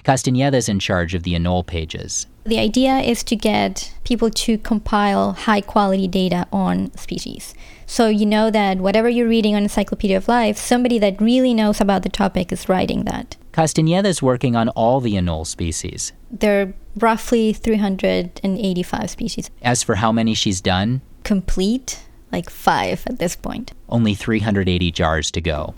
Castañeda 0.05 0.55
is 0.55 0.69
in 0.69 0.79
charge 0.79 1.15
of 1.15 1.23
the 1.23 1.35
anole 1.35 1.67
pages. 1.67 2.27
The 2.45 2.59
idea 2.59 2.99
is 2.99 3.23
to 3.25 3.37
get 3.37 3.93
people 4.05 4.31
to 4.31 4.59
compile 4.59 5.33
high 5.33 5.61
quality 5.63 6.07
data 6.09 6.47
on 6.53 6.95
species. 6.97 7.55
So 7.87 8.09
you 8.09 8.27
know 8.27 8.51
that 8.51 8.79
whatever 8.79 9.09
you're 9.09 9.29
reading 9.29 9.55
on 9.55 9.63
Encyclopedia 9.63 10.17
of 10.17 10.29
Life, 10.29 10.57
somebody 10.59 10.99
that 10.99 11.21
really 11.21 11.55
knows 11.55 11.81
about 11.81 12.03
the 12.03 12.09
topic 12.09 12.53
is 12.53 12.69
writing 12.69 13.05
that. 13.05 13.37
Castañeda 13.53 14.07
is 14.07 14.23
working 14.23 14.57
on 14.57 14.69
all 14.71 15.01
the 15.01 15.15
anole 15.15 15.47
species. 15.47 16.13
There 16.31 16.63
are 16.63 16.73
roughly 16.97 17.53
385 17.53 19.11
species. 19.11 19.51
As 19.63 19.83
for 19.83 19.97
how 19.97 20.13
many 20.13 20.35
she's 20.35 20.61
done, 20.61 21.01
Complete, 21.25 22.03
like 22.33 22.51
five 22.51 23.03
at 23.07 23.19
this 23.19 23.37
point. 23.37 23.73
only 23.89 24.15
380 24.15 24.91
jars 24.91 25.31
to 25.31 25.41
go. 25.41 25.75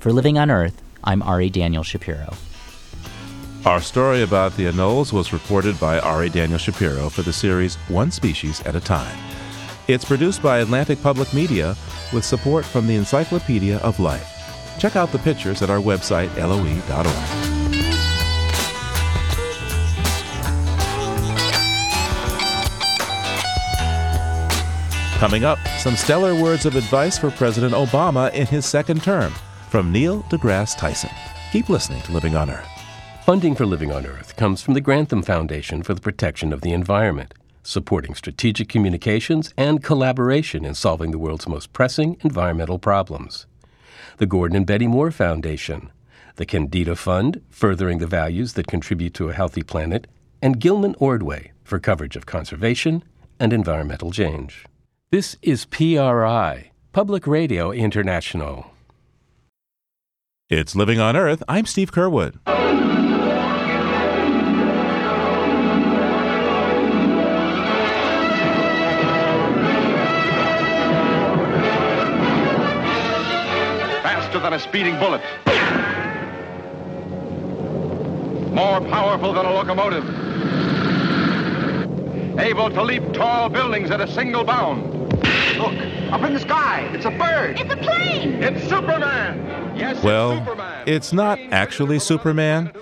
For 0.00 0.12
Living 0.12 0.38
on 0.38 0.50
Earth, 0.50 0.80
I'm 1.04 1.22
Ari 1.22 1.50
Daniel 1.50 1.82
Shapiro. 1.84 2.34
Our 3.66 3.80
story 3.80 4.22
about 4.22 4.56
the 4.56 4.66
anoles 4.66 5.12
was 5.12 5.32
reported 5.32 5.78
by 5.80 5.98
Ari 5.98 6.30
Daniel 6.30 6.58
Shapiro 6.58 7.08
for 7.08 7.22
the 7.22 7.32
series 7.32 7.74
One 7.88 8.12
Species 8.12 8.60
at 8.62 8.76
a 8.76 8.80
Time. 8.80 9.18
It's 9.88 10.04
produced 10.04 10.42
by 10.42 10.58
Atlantic 10.58 11.02
Public 11.02 11.34
Media 11.34 11.76
with 12.12 12.24
support 12.24 12.64
from 12.64 12.86
the 12.86 12.94
Encyclopedia 12.94 13.78
of 13.78 13.98
Life. 13.98 14.76
Check 14.78 14.94
out 14.94 15.10
the 15.10 15.18
pictures 15.18 15.60
at 15.60 15.70
our 15.70 15.80
website, 15.80 16.34
loe.org. 16.36 16.78
Coming 25.18 25.44
up, 25.44 25.58
some 25.78 25.96
stellar 25.96 26.40
words 26.40 26.64
of 26.64 26.76
advice 26.76 27.18
for 27.18 27.32
President 27.32 27.74
Obama 27.74 28.32
in 28.32 28.46
his 28.46 28.64
second 28.64 29.02
term 29.02 29.34
from 29.68 29.90
Neil 29.90 30.22
deGrasse 30.30 30.78
Tyson. 30.78 31.10
Keep 31.50 31.68
listening 31.68 32.00
to 32.02 32.12
Living 32.12 32.36
on 32.36 32.50
Earth. 32.50 32.77
Funding 33.28 33.54
for 33.54 33.66
Living 33.66 33.92
on 33.92 34.06
Earth 34.06 34.36
comes 34.36 34.62
from 34.62 34.72
the 34.72 34.80
Grantham 34.80 35.20
Foundation 35.22 35.82
for 35.82 35.92
the 35.92 36.00
Protection 36.00 36.50
of 36.50 36.62
the 36.62 36.72
Environment, 36.72 37.34
supporting 37.62 38.14
strategic 38.14 38.70
communications 38.70 39.52
and 39.54 39.84
collaboration 39.84 40.64
in 40.64 40.74
solving 40.74 41.10
the 41.10 41.18
world's 41.18 41.46
most 41.46 41.74
pressing 41.74 42.16
environmental 42.22 42.78
problems. 42.78 43.44
The 44.16 44.24
Gordon 44.24 44.56
and 44.56 44.66
Betty 44.66 44.86
Moore 44.86 45.10
Foundation, 45.10 45.90
the 46.36 46.46
Kendeda 46.46 46.96
Fund, 46.96 47.42
furthering 47.50 47.98
the 47.98 48.06
values 48.06 48.54
that 48.54 48.66
contribute 48.66 49.12
to 49.12 49.28
a 49.28 49.34
healthy 49.34 49.62
planet, 49.62 50.06
and 50.40 50.58
Gilman 50.58 50.94
Ordway 50.98 51.52
for 51.64 51.78
coverage 51.78 52.16
of 52.16 52.24
conservation 52.24 53.04
and 53.38 53.52
environmental 53.52 54.10
change. 54.10 54.64
This 55.10 55.36
is 55.42 55.66
PRI, 55.66 56.70
Public 56.94 57.26
Radio 57.26 57.72
International. 57.72 58.70
It's 60.48 60.74
Living 60.74 60.98
on 60.98 61.14
Earth. 61.14 61.42
I'm 61.46 61.66
Steve 61.66 61.92
Curwood. 61.92 62.38
Faster 74.38 74.50
than 74.50 74.52
a 74.52 74.58
speeding 74.60 74.98
bullet, 74.98 75.20
more 78.54 78.80
powerful 78.90 79.32
than 79.32 79.46
a 79.46 79.50
locomotive, 79.52 80.04
able 82.38 82.70
to 82.70 82.82
leap 82.82 83.02
tall 83.12 83.48
buildings 83.48 83.90
at 83.90 84.00
a 84.00 84.10
single 84.12 84.44
bound. 84.44 84.94
Look, 85.58 85.74
up 86.12 86.22
in 86.22 86.34
the 86.34 86.40
sky, 86.40 86.88
it's 86.92 87.04
a 87.04 87.10
bird. 87.10 87.58
It's 87.60 87.72
a 87.72 87.76
plane. 87.76 88.42
It's 88.42 88.62
Superman. 88.68 89.76
Yes, 89.76 90.02
Well, 90.02 90.32
it's 90.32 90.40
Superman. 90.46 90.84
it's 90.88 91.12
not 91.12 91.38
actually 91.50 91.98
Superman, 91.98 92.72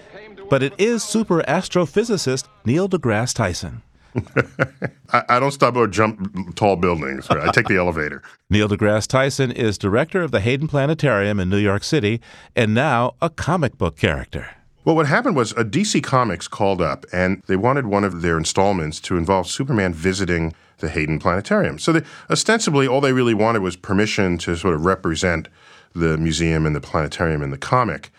but 0.50 0.62
it 0.62 0.74
is 0.78 1.02
super 1.02 1.42
astrophysicist 1.42 2.48
Neil 2.64 2.88
deGrasse 2.88 3.34
Tyson. 3.34 3.82
I, 5.12 5.22
I 5.28 5.40
don't 5.40 5.50
stop 5.50 5.76
or 5.76 5.86
jump 5.86 6.54
tall 6.56 6.76
buildings. 6.76 7.28
Right? 7.30 7.48
I 7.48 7.50
take 7.52 7.68
the 7.68 7.76
elevator. 7.76 8.22
Neil 8.50 8.68
deGrasse 8.68 9.06
Tyson 9.06 9.50
is 9.52 9.78
director 9.78 10.22
of 10.22 10.30
the 10.30 10.40
Hayden 10.40 10.68
Planetarium 10.68 11.40
in 11.40 11.48
New 11.48 11.58
York 11.58 11.84
City 11.84 12.20
and 12.54 12.74
now 12.74 13.14
a 13.20 13.30
comic 13.30 13.78
book 13.78 13.96
character. 13.96 14.50
Well, 14.84 14.94
what 14.94 15.06
happened 15.06 15.34
was 15.34 15.50
a 15.52 15.64
DC 15.64 16.02
Comics 16.04 16.46
called 16.46 16.80
up 16.80 17.06
and 17.12 17.42
they 17.48 17.56
wanted 17.56 17.86
one 17.86 18.04
of 18.04 18.22
their 18.22 18.38
installments 18.38 19.00
to 19.00 19.16
involve 19.16 19.48
Superman 19.48 19.92
visiting 19.92 20.54
the 20.78 20.88
Hayden 20.88 21.18
Planetarium. 21.18 21.78
So 21.78 21.92
they, 21.92 22.02
ostensibly, 22.30 22.86
all 22.86 23.00
they 23.00 23.12
really 23.12 23.34
wanted 23.34 23.62
was 23.62 23.76
permission 23.76 24.38
to 24.38 24.56
sort 24.56 24.74
of 24.74 24.84
represent 24.84 25.48
the 25.94 26.16
museum 26.18 26.66
and 26.66 26.76
the 26.76 26.80
planetarium 26.80 27.42
in 27.42 27.50
the 27.50 27.58
comic. 27.58 28.10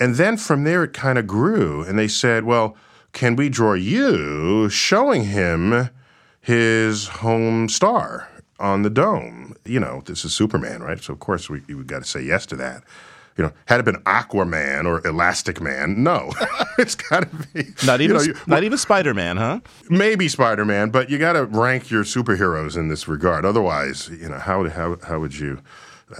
And 0.00 0.14
then 0.16 0.36
from 0.36 0.64
there, 0.64 0.84
it 0.84 0.92
kind 0.92 1.18
of 1.18 1.26
grew. 1.26 1.82
And 1.82 1.98
they 1.98 2.08
said, 2.08 2.44
well, 2.44 2.76
can 3.12 3.36
we 3.36 3.48
draw 3.48 3.72
you 3.74 4.68
showing 4.68 5.24
him 5.24 5.90
his 6.40 7.08
home 7.08 7.68
star 7.68 8.28
on 8.58 8.82
the 8.82 8.90
dome? 8.90 9.54
You 9.64 9.80
know, 9.80 10.02
this 10.06 10.24
is 10.24 10.34
Superman, 10.34 10.82
right? 10.82 11.00
So, 11.02 11.12
of 11.12 11.18
course, 11.20 11.48
we, 11.50 11.60
we 11.68 11.82
got 11.84 12.02
to 12.02 12.08
say 12.08 12.22
yes 12.22 12.46
to 12.46 12.56
that. 12.56 12.82
You 13.36 13.44
know, 13.44 13.52
had 13.66 13.78
it 13.78 13.84
been 13.84 13.98
Aquaman 14.02 14.84
or 14.84 15.06
Elastic 15.06 15.60
Man, 15.60 16.02
no, 16.02 16.32
it's 16.78 16.96
got 16.96 17.20
to 17.30 17.36
be 17.54 17.68
Not 17.86 18.00
you 18.00 18.04
even 18.04 18.16
know, 18.16 18.22
you- 18.22 18.34
not 18.48 18.64
even 18.64 18.76
Spider-Man, 18.78 19.36
huh? 19.36 19.60
maybe 19.88 20.26
Spider 20.26 20.64
Man, 20.64 20.90
but 20.90 21.08
you 21.08 21.18
got 21.18 21.34
to 21.34 21.44
rank 21.44 21.88
your 21.88 22.02
superheroes 22.02 22.76
in 22.76 22.88
this 22.88 23.06
regard. 23.06 23.44
Otherwise, 23.44 24.08
you 24.08 24.28
know, 24.28 24.38
how 24.40 24.68
how 24.68 24.96
how 25.06 25.20
would 25.20 25.38
you 25.38 25.60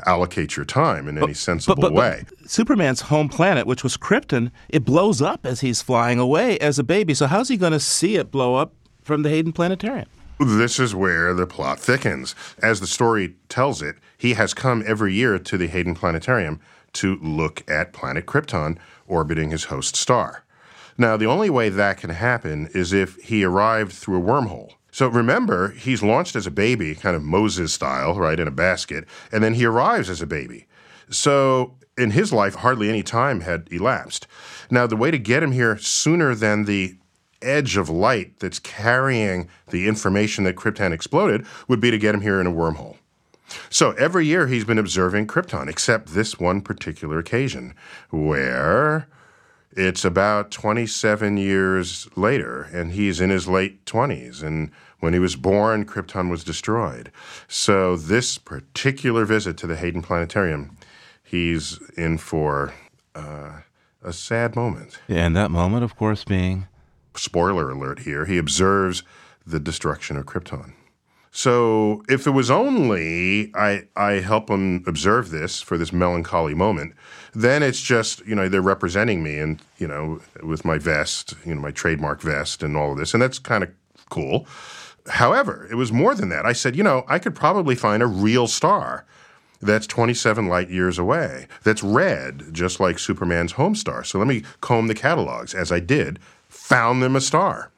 allocate 0.07 0.57
your 0.57 0.65
time 0.65 1.09
in 1.09 1.19
any 1.19 1.35
sensible 1.35 1.91
way? 1.93 2.25
Superman's 2.47 3.03
home 3.03 3.29
planet, 3.29 3.67
which 3.67 3.83
was 3.83 3.97
Krypton, 3.97 4.51
it 4.69 4.85
blows 4.85 5.23
up 5.23 5.45
as 5.45 5.61
he's 5.61 5.83
flying 5.83 6.19
away 6.19 6.59
as 6.59 6.79
a 6.79 6.85
baby. 6.85 7.15
So 7.15 7.27
how's 7.27 7.49
he 7.49 7.57
going 7.57 7.73
to 7.73 7.81
see 7.81 8.17
it 8.17 8.31
blow 8.31 8.55
up 8.55 8.73
from 9.03 9.23
the 9.23 9.31
Hayden 9.31 9.53
Planetarium? 9.53 10.09
This 10.41 10.79
is 10.79 10.95
where 10.95 11.35
the 11.35 11.47
plot 11.47 11.81
thickens. 11.81 12.35
As 12.63 12.79
the 12.81 12.87
story 12.87 13.35
tells 13.49 13.83
it, 13.83 13.97
he 14.17 14.35
has 14.35 14.55
come 14.55 14.85
every 14.87 15.13
year 15.13 15.39
to 15.39 15.59
the 15.59 15.67
Hayden 15.67 15.95
Planetarium 15.95 16.61
to 16.95 17.17
look 17.17 17.69
at 17.69 17.93
planet 17.93 18.27
Krypton 18.27 18.79
orbiting 19.07 19.51
his 19.51 19.65
host 19.65 19.97
star. 19.97 20.45
Now, 20.97 21.17
the 21.17 21.27
only 21.27 21.51
way 21.51 21.69
that 21.69 21.99
can 21.99 22.11
happen 22.11 22.69
is 22.75 22.93
if 22.93 23.17
he 23.17 23.45
arrived 23.45 23.93
through 23.93 24.19
a 24.19 24.23
wormhole. 24.23 24.73
So 24.99 25.07
remember, 25.07 25.69
he's 25.69 26.03
launched 26.03 26.35
as 26.35 26.49
a 26.49 26.51
baby, 26.51 26.97
kind 26.97 27.15
of 27.15 27.23
Moses 27.23 27.73
style, 27.73 28.17
right, 28.17 28.41
in 28.41 28.49
a 28.49 28.51
basket, 28.51 29.05
and 29.31 29.45
then 29.45 29.55
he 29.55 29.65
arrives 29.65 30.11
as 30.11 30.21
a 30.21 30.27
baby. 30.27 30.67
So 31.09 31.77
in 31.97 32.11
his 32.11 32.33
life, 32.33 32.57
hardly 32.57 32.89
any 32.89 33.05
time 33.05 33.43
had 33.43 33.69
elapsed. 33.71 34.27
Now, 34.73 34.89
the 34.89 34.97
way 34.97 35.13
to 35.13 35.19
get 35.19 35.41
him 35.41 35.53
here 35.53 35.79
sooner 35.79 36.35
than 36.35 36.65
the 36.65 36.97
edge 37.41 37.77
of 37.77 37.89
light 37.89 38.41
that's 38.41 38.59
carrying 38.59 39.49
the 39.69 39.87
information 39.87 40.43
that 40.43 40.57
Krypton 40.57 40.91
exploded 40.91 41.47
would 41.69 41.79
be 41.79 41.93
to 41.93 41.99
get 41.99 42.13
him 42.13 42.23
here 42.23 42.41
in 42.41 42.49
a 42.49 42.53
wormhole. 42.53 42.97
So 43.71 43.93
every 43.93 44.27
year 44.27 44.49
he's 44.49 44.65
been 44.65 44.79
observing 44.79 45.29
Krypton, 45.29 45.69
except 45.69 46.09
this 46.09 46.41
one 46.41 46.61
particular 46.61 47.21
occasion 47.21 47.73
where 48.11 49.07
it's 49.71 50.05
about 50.05 50.51
27 50.51 51.37
years 51.37 52.09
later 52.17 52.63
and 52.73 52.91
he's 52.91 53.21
in 53.21 53.31
his 53.31 53.47
late 53.47 53.85
20s. 53.85 54.43
And 54.43 54.73
when 55.01 55.13
he 55.13 55.19
was 55.19 55.37
born, 55.37 55.85
Krypton 55.85 56.31
was 56.31 56.45
destroyed. 56.45 57.11
So 57.47 57.97
this 57.97 58.39
particular 58.39 59.25
visit 59.25 59.57
to 59.59 59.67
the 59.67 59.77
Hayden 59.77 60.03
Planetarium, 60.03 60.77
he's 61.23 61.79
in 61.97 62.19
for 62.19 62.75
uh, 63.15 63.61
a 64.03 64.13
sad 64.13 64.57
moment. 64.57 64.99
And 65.09 65.37
that 65.37 65.51
moment, 65.51 65.85
of 65.85 65.97
course, 65.97 66.25
being 66.25 66.67
spoiler 67.15 67.71
alert 67.71 68.01
here, 68.01 68.25
he 68.25 68.39
observes 68.39 69.03
the 69.47 69.61
destruction 69.61 70.17
of 70.17 70.27
Krypton. 70.27 70.73
So 71.31 72.03
if 72.09 72.27
it 72.27 72.31
was 72.31 72.51
only 72.51 73.53
I, 73.55 73.85
I 73.95 74.13
help 74.15 74.51
him 74.51 74.83
observe 74.87 75.31
this 75.31 75.61
for 75.61 75.79
this 75.79 75.93
melancholy 75.93 76.55
moment, 76.55 76.95
then 77.35 77.63
it's 77.63 77.81
just, 77.81 78.27
you 78.27 78.35
know, 78.35 78.49
they're 78.49 78.63
representing 78.63 79.23
me 79.23 79.39
and, 79.39 79.63
you 79.79 79.87
know, 79.87 80.21
with 80.43 80.65
my 80.65 80.79
vest, 80.79 81.35
you 81.45 81.55
know, 81.55 81.61
my 81.61 81.71
trademark 81.71 82.23
vest 82.23 82.63
and 82.63 82.77
all 82.77 82.93
of 82.93 82.99
this. 82.99 83.15
And 83.15 83.23
that's 83.23 83.39
kind 83.39 83.63
of 83.63 83.71
cool. 84.11 84.47
However, 85.09 85.67
it 85.71 85.75
was 85.75 85.93
more 85.93 86.15
than 86.15 86.29
that. 86.31 86.47
I 86.47 86.53
said, 86.53 86.77
you 86.77 86.83
know, 86.83 87.05
I 87.09 87.19
could 87.19 87.35
probably 87.35 87.75
find 87.75 88.03
a 88.03 88.07
real 88.07 88.47
star 88.47 89.05
that's 89.61 89.87
27 89.87 90.47
light 90.47 90.71
years 90.71 90.99
away. 90.99 91.49
That's 91.65 91.83
red, 91.83 92.53
just 92.53 92.81
like 92.81 92.99
Superman's 92.99 93.53
home 93.53 93.75
star. 93.75 94.05
So 94.05 94.19
let 94.19 94.29
me 94.29 94.45
comb 94.61 94.87
the 94.87 94.95
catalogs, 94.95 95.55
as 95.55 95.73
I 95.73 95.81
did, 95.81 96.19
found 96.49 97.03
them 97.03 97.17
a 97.17 97.21
star. 97.21 97.71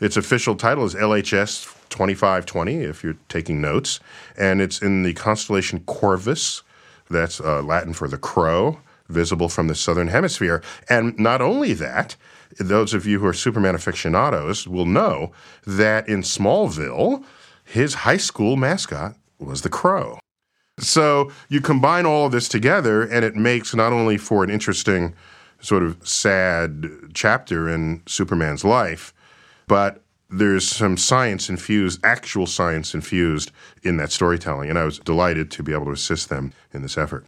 Its 0.00 0.16
official 0.16 0.54
title 0.54 0.84
is 0.84 0.94
LHS 0.94 1.64
2520, 1.88 2.76
if 2.76 3.02
you're 3.02 3.16
taking 3.28 3.60
notes, 3.60 4.00
and 4.36 4.60
it's 4.60 4.82
in 4.82 5.02
the 5.02 5.14
constellation 5.14 5.80
Corvus. 5.80 6.62
That's 7.10 7.40
uh, 7.40 7.62
Latin 7.62 7.92
for 7.92 8.08
the 8.08 8.18
crow, 8.18 8.78
visible 9.08 9.48
from 9.48 9.68
the 9.68 9.74
southern 9.74 10.08
hemisphere. 10.08 10.62
And 10.88 11.18
not 11.18 11.40
only 11.40 11.74
that, 11.74 12.16
those 12.58 12.94
of 12.94 13.06
you 13.06 13.20
who 13.20 13.26
are 13.26 13.32
Superman 13.32 13.74
aficionados 13.74 14.66
will 14.66 14.86
know 14.86 15.32
that 15.66 16.08
in 16.08 16.22
Smallville, 16.22 17.24
his 17.64 17.94
high 17.94 18.16
school 18.16 18.56
mascot 18.56 19.16
was 19.38 19.62
the 19.62 19.68
crow. 19.68 20.18
So 20.78 21.30
you 21.48 21.60
combine 21.60 22.06
all 22.06 22.26
of 22.26 22.32
this 22.32 22.48
together, 22.48 23.02
and 23.02 23.24
it 23.24 23.36
makes 23.36 23.74
not 23.74 23.92
only 23.92 24.16
for 24.16 24.42
an 24.42 24.50
interesting, 24.50 25.14
sort 25.60 25.82
of 25.82 26.06
sad 26.06 26.90
chapter 27.14 27.68
in 27.68 28.02
Superman's 28.06 28.64
life, 28.64 29.14
but 29.66 30.02
there's 30.28 30.66
some 30.66 30.96
science 30.96 31.48
infused, 31.48 32.04
actual 32.04 32.46
science 32.46 32.94
infused 32.94 33.50
in 33.82 33.96
that 33.98 34.12
storytelling. 34.12 34.68
And 34.68 34.78
I 34.78 34.84
was 34.84 34.98
delighted 34.98 35.50
to 35.52 35.62
be 35.62 35.72
able 35.72 35.86
to 35.86 35.92
assist 35.92 36.28
them 36.28 36.52
in 36.72 36.82
this 36.82 36.98
effort. 36.98 37.26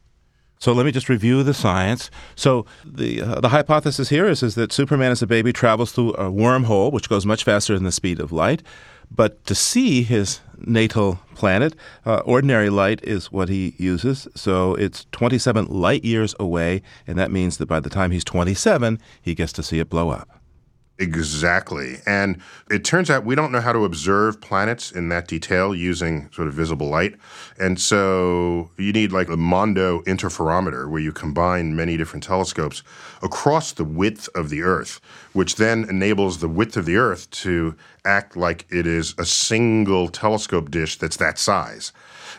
So 0.59 0.73
let 0.73 0.87
me 0.87 0.93
just 0.93 1.09
review 1.09 1.43
the 1.43 1.55
science. 1.55 2.11
So 2.35 2.67
the 2.85 3.21
uh, 3.21 3.41
the 3.41 3.51
hypothesis 3.51 4.09
here 4.09 4.27
is 4.27 4.43
is 4.43 4.55
that 4.55 4.73
Superman 4.73 5.13
as 5.13 5.23
a 5.23 5.27
baby 5.27 5.53
travels 5.53 5.93
through 5.93 6.15
a 6.15 6.31
wormhole, 6.31 6.93
which 6.93 7.09
goes 7.09 7.27
much 7.27 7.45
faster 7.45 7.75
than 7.75 7.85
the 7.85 7.93
speed 7.93 8.21
of 8.21 8.33
light. 8.33 8.63
But 9.11 9.45
to 9.47 9.55
see 9.55 10.03
his 10.03 10.41
natal 10.59 11.21
planet, 11.35 11.75
uh, 12.05 12.23
ordinary 12.25 12.71
light 12.71 13.01
is 13.05 13.31
what 13.31 13.49
he 13.49 13.75
uses. 13.79 14.27
So 14.35 14.75
it's 14.75 15.07
27 15.13 15.67
light 15.67 16.05
years 16.05 16.35
away, 16.41 16.83
and 17.07 17.17
that 17.19 17.31
means 17.31 17.59
that 17.59 17.67
by 17.67 17.79
the 17.79 17.91
time 17.91 18.11
he's 18.11 18.25
27, 18.25 18.99
he 19.23 19.35
gets 19.35 19.53
to 19.53 19.63
see 19.63 19.79
it 19.79 19.89
blow 19.89 20.11
up. 20.11 20.36
Exactly. 20.99 21.99
And 22.07 22.41
it 22.71 22.83
turns 22.83 23.11
out 23.11 23.25
we 23.27 23.35
don't 23.35 23.53
know 23.53 23.61
how 23.61 23.73
to 23.73 23.85
observe 23.85 24.41
planets 24.41 24.91
in 24.91 25.11
that 25.11 25.29
detail 25.29 25.75
using 25.75 26.31
sort 26.33 26.49
of 26.49 26.55
visible 26.55 26.89
light. 26.89 27.17
And 27.59 27.79
so 27.79 28.71
you 28.79 28.93
need 28.93 29.13
like 29.13 29.29
a 29.29 29.37
Mondo 29.37 30.01
interferometer 30.03 30.89
where 30.89 31.01
you 31.01 31.13
combine 31.13 31.77
many 31.77 31.99
different 31.99 32.23
telescopes 32.23 32.83
across 33.23 33.73
the 33.73 33.85
width 33.85 34.31
of 34.35 34.49
the 34.49 34.63
Earth, 34.63 35.01
which 35.35 35.57
then 35.57 35.85
enables 35.89 36.39
the 36.39 36.49
width 36.49 36.79
of 36.79 36.87
the 36.87 36.97
Earth 36.97 37.31
to 37.31 37.77
act 38.07 38.35
like 38.35 38.65
it 38.71 38.87
is 38.87 39.15
a 39.19 39.27
single 39.27 40.09
telescope 40.09 40.71
dish 40.71 40.97
that's 40.97 41.19
that 41.19 41.39
size. 41.39 41.93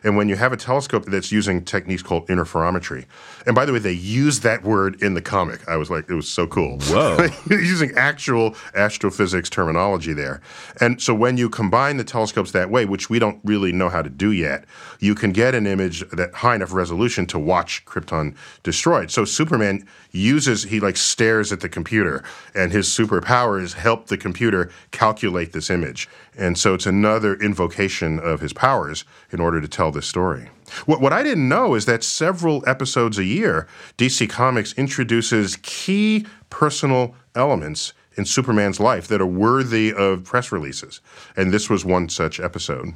And 0.04 0.18
when 0.18 0.30
you 0.30 0.36
have 0.36 0.54
a 0.54 0.58
telescope 0.58 1.06
that's 1.06 1.32
using 1.32 1.64
techniques 1.64 2.02
called 2.02 2.28
interferometry, 2.28 3.06
and 3.46 3.56
by 3.56 3.66
the 3.66 3.74
way, 3.74 3.80
they 3.80 3.92
use 3.92 4.42
that 4.42 4.64
word 4.64 5.02
in 5.02 5.14
the 5.14 5.22
comic. 5.22 5.68
I 5.68 5.78
was 5.78 5.90
like, 5.90 6.10
it 6.10 6.14
was 6.14 6.28
so 6.28 6.48
cool. 6.48 6.80
Whoa. 6.82 7.28
using 7.50 7.92
actual 7.96 8.56
astrophysics 8.76 9.50
terminology 9.50 10.14
there. 10.14 10.42
And 10.82 11.02
so 11.02 11.14
when 11.14 11.38
you 11.38 11.50
combine 11.50 11.98
the 11.98 12.04
telescopes 12.04 12.52
that 12.52 12.70
way, 12.70 12.86
which 12.86 13.10
we 13.10 13.20
don't 13.20 13.40
really 13.44 13.72
know 13.72 13.90
how 13.90 14.02
to 14.02 14.10
do 14.10 14.32
yet, 14.32 14.66
you 15.00 15.16
can 15.16 15.32
get 15.32 15.56
an 15.56 15.68
image 15.68 16.08
that 16.12 16.34
high 16.34 16.56
enough 16.56 16.74
resolution 16.74 17.26
to 17.28 17.40
watch 17.40 17.86
Krypton 17.86 18.36
destroyed. 18.64 19.12
So 19.12 19.26
Superman 19.26 19.86
uses, 20.12 20.64
he 20.64 20.80
like 20.80 20.98
stares 20.98 21.52
at 21.52 21.60
the 21.60 21.70
computer, 21.70 22.24
and 22.56 22.72
his 22.72 22.88
superpowers 22.88 23.74
help 23.74 24.08
the 24.08 24.18
computer 24.18 24.72
calculate 24.92 25.54
this 25.54 25.70
image. 25.70 26.10
And 26.38 26.58
so 26.58 26.76
it's 26.76 26.86
another 26.86 27.36
invocation 27.36 28.20
of 28.20 28.42
his 28.42 28.54
powers 28.54 29.04
in 29.32 29.40
order 29.40 29.60
to 29.60 29.68
tell 29.68 29.92
this 29.92 30.06
story. 30.06 30.50
What, 30.86 31.02
what 31.02 31.12
I 31.12 31.24
didn't 31.24 31.50
know 31.50 31.74
is 31.74 31.86
that 31.86 32.04
several 32.04 32.64
episodes 32.68 33.18
a 33.18 33.24
year, 33.24 33.68
DC 33.98 34.30
Comics 34.30 34.74
introduces 34.74 35.58
key 35.64 36.26
personal 36.50 37.16
elements 37.36 37.94
in 38.16 38.26
Superman's 38.26 38.80
life 38.80 39.08
that 39.08 39.22
are 39.22 39.26
worthy 39.26 39.94
of 39.94 40.24
press 40.24 40.52
releases. 40.52 41.02
And 41.36 41.52
this 41.52 41.70
was 41.70 41.84
one 41.84 42.10
such 42.10 42.40
episode. 42.40 42.94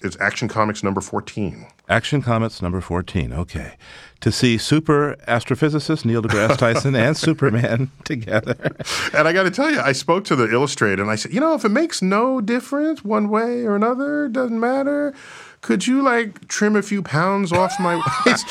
It's 0.00 0.18
Action 0.20 0.48
Comics 0.48 0.82
number 0.82 1.00
14. 1.00 1.66
Action 1.88 2.20
Comics 2.20 2.60
number 2.60 2.80
14. 2.80 3.32
Okay. 3.32 3.76
To 4.24 4.32
see 4.32 4.56
super 4.56 5.16
astrophysicist 5.28 6.06
Neil 6.06 6.22
deGrasse 6.22 6.56
Tyson 6.58 6.94
and 6.94 7.14
Superman 7.14 7.90
together. 8.04 8.74
And 9.12 9.28
I 9.28 9.34
got 9.34 9.42
to 9.42 9.50
tell 9.50 9.70
you, 9.70 9.78
I 9.78 9.92
spoke 9.92 10.24
to 10.24 10.34
the 10.34 10.50
illustrator 10.50 11.02
and 11.02 11.10
I 11.10 11.16
said, 11.16 11.34
you 11.34 11.40
know, 11.40 11.52
if 11.52 11.62
it 11.66 11.68
makes 11.68 12.00
no 12.00 12.40
difference 12.40 13.04
one 13.04 13.28
way 13.28 13.66
or 13.66 13.76
another, 13.76 14.30
doesn't 14.30 14.58
matter. 14.58 15.12
Could 15.60 15.86
you 15.86 16.00
like 16.00 16.48
trim 16.48 16.74
a 16.74 16.80
few 16.80 17.02
pounds 17.02 17.52
off 17.52 17.78
my 17.78 17.96
waist? 18.24 18.46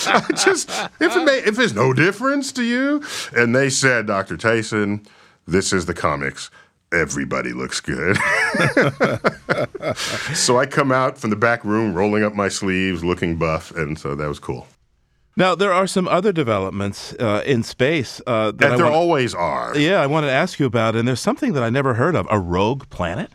Just 0.45 0.69
if 0.99 1.15
it 1.15 1.25
may, 1.25 1.39
if 1.39 1.55
there's 1.55 1.73
no 1.73 1.91
difference 1.91 2.51
to 2.51 2.61
you. 2.63 3.03
And 3.35 3.55
they 3.55 3.71
said, 3.71 4.05
Dr. 4.05 4.37
Tyson, 4.37 5.07
this 5.47 5.73
is 5.73 5.87
the 5.87 5.95
comics 5.95 6.51
everybody 6.91 7.51
looks 7.51 7.79
good. 7.79 8.15
so 10.35 10.59
I 10.59 10.67
come 10.67 10.91
out 10.91 11.17
from 11.17 11.31
the 11.31 11.35
back 11.35 11.65
room 11.65 11.95
rolling 11.95 12.23
up 12.23 12.35
my 12.35 12.49
sleeves, 12.49 13.03
looking 13.03 13.37
buff, 13.37 13.71
and 13.71 13.97
so 13.97 14.13
that 14.13 14.27
was 14.27 14.37
cool. 14.37 14.67
Now 15.35 15.55
there 15.55 15.73
are 15.73 15.87
some 15.87 16.07
other 16.07 16.31
developments 16.31 17.13
uh, 17.13 17.41
in 17.45 17.63
space 17.63 18.21
uh, 18.27 18.51
that, 18.51 18.57
that 18.57 18.77
there 18.77 18.85
want, 18.85 18.95
always 18.95 19.33
are. 19.33 19.75
Yeah, 19.77 20.01
I 20.01 20.07
want 20.07 20.25
to 20.25 20.31
ask 20.31 20.59
you 20.59 20.65
about, 20.65 20.95
and 20.95 21.07
there's 21.07 21.19
something 21.19 21.53
that 21.53 21.63
I 21.63 21.69
never 21.69 21.95
heard 21.95 22.15
of: 22.15 22.27
a 22.29 22.39
rogue 22.39 22.89
planet. 22.89 23.31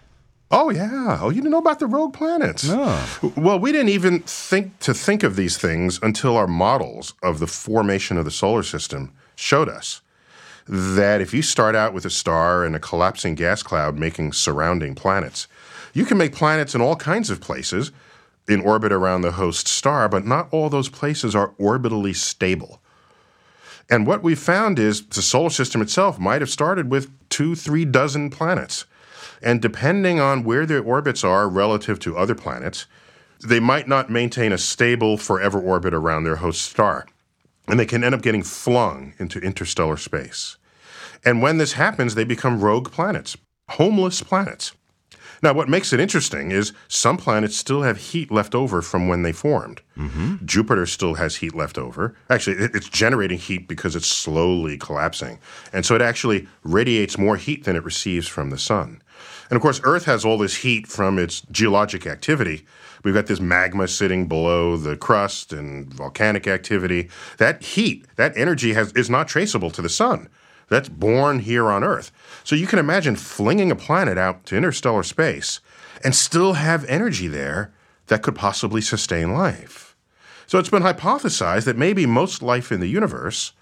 Oh 0.51 0.70
yeah. 0.70 1.18
Oh, 1.20 1.28
you 1.28 1.36
didn't 1.36 1.51
know 1.51 1.59
about 1.59 1.78
the 1.78 1.86
rogue 1.86 2.14
planets? 2.14 2.64
No. 2.64 3.05
Well, 3.36 3.59
we 3.59 3.70
didn't 3.70 3.90
even 3.90 4.20
think 4.20 4.78
to 4.80 4.94
think 4.94 5.22
of 5.22 5.36
these 5.36 5.59
things 5.59 5.99
until 6.03 6.36
our 6.36 6.46
models 6.46 7.14
of 7.22 7.38
the 7.38 7.46
formation 7.46 8.16
of 8.16 8.24
the 8.24 8.30
solar 8.30 8.62
system 8.62 9.12
showed 9.36 9.68
us 9.68 10.01
that 10.66 11.20
if 11.20 11.34
you 11.34 11.42
start 11.42 11.74
out 11.74 11.92
with 11.92 12.05
a 12.05 12.11
star 12.11 12.64
and 12.64 12.74
a 12.74 12.78
collapsing 12.78 13.34
gas 13.34 13.62
cloud 13.62 13.99
making 13.99 14.32
surrounding 14.32 14.94
planets, 14.94 15.49
you 15.92 16.05
can 16.05 16.16
make 16.16 16.34
planets 16.34 16.74
in 16.74 16.80
all 16.80 16.96
kinds 16.96 17.28
of 17.28 17.40
places 17.40 17.90
in 18.49 18.61
orbit 18.61 18.92
around 18.92 19.20
the 19.20 19.32
host 19.32 19.68
star, 19.68 20.09
but 20.09 20.26
not 20.26 20.49
all 20.51 20.68
those 20.68 20.88
places 20.88 21.34
are 21.34 21.51
orbitally 21.61 22.14
stable. 22.14 22.80
And 23.90 24.07
what 24.07 24.22
we 24.22 24.34
found 24.34 24.78
is 24.78 25.07
the 25.07 25.22
solar 25.22 25.51
system 25.51 25.80
itself 25.80 26.18
might 26.18 26.42
have 26.42 26.51
started 26.51 26.90
with 26.90 27.11
two, 27.28 27.55
three 27.55 27.84
dozen 27.84 28.30
planets. 28.30 28.84
And 29.42 29.62
depending 29.62 30.20
on 30.20 30.44
where 30.44 30.66
their 30.66 30.82
orbits 30.82 31.24
are 31.24 31.49
relative 31.49 31.99
to 32.01 32.16
other 32.16 32.34
planets, 32.34 32.86
they 33.46 33.61
might 33.61 33.88
not 33.88 34.11
maintain 34.11 34.53
a 34.53 34.59
stable 34.59 35.16
forever 35.16 35.61
orbit 35.61 35.94
around 35.94 36.24
their 36.24 36.36
host 36.36 36.62
star. 36.62 37.07
And 37.68 37.78
they 37.78 37.86
can 37.86 38.03
end 38.03 38.14
up 38.14 38.22
getting 38.22 38.42
flung 38.42 39.14
into 39.18 39.38
interstellar 39.38 39.96
space. 39.96 40.57
And 41.24 41.42
when 41.42 41.59
this 41.59 41.74
happens, 41.74 42.14
they 42.14 42.24
become 42.24 42.61
rogue 42.61 42.90
planets, 42.90 43.36
homeless 43.70 44.22
planets. 44.22 44.72
Now, 45.43 45.53
what 45.53 45.68
makes 45.68 45.93
it 45.93 46.01
interesting 46.01 46.51
is 46.51 46.72
some 46.89 47.16
planets 47.16 47.57
still 47.57 47.82
have 47.82 47.99
heat 47.99 48.30
left 48.30 48.55
over 48.55 48.82
from 48.82 49.09
when 49.09 49.22
they 49.22 49.32
formed. 49.32 49.80
Mm-hmm. 49.97 50.45
Jupiter 50.45 50.86
still 50.86 51.14
has 51.14 51.36
heat 51.36 51.55
left 51.55 51.78
over. 51.78 52.14
Actually, 52.28 52.57
it's 52.57 52.89
generating 52.89 53.39
heat 53.39 53.68
because 53.68 53.95
it's 53.95 54.07
slowly 54.07 54.76
collapsing. 54.76 55.39
And 55.72 55.86
so 55.86 55.95
it 55.95 56.03
actually 56.03 56.49
radiates 56.62 57.18
more 57.18 57.36
heat 57.36 57.64
than 57.64 57.76
it 57.76 57.84
receives 57.84 58.26
from 58.26 58.51
the 58.51 58.59
sun. 58.59 59.03
And 59.51 59.57
of 59.57 59.62
course, 59.62 59.80
Earth 59.84 60.05
has 60.05 60.24
all 60.24 60.39
this 60.39 60.57
heat 60.57 60.86
from 60.86 61.18
its 61.18 61.43
geologic 61.51 62.07
activity. 62.07 62.66
We've 63.05 63.14
got 63.14 63.26
this 63.26 63.41
magma 63.41 63.89
sitting 63.89 64.26
below 64.26 64.76
the 64.76 64.97
crust 64.97 65.53
and 65.53 65.93
volcanic 65.93 66.47
activity. 66.47 67.09
That 67.39 67.62
heat, 67.62 68.07
that 68.16 68.36
energy 68.36 68.74
has, 68.74 68.93
is 68.93 69.09
not 69.09 69.28
traceable 69.28 69.70
to 69.70 69.82
the 69.82 69.89
sun. 69.89 70.28
That's 70.69 70.89
born 70.89 71.41
here 71.41 71.69
on 71.71 71.85
Earth. 71.85 72.12
So 72.45 72.57
you 72.57 72.66
can 72.66 72.79
imagine 72.79 73.16
flinging 73.16 73.71
a 73.71 73.77
planet 73.77 74.19
out 74.19 74.45
to 74.47 74.57
interstellar 74.57 75.03
space 75.03 75.61
and 76.05 76.14
still 76.14 76.55
have 76.55 76.85
energy 76.85 77.29
there 77.29 77.73
that 78.07 78.23
could 78.23 78.35
possibly 78.35 78.81
sustain 78.81 79.33
life. 79.33 79.97
So 80.47 80.59
it's 80.59 80.71
been 80.71 80.83
hypothesized 80.83 81.64
that 81.64 81.77
maybe 81.77 82.07
most 82.07 82.43
life 82.43 82.73
in 82.73 82.81
the 82.81 82.87
universe 82.87 83.53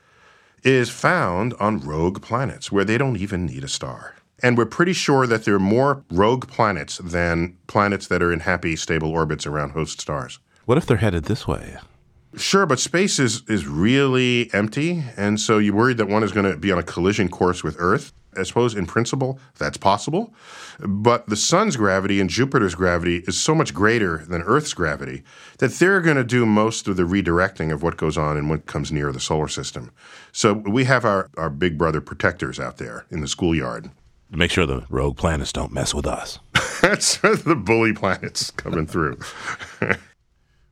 is 0.63 0.91
found 0.91 1.55
on 1.61 1.81
rogue 1.81 2.23
planets 2.23 2.71
where 2.71 2.85
they 2.85 2.99
don't 2.99 3.17
even 3.17 3.47
need 3.47 3.65
a 3.65 3.69
star. 3.69 4.15
And 4.43 4.59
we're 4.59 4.67
pretty 4.67 4.93
sure 4.93 5.27
that 5.27 5.45
there 5.45 5.55
are 5.55 5.61
more 5.61 6.05
rogue 6.11 6.49
planets 6.49 6.99
than 6.99 7.57
planets 7.67 8.07
that 8.09 8.23
are 8.23 8.33
in 8.33 8.41
happy, 8.41 8.77
stable 8.77 9.11
orbits 9.11 9.47
around 9.47 9.71
host 9.71 10.01
stars. 10.01 10.39
What 10.65 10.79
if 10.79 10.87
they're 10.87 10.99
headed 10.99 11.25
this 11.25 11.47
way? 11.47 11.79
Sure, 12.37 12.67
but 12.67 12.79
space 12.79 13.19
is, 13.19 13.43
is 13.49 13.67
really 13.67 14.53
empty. 14.53 15.03
And 15.17 15.41
so 15.41 15.59
you're 15.59 15.75
worried 15.75 15.97
that 15.97 16.09
one 16.09 16.23
is 16.23 16.33
going 16.33 16.51
to 16.51 16.57
be 16.57 16.71
on 16.71 16.79
a 16.79 16.83
collision 16.83 17.29
course 17.29 17.65
with 17.65 17.77
Earth. 17.79 18.13
I 18.39 18.43
suppose 18.43 18.75
in 18.75 18.87
principle 18.87 19.39
that's 19.59 19.79
possible. 19.79 20.35
But 20.81 21.27
the 21.27 21.37
sun's 21.37 21.77
gravity 21.77 22.21
and 22.21 22.29
Jupiter's 22.29 22.75
gravity 22.75 23.25
is 23.27 23.41
so 23.41 23.55
much 23.55 23.73
greater 23.73 24.19
than 24.29 24.43
Earth's 24.43 24.75
gravity 24.75 25.23
that 25.59 25.73
they're 25.73 26.03
going 26.03 26.19
to 26.19 26.25
do 26.25 26.45
most 26.45 26.87
of 26.87 26.97
the 26.97 27.05
redirecting 27.05 27.73
of 27.73 27.83
what 27.83 27.97
goes 27.97 28.19
on 28.19 28.37
and 28.37 28.51
what 28.51 28.67
comes 28.67 28.93
near 28.93 29.11
the 29.13 29.21
solar 29.21 29.49
system. 29.49 29.91
So 30.33 30.53
we 30.53 30.85
have 30.85 31.05
our, 31.05 31.31
our 31.37 31.51
big 31.51 31.79
brother 31.79 32.01
protectors 32.01 32.61
out 32.61 32.77
there 32.77 33.07
in 33.11 33.21
the 33.21 33.29
schoolyard. 33.29 33.91
Make 34.31 34.51
sure 34.51 34.67
the 34.67 34.85
rogue 34.91 35.17
planets 35.17 35.53
don't 35.53 35.73
mess 35.73 35.95
with 35.95 36.07
us. 36.07 36.39
That's 36.83 37.17
the 37.19 37.57
bully 37.57 37.95
planets 37.95 38.51
coming 38.51 38.87
through. 38.87 39.19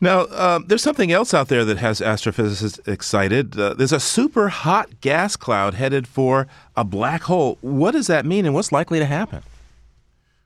Now, 0.05 0.26
um, 0.32 0.66
there's 0.68 0.82
something 0.82 1.12
else 1.12 1.32
out 1.32 1.48
there 1.48 1.64
that 1.64 1.78
has 1.78 2.00
astrophysicists 2.00 2.86
excited. 2.86 3.59
Uh, 3.59 3.72
there's 3.72 3.90
a 3.90 3.98
super 3.98 4.50
hot 4.50 5.00
gas 5.00 5.34
cloud 5.34 5.72
headed 5.72 6.07
for 6.07 6.46
a 6.76 6.84
black 6.84 7.22
hole. 7.22 7.57
What 7.62 7.92
does 7.92 8.07
that 8.09 8.26
mean, 8.26 8.44
and 8.44 8.55
what's 8.55 8.70
likely 8.70 8.98
to 8.98 9.07
happen? 9.07 9.42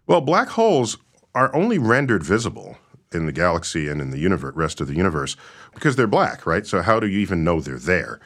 Well, 0.07 0.21
black 0.21 0.51
holes 0.51 0.97
are 1.35 1.53
only 1.57 1.77
rendered 1.77 2.23
visible 2.23 2.79
in 3.13 3.27
the 3.27 3.33
galaxy 3.33 3.89
and 3.89 4.01
in 4.01 4.11
the 4.11 4.21
universe, 4.21 4.55
rest 4.55 4.81
of 4.81 4.87
the 4.87 4.95
universe 4.95 5.35
because 5.75 5.97
they're 5.97 6.07
black, 6.07 6.47
right? 6.47 6.65
So 6.65 6.81
how 6.81 7.01
do 7.01 7.09
you 7.09 7.19
even 7.19 7.43
know 7.43 7.61
they're 7.61 7.81
there? 7.81 8.21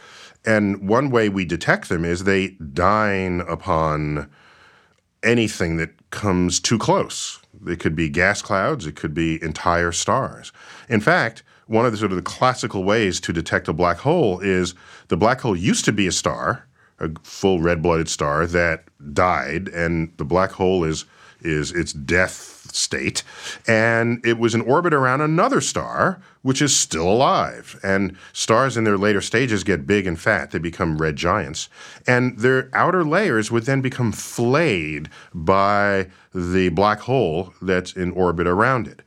And 0.44 0.86
one 0.86 1.08
way 1.08 1.30
we 1.30 1.46
detect 1.46 1.88
them 1.88 2.04
is 2.04 2.24
they 2.24 2.48
dine 2.74 3.40
upon 3.48 4.30
anything 5.22 5.78
that 5.78 6.10
comes 6.10 6.60
too 6.60 6.76
close. 6.76 7.41
It 7.66 7.80
could 7.80 7.94
be 7.94 8.08
gas 8.08 8.42
clouds, 8.42 8.86
it 8.86 8.96
could 8.96 9.14
be 9.14 9.42
entire 9.42 9.92
stars. 9.92 10.52
In 10.88 11.00
fact, 11.00 11.42
one 11.66 11.86
of 11.86 11.92
the 11.92 11.98
sort 11.98 12.12
of 12.12 12.16
the 12.16 12.22
classical 12.22 12.84
ways 12.84 13.20
to 13.20 13.32
detect 13.32 13.68
a 13.68 13.72
black 13.72 13.98
hole 13.98 14.40
is 14.40 14.74
the 15.08 15.16
black 15.16 15.40
hole 15.40 15.56
used 15.56 15.84
to 15.86 15.92
be 15.92 16.06
a 16.06 16.12
star, 16.12 16.66
a 16.98 17.10
full 17.22 17.60
red-blooded 17.60 18.08
star 18.08 18.46
that 18.46 18.84
died, 19.14 19.68
and 19.68 20.12
the 20.16 20.24
black 20.24 20.52
hole 20.52 20.84
is 20.84 21.04
is 21.40 21.72
its 21.72 21.92
death 21.92 22.51
state, 22.74 23.22
and 23.66 24.24
it 24.24 24.38
was 24.38 24.54
in 24.54 24.60
orbit 24.62 24.94
around 24.94 25.20
another 25.20 25.60
star, 25.60 26.20
which 26.42 26.60
is 26.60 26.76
still 26.76 27.08
alive. 27.08 27.78
And 27.82 28.16
stars 28.32 28.76
in 28.76 28.84
their 28.84 28.98
later 28.98 29.20
stages 29.20 29.64
get 29.64 29.86
big 29.86 30.06
and 30.06 30.18
fat, 30.18 30.50
they 30.50 30.58
become 30.58 30.98
red 30.98 31.16
giants. 31.16 31.68
And 32.06 32.38
their 32.38 32.70
outer 32.72 33.04
layers 33.04 33.50
would 33.50 33.64
then 33.64 33.80
become 33.80 34.12
flayed 34.12 35.08
by 35.32 36.08
the 36.34 36.70
black 36.70 37.00
hole 37.00 37.54
that's 37.62 37.92
in 37.92 38.12
orbit 38.12 38.46
around 38.46 38.88
it. 38.88 39.02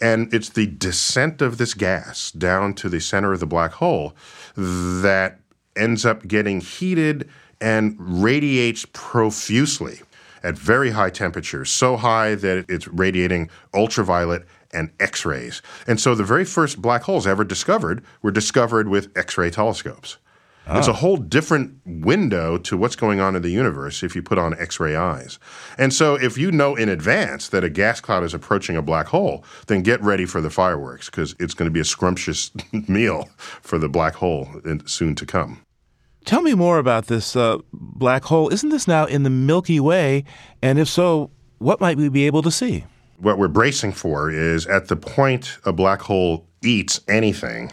And 0.00 0.32
it's 0.32 0.48
the 0.48 0.66
descent 0.66 1.42
of 1.42 1.58
this 1.58 1.74
gas 1.74 2.30
down 2.30 2.74
to 2.74 2.88
the 2.88 3.00
center 3.00 3.32
of 3.32 3.40
the 3.40 3.46
black 3.46 3.72
hole 3.72 4.14
that 4.56 5.40
ends 5.76 6.06
up 6.06 6.26
getting 6.26 6.60
heated 6.60 7.28
and 7.60 7.96
radiates 7.98 8.86
profusely 8.92 10.00
at 10.42 10.56
very 10.56 10.90
high 10.90 11.10
temperatures, 11.10 11.70
so 11.70 11.96
high 11.96 12.34
that 12.34 12.64
it's 12.68 12.88
radiating 12.88 13.50
ultraviolet 13.74 14.46
and 14.72 14.90
X 15.00 15.24
rays. 15.24 15.62
And 15.86 16.00
so 16.00 16.14
the 16.14 16.24
very 16.24 16.44
first 16.44 16.80
black 16.80 17.02
holes 17.02 17.26
ever 17.26 17.44
discovered 17.44 18.04
were 18.22 18.30
discovered 18.30 18.88
with 18.88 19.16
X 19.16 19.36
ray 19.36 19.50
telescopes. 19.50 20.18
Oh. 20.66 20.78
It's 20.78 20.88
a 20.88 20.92
whole 20.92 21.16
different 21.16 21.80
window 21.84 22.58
to 22.58 22.76
what's 22.76 22.94
going 22.94 23.18
on 23.18 23.34
in 23.34 23.42
the 23.42 23.50
universe 23.50 24.02
if 24.02 24.14
you 24.14 24.22
put 24.22 24.38
on 24.38 24.56
X 24.58 24.78
ray 24.78 24.94
eyes. 24.94 25.38
And 25.78 25.92
so, 25.92 26.14
if 26.14 26.38
you 26.38 26.52
know 26.52 26.76
in 26.76 26.88
advance 26.88 27.48
that 27.48 27.64
a 27.64 27.70
gas 27.70 28.00
cloud 28.00 28.22
is 28.22 28.34
approaching 28.34 28.76
a 28.76 28.82
black 28.82 29.08
hole, 29.08 29.44
then 29.66 29.82
get 29.82 30.00
ready 30.02 30.26
for 30.26 30.40
the 30.40 30.50
fireworks 30.50 31.06
because 31.06 31.34
it's 31.40 31.54
going 31.54 31.66
to 31.66 31.72
be 31.72 31.80
a 31.80 31.84
scrumptious 31.84 32.52
meal 32.88 33.28
for 33.38 33.78
the 33.78 33.88
black 33.88 34.14
hole 34.14 34.48
soon 34.84 35.14
to 35.16 35.26
come. 35.26 35.64
Tell 36.24 36.42
me 36.42 36.54
more 36.54 36.78
about 36.78 37.06
this 37.06 37.34
uh, 37.34 37.58
black 37.72 38.24
hole. 38.24 38.52
Isn't 38.52 38.68
this 38.68 38.86
now 38.86 39.06
in 39.06 39.22
the 39.22 39.30
Milky 39.30 39.80
Way? 39.80 40.24
And 40.62 40.78
if 40.78 40.88
so, 40.88 41.30
what 41.58 41.80
might 41.80 41.96
we 41.96 42.08
be 42.08 42.26
able 42.26 42.42
to 42.42 42.50
see? 42.50 42.84
What 43.18 43.38
we're 43.38 43.48
bracing 43.48 43.92
for 43.92 44.30
is 44.30 44.66
at 44.66 44.88
the 44.88 44.96
point 44.96 45.58
a 45.64 45.72
black 45.72 46.02
hole 46.02 46.46
eats 46.62 47.00
anything, 47.08 47.72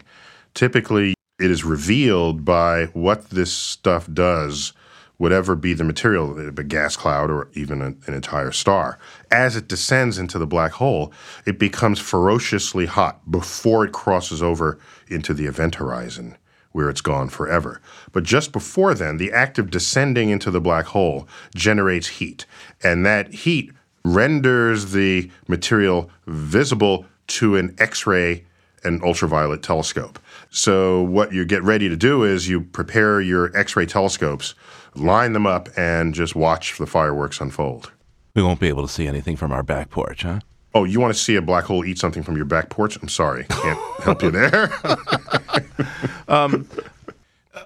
typically 0.54 1.14
it 1.40 1.52
is 1.52 1.64
revealed 1.64 2.44
by 2.44 2.86
what 2.88 3.30
this 3.30 3.54
stuff 3.54 4.12
does, 4.12 4.74
whatever 5.18 5.56
be 5.56 5.74
the 5.74 5.84
material, 5.84 6.38
a 6.40 6.52
gas 6.64 6.96
cloud 6.96 7.30
or 7.30 7.50
even 7.54 7.82
an, 7.82 8.02
an 8.08 8.14
entire 8.14 8.52
star. 8.52 8.98
As 9.32 9.56
it 9.56 9.68
descends 9.68 10.18
into 10.18 10.40
the 10.40 10.48
black 10.48 10.72
hole, 10.74 11.14
it 11.46 11.60
becomes 11.60 12.00
ferociously 12.00 12.88
hot 12.88 13.30
before 13.30 13.86
it 13.86 13.94
crosses 13.94 14.42
over 14.42 14.80
into 15.08 15.34
the 15.34 15.46
event 15.46 15.76
horizon 15.76 16.38
where 16.78 16.92
it's 16.92 17.02
gone 17.02 17.28
forever. 17.28 17.82
But 18.12 18.24
just 18.24 18.52
before 18.52 18.94
then, 18.94 19.18
the 19.18 19.32
act 19.32 19.58
of 19.58 19.72
descending 19.72 20.30
into 20.30 20.52
the 20.52 20.62
black 20.62 20.86
hole 20.86 21.28
generates 21.56 22.08
heat, 22.08 22.46
and 22.84 23.04
that 23.04 23.34
heat 23.34 23.72
renders 24.06 24.92
the 24.92 25.32
material 25.48 26.12
visible 26.28 27.08
to 27.26 27.56
an 27.56 27.76
X 27.80 28.06
ray 28.06 28.46
and 28.84 29.02
ultraviolet 29.02 29.64
telescope. 29.64 30.20
So, 30.52 31.02
what 31.02 31.34
you 31.34 31.46
get 31.46 31.64
ready 31.64 31.90
to 31.90 31.96
do 31.96 32.24
is 32.24 32.48
you 32.48 32.62
prepare 32.62 33.22
your 33.22 33.58
X 33.58 33.76
ray 33.76 33.88
telescopes, 33.88 34.54
line 34.94 35.34
them 35.34 35.48
up, 35.48 35.70
and 35.76 36.14
just 36.14 36.36
watch 36.36 36.78
the 36.78 36.86
fireworks 36.86 37.42
unfold. 37.42 37.92
We 38.36 38.44
won't 38.44 38.60
be 38.60 38.68
able 38.68 38.84
to 38.84 38.94
see 38.94 39.08
anything 39.08 39.36
from 39.36 39.52
our 39.52 39.64
back 39.64 39.90
porch, 39.90 40.22
huh? 40.22 40.42
Oh, 40.76 40.84
you 40.84 41.00
want 41.00 41.12
to 41.12 41.20
see 41.20 41.36
a 41.36 41.42
black 41.42 41.64
hole 41.64 41.84
eat 41.84 41.98
something 41.98 42.22
from 42.22 42.36
your 42.36 42.46
back 42.46 42.70
porch? 42.70 43.02
I'm 43.02 43.10
sorry, 43.10 43.46
can't 43.46 43.80
help 44.04 44.22
you 44.22 44.30
there. 44.30 44.72
um, 46.28 46.68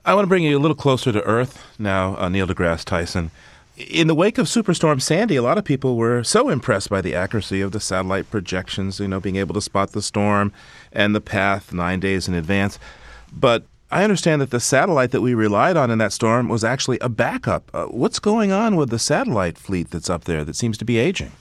I 0.05 0.13
want 0.13 0.23
to 0.23 0.29
bring 0.29 0.43
you 0.43 0.57
a 0.57 0.59
little 0.59 0.75
closer 0.75 1.11
to 1.11 1.21
Earth 1.23 1.63
now, 1.77 2.15
uh, 2.17 2.29
Neil 2.29 2.47
deGrasse 2.47 2.85
Tyson. 2.85 3.31
In 3.77 4.07
the 4.07 4.15
wake 4.15 4.37
of 4.37 4.47
Superstorm 4.47 5.01
Sandy, 5.01 5.35
a 5.35 5.41
lot 5.41 5.57
of 5.57 5.65
people 5.65 5.95
were 5.95 6.23
so 6.23 6.49
impressed 6.49 6.89
by 6.89 7.01
the 7.01 7.15
accuracy 7.15 7.61
of 7.61 7.71
the 7.71 7.79
satellite 7.79 8.29
projections, 8.29 8.99
you 8.99 9.07
know, 9.07 9.19
being 9.19 9.37
able 9.37 9.53
to 9.55 9.61
spot 9.61 9.91
the 9.91 10.01
storm 10.01 10.51
and 10.91 11.15
the 11.15 11.21
path 11.21 11.73
nine 11.73 11.99
days 11.99 12.27
in 12.27 12.33
advance. 12.33 12.77
But 13.33 13.63
I 13.89 14.03
understand 14.03 14.41
that 14.41 14.51
the 14.51 14.59
satellite 14.59 15.11
that 15.11 15.21
we 15.21 15.33
relied 15.33 15.77
on 15.77 15.89
in 15.89 15.97
that 15.97 16.13
storm 16.13 16.47
was 16.47 16.63
actually 16.63 16.99
a 16.99 17.09
backup. 17.09 17.69
Uh, 17.73 17.85
what's 17.85 18.19
going 18.19 18.51
on 18.51 18.75
with 18.75 18.89
the 18.89 18.99
satellite 18.99 19.57
fleet 19.57 19.89
that's 19.89 20.09
up 20.09 20.25
there 20.25 20.43
that 20.45 20.55
seems 20.55 20.77
to 20.77 20.85
be 20.85 20.97
aging? 20.97 21.31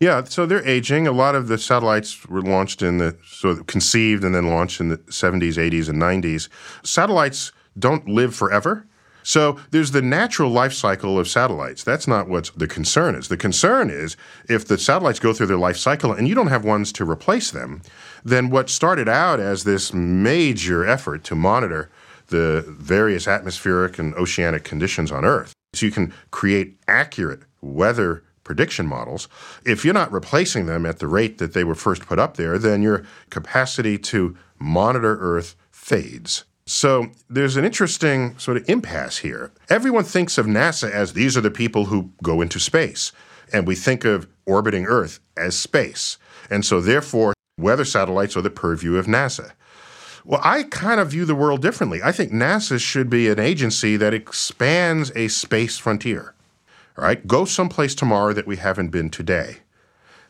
Yeah, 0.00 0.24
so 0.24 0.46
they're 0.46 0.66
aging. 0.66 1.06
A 1.06 1.12
lot 1.12 1.34
of 1.34 1.48
the 1.48 1.58
satellites 1.58 2.26
were 2.26 2.40
launched 2.40 2.80
in 2.80 2.96
the 2.96 3.16
so 3.24 3.56
conceived 3.64 4.24
and 4.24 4.34
then 4.34 4.48
launched 4.48 4.80
in 4.80 4.88
the 4.88 4.96
70s, 4.96 5.56
80s, 5.56 5.90
and 5.90 6.00
90s. 6.00 6.48
Satellites 6.82 7.52
don't 7.78 8.08
live 8.08 8.34
forever. 8.34 8.86
So 9.22 9.60
there's 9.70 9.90
the 9.90 10.00
natural 10.00 10.50
life 10.50 10.72
cycle 10.72 11.18
of 11.18 11.28
satellites. 11.28 11.84
That's 11.84 12.08
not 12.08 12.28
what 12.28 12.50
the 12.56 12.66
concern 12.66 13.14
is. 13.14 13.28
The 13.28 13.36
concern 13.36 13.90
is 13.90 14.16
if 14.48 14.66
the 14.66 14.78
satellites 14.78 15.18
go 15.18 15.34
through 15.34 15.48
their 15.48 15.58
life 15.58 15.76
cycle 15.76 16.12
and 16.12 16.26
you 16.26 16.34
don't 16.34 16.46
have 16.46 16.64
ones 16.64 16.90
to 16.92 17.08
replace 17.08 17.50
them, 17.50 17.82
then 18.24 18.48
what 18.48 18.70
started 18.70 19.08
out 19.08 19.38
as 19.38 19.64
this 19.64 19.92
major 19.92 20.86
effort 20.86 21.24
to 21.24 21.34
monitor 21.34 21.90
the 22.28 22.64
various 22.66 23.28
atmospheric 23.28 23.98
and 23.98 24.14
oceanic 24.14 24.64
conditions 24.64 25.12
on 25.12 25.24
Earth, 25.24 25.52
so 25.74 25.84
you 25.84 25.92
can 25.92 26.14
create 26.30 26.78
accurate 26.88 27.42
weather 27.60 28.22
prediction 28.50 28.84
models, 28.84 29.28
if 29.64 29.84
you're 29.84 29.94
not 29.94 30.10
replacing 30.10 30.66
them 30.66 30.84
at 30.84 30.98
the 30.98 31.06
rate 31.06 31.38
that 31.38 31.52
they 31.52 31.62
were 31.62 31.76
first 31.76 32.04
put 32.04 32.18
up 32.18 32.36
there, 32.36 32.58
then 32.58 32.82
your 32.82 33.04
capacity 33.30 33.96
to 33.96 34.36
monitor 34.58 35.16
Earth 35.20 35.54
fades. 35.70 36.42
So 36.66 37.12
there's 37.28 37.56
an 37.56 37.64
interesting 37.64 38.36
sort 38.40 38.56
of 38.56 38.68
impasse 38.68 39.18
here. 39.18 39.52
Everyone 39.68 40.02
thinks 40.02 40.36
of 40.36 40.46
NASA 40.46 40.90
as 40.90 41.12
these 41.12 41.36
are 41.36 41.40
the 41.40 41.48
people 41.52 41.84
who 41.84 42.10
go 42.24 42.40
into 42.40 42.58
space, 42.58 43.12
and 43.52 43.68
we 43.68 43.76
think 43.76 44.04
of 44.04 44.26
orbiting 44.46 44.86
Earth 44.86 45.20
as 45.36 45.56
space. 45.56 46.18
And 46.50 46.64
so 46.64 46.80
therefore, 46.80 47.34
weather 47.56 47.84
satellites 47.84 48.36
are 48.36 48.42
the 48.42 48.50
purview 48.50 48.96
of 48.96 49.06
NASA. 49.06 49.52
Well, 50.24 50.40
I 50.42 50.64
kind 50.64 50.98
of 50.98 51.12
view 51.12 51.24
the 51.24 51.36
world 51.36 51.62
differently. 51.62 52.00
I 52.02 52.10
think 52.10 52.32
NASA 52.32 52.80
should 52.80 53.10
be 53.10 53.28
an 53.28 53.38
agency 53.38 53.96
that 53.96 54.12
expands 54.12 55.12
a 55.14 55.28
space 55.28 55.78
frontier. 55.78 56.34
Right, 57.00 57.26
go 57.26 57.46
someplace 57.46 57.94
tomorrow 57.94 58.34
that 58.34 58.46
we 58.46 58.56
haven't 58.56 58.90
been 58.90 59.08
today. 59.08 59.60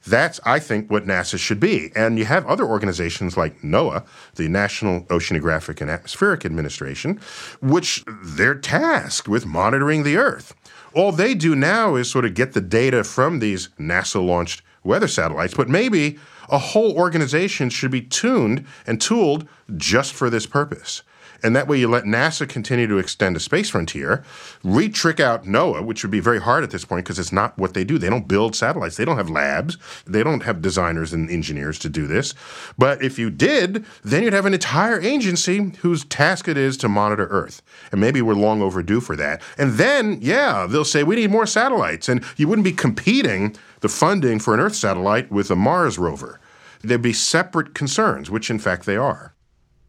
That's, 0.06 0.38
I 0.44 0.60
think, 0.60 0.88
what 0.88 1.04
NASA 1.04 1.36
should 1.36 1.58
be. 1.58 1.90
And 1.96 2.16
you 2.16 2.26
have 2.26 2.46
other 2.46 2.64
organizations 2.64 3.36
like 3.36 3.60
NOAA, 3.62 4.06
the 4.36 4.46
National 4.46 5.02
Oceanographic 5.06 5.80
and 5.80 5.90
Atmospheric 5.90 6.46
Administration, 6.46 7.20
which 7.60 8.04
they're 8.22 8.54
tasked 8.54 9.26
with 9.26 9.44
monitoring 9.44 10.04
the 10.04 10.16
Earth. 10.16 10.54
All 10.94 11.10
they 11.10 11.34
do 11.34 11.56
now 11.56 11.96
is 11.96 12.08
sort 12.08 12.24
of 12.24 12.34
get 12.34 12.52
the 12.52 12.60
data 12.60 13.02
from 13.02 13.40
these 13.40 13.68
NASA 13.78 14.24
launched 14.24 14.62
weather 14.84 15.08
satellites, 15.08 15.54
but 15.54 15.68
maybe 15.68 16.20
a 16.48 16.58
whole 16.58 16.96
organization 16.96 17.68
should 17.68 17.90
be 17.90 18.00
tuned 18.00 18.64
and 18.86 19.00
tooled 19.00 19.46
just 19.76 20.14
for 20.14 20.30
this 20.30 20.46
purpose. 20.46 21.02
And 21.42 21.56
that 21.56 21.68
way 21.68 21.78
you 21.78 21.88
let 21.88 22.04
NASA 22.04 22.48
continue 22.48 22.86
to 22.86 22.98
extend 22.98 23.36
the 23.36 23.40
space 23.40 23.70
frontier, 23.70 24.24
re-trick 24.62 25.20
out 25.20 25.44
NOAA, 25.44 25.84
which 25.84 26.02
would 26.02 26.10
be 26.10 26.20
very 26.20 26.40
hard 26.40 26.64
at 26.64 26.70
this 26.70 26.84
point 26.84 27.04
because 27.04 27.18
it's 27.18 27.32
not 27.32 27.56
what 27.58 27.74
they 27.74 27.84
do. 27.84 27.98
They 27.98 28.10
don't 28.10 28.28
build 28.28 28.54
satellites. 28.54 28.96
They 28.96 29.04
don't 29.04 29.16
have 29.16 29.30
labs. 29.30 29.78
They 30.06 30.22
don't 30.22 30.42
have 30.42 30.62
designers 30.62 31.12
and 31.12 31.30
engineers 31.30 31.78
to 31.80 31.88
do 31.88 32.06
this. 32.06 32.34
But 32.78 33.02
if 33.02 33.18
you 33.18 33.30
did, 33.30 33.84
then 34.02 34.22
you'd 34.22 34.32
have 34.32 34.46
an 34.46 34.54
entire 34.54 35.00
agency 35.00 35.72
whose 35.80 36.04
task 36.04 36.48
it 36.48 36.56
is 36.56 36.76
to 36.78 36.88
monitor 36.88 37.26
Earth. 37.26 37.62
And 37.92 38.00
maybe 38.00 38.22
we're 38.22 38.34
long 38.34 38.62
overdue 38.62 39.00
for 39.00 39.16
that. 39.16 39.42
And 39.58 39.74
then, 39.74 40.18
yeah, 40.20 40.66
they'll 40.68 40.84
say 40.84 41.02
we 41.02 41.16
need 41.16 41.30
more 41.30 41.46
satellites. 41.46 42.08
And 42.08 42.24
you 42.36 42.48
wouldn't 42.48 42.64
be 42.64 42.72
competing 42.72 43.56
the 43.80 43.88
funding 43.88 44.38
for 44.38 44.54
an 44.54 44.60
Earth 44.60 44.74
satellite 44.74 45.30
with 45.30 45.50
a 45.50 45.56
Mars 45.56 45.98
rover. 45.98 46.40
There'd 46.82 47.02
be 47.02 47.12
separate 47.12 47.74
concerns, 47.74 48.30
which 48.30 48.50
in 48.50 48.58
fact 48.58 48.86
they 48.86 48.96
are. 48.96 49.34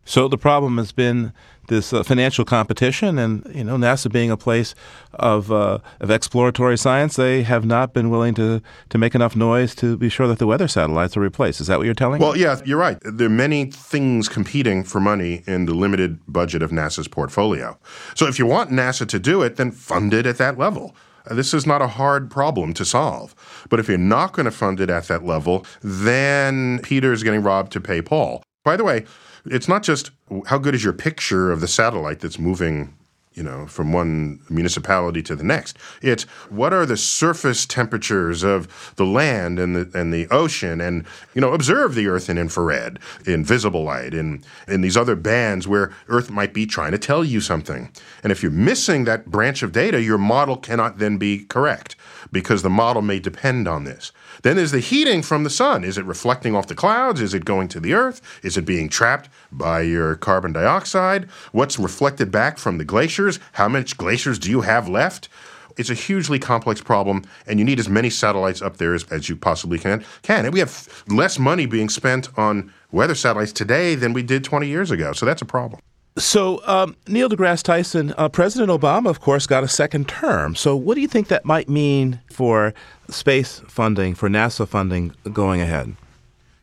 So 0.06 0.28
the 0.28 0.38
problem 0.38 0.78
has 0.78 0.92
been 0.92 1.32
this 1.68 1.94
uh, 1.94 2.04
financial 2.04 2.44
competition, 2.44 3.18
and 3.20 3.50
you 3.56 3.64
know 3.64 3.78
NASA 3.78 4.12
being 4.12 4.32
a 4.32 4.36
place 4.36 4.74
of 5.14 5.52
uh, 5.52 5.78
of 6.00 6.10
exploratory 6.10 6.78
science, 6.78 7.16
they 7.16 7.44
have 7.44 7.66
not 7.66 7.94
been 7.94 8.10
willing 8.10 8.34
to 8.34 8.62
to 8.90 8.98
make 8.98 9.16
enough 9.16 9.36
noise 9.36 9.76
to 9.76 9.96
be 9.98 10.10
sure 10.10 10.28
that 10.28 10.40
the 10.40 10.48
weather 10.48 10.68
satellites 10.68 11.16
are 11.16 11.22
replaced. 11.22 11.62
Is 11.62 11.68
that 11.68 11.78
what 11.78 11.86
you're 11.86 11.94
telling 11.94 12.20
Well, 12.20 12.34
me? 12.34 12.42
yeah, 12.42 12.60
you're 12.66 12.80
right. 12.80 12.98
There 13.04 13.28
are 13.28 13.30
many 13.30 13.66
things 13.66 14.28
competing 14.28 14.84
for 14.84 15.00
money 15.00 15.44
in 15.48 15.66
the 15.66 15.74
limited 15.74 16.20
budget 16.28 16.62
of 16.64 16.72
NASA's 16.72 17.08
portfolio. 17.08 17.78
So 18.16 18.28
if 18.28 18.40
you 18.40 18.46
want 18.48 18.72
NASA 18.72 19.08
to 19.08 19.20
do 19.20 19.44
it, 19.44 19.56
then 19.56 19.72
fund 19.72 20.14
it 20.14 20.26
at 20.26 20.38
that 20.40 20.58
level. 20.58 20.96
This 21.30 21.54
is 21.54 21.68
not 21.68 21.84
a 21.84 21.88
hard 21.88 22.32
problem 22.32 22.74
to 22.74 22.84
solve. 22.84 23.36
But 23.70 23.80
if 23.80 23.88
you're 23.88 24.00
not 24.00 24.34
going 24.34 24.46
to 24.46 24.52
fund 24.52 24.80
it 24.82 24.90
at 24.90 25.08
that 25.08 25.24
level, 25.24 25.64
then 25.84 26.80
Peter 26.80 27.14
is 27.14 27.22
getting 27.22 27.44
robbed 27.44 27.72
to 27.74 27.80
pay 27.80 28.02
Paul. 28.02 28.44
By 28.64 28.76
the 28.76 28.84
way, 28.84 29.06
it's 29.46 29.68
not 29.68 29.84
just 29.84 30.12
how 30.46 30.58
good 30.58 30.76
is 30.76 30.84
your 30.84 30.94
picture 30.94 31.52
of 31.52 31.62
the 31.62 31.68
satellite 31.68 32.20
that's 32.20 32.40
moving 32.40 32.94
you 33.34 33.44
know, 33.44 33.66
from 33.66 33.94
one 33.94 34.42
municipality 34.50 35.24
to 35.24 35.36
the 35.36 35.44
next. 35.44 35.78
It's 36.02 36.24
what 36.50 36.74
are 36.74 36.86
the 36.86 36.98
surface 36.98 37.66
temperatures 37.66 38.44
of 38.44 38.94
the 38.98 39.06
land 39.06 39.58
and 39.58 39.74
the 39.76 39.98
and 39.98 40.14
the 40.14 40.28
ocean, 40.30 40.82
and 40.82 41.06
you 41.34 41.40
know, 41.40 41.54
observe 41.54 41.96
the 41.96 42.08
Earth 42.08 42.30
in 42.30 42.38
infrared, 42.38 43.00
in 43.26 43.46
visible 43.46 43.84
light, 43.84 44.14
in 44.14 44.44
in 44.68 44.82
these 44.82 44.98
other 44.98 45.16
bands 45.16 45.66
where 45.66 45.94
Earth 46.10 46.30
might 46.30 46.54
be 46.54 46.66
trying 46.66 46.92
to 46.92 46.98
tell 46.98 47.24
you 47.24 47.40
something. 47.40 47.90
And 48.22 48.32
if 48.32 48.44
you're 48.44 48.52
missing 48.52 49.06
that 49.06 49.28
branch 49.28 49.64
of 49.64 49.72
data, 49.72 50.02
your 50.02 50.18
model 50.18 50.58
cannot 50.58 50.98
then 50.98 51.18
be 51.18 51.46
correct 51.46 51.96
because 52.32 52.62
the 52.62 52.70
model 52.70 53.02
may 53.02 53.20
depend 53.20 53.68
on 53.68 53.84
this. 53.84 54.12
Then 54.44 54.56
there's 54.56 54.72
the 54.72 54.80
heating 54.80 55.22
from 55.22 55.44
the 55.44 55.50
sun. 55.50 55.84
Is 55.84 55.98
it 55.98 56.06
reflecting 56.06 56.56
off 56.56 56.68
the 56.68 56.76
clouds? 56.76 57.22
Is 57.22 57.34
it 57.34 57.46
going 57.46 57.68
to 57.70 57.80
the 57.80 57.94
earth? 57.94 58.22
Is 58.44 58.58
it 58.58 58.66
being 58.66 58.90
trapped 58.90 59.30
by 59.52 59.82
your 59.82 60.16
carbon 60.16 60.54
dioxide? 60.54 61.26
What's 61.52 61.78
reflected 61.78 62.32
back 62.32 62.58
from 62.58 62.78
the 62.78 62.86
glaciers? 62.86 63.40
How 63.54 63.68
much 63.68 63.98
glaciers 63.98 64.40
do 64.40 64.50
you 64.50 64.62
have 64.62 64.88
left? 64.88 65.30
It's 65.78 65.90
a 65.90 65.94
hugely 65.94 66.38
complex 66.38 66.82
problem, 66.82 67.24
and 67.48 67.58
you 67.60 67.66
need 67.66 67.80
as 67.80 67.90
many 67.90 68.10
satellites 68.10 68.62
up 68.62 68.78
there 68.78 68.94
as, 68.94 69.04
as 69.06 69.30
you 69.30 69.36
possibly 69.36 69.80
can. 69.80 70.04
Can 70.22 70.46
and 70.46 70.54
we 70.54 70.60
have 70.60 71.04
less 71.08 71.40
money 71.40 71.66
being 71.66 71.90
spent 71.90 72.28
on 72.38 72.74
weather 72.92 73.16
satellites 73.16 73.54
today 73.54 73.96
than 73.96 74.14
we 74.14 74.22
did 74.22 74.44
20 74.44 74.68
years 74.68 74.92
ago. 74.92 75.14
So 75.14 75.26
that's 75.26 75.42
a 75.42 75.46
problem. 75.46 75.82
So, 76.18 76.62
um, 76.68 76.98
Neil 77.08 77.30
deGrasse 77.30 77.64
Tyson, 77.64 78.14
uh, 78.18 78.28
President 78.28 78.70
Obama, 78.70 79.10
of 79.10 79.22
course, 79.22 79.48
got 79.48 79.64
a 79.64 79.68
second 79.68 80.10
term. 80.10 80.56
So, 80.56 80.76
what 80.76 80.96
do 80.96 81.02
you 81.02 81.08
think 81.08 81.30
that 81.30 81.46
might 81.46 81.70
mean 81.70 82.20
for 82.30 82.74
space 83.10 83.62
funding, 83.68 84.14
for 84.16 84.28
NASA 84.28 84.68
funding 84.68 85.14
going 85.32 85.62
ahead? 85.62 85.96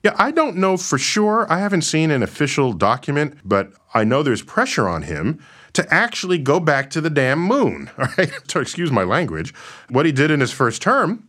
Yeah, 0.04 0.14
I 0.16 0.30
don't 0.30 0.56
know 0.56 0.76
for 0.76 0.98
sure. 0.98 1.50
I 1.50 1.58
haven't 1.58 1.82
seen 1.82 2.10
an 2.10 2.22
official 2.22 2.72
document, 2.72 3.38
but 3.44 3.72
I 3.94 4.04
know 4.04 4.22
there's 4.22 4.42
pressure 4.42 4.86
on 4.86 5.02
him 5.02 5.40
to 5.72 5.92
actually 5.92 6.38
go 6.38 6.60
back 6.60 6.90
to 6.90 7.00
the 7.00 7.10
damn 7.10 7.40
moon. 7.40 7.90
All 7.98 8.06
right, 8.18 8.30
so 8.48 8.60
excuse 8.60 8.92
my 8.92 9.04
language. 9.04 9.54
What 9.88 10.06
he 10.06 10.12
did 10.12 10.30
in 10.30 10.40
his 10.40 10.52
first 10.52 10.82
term. 10.82 11.24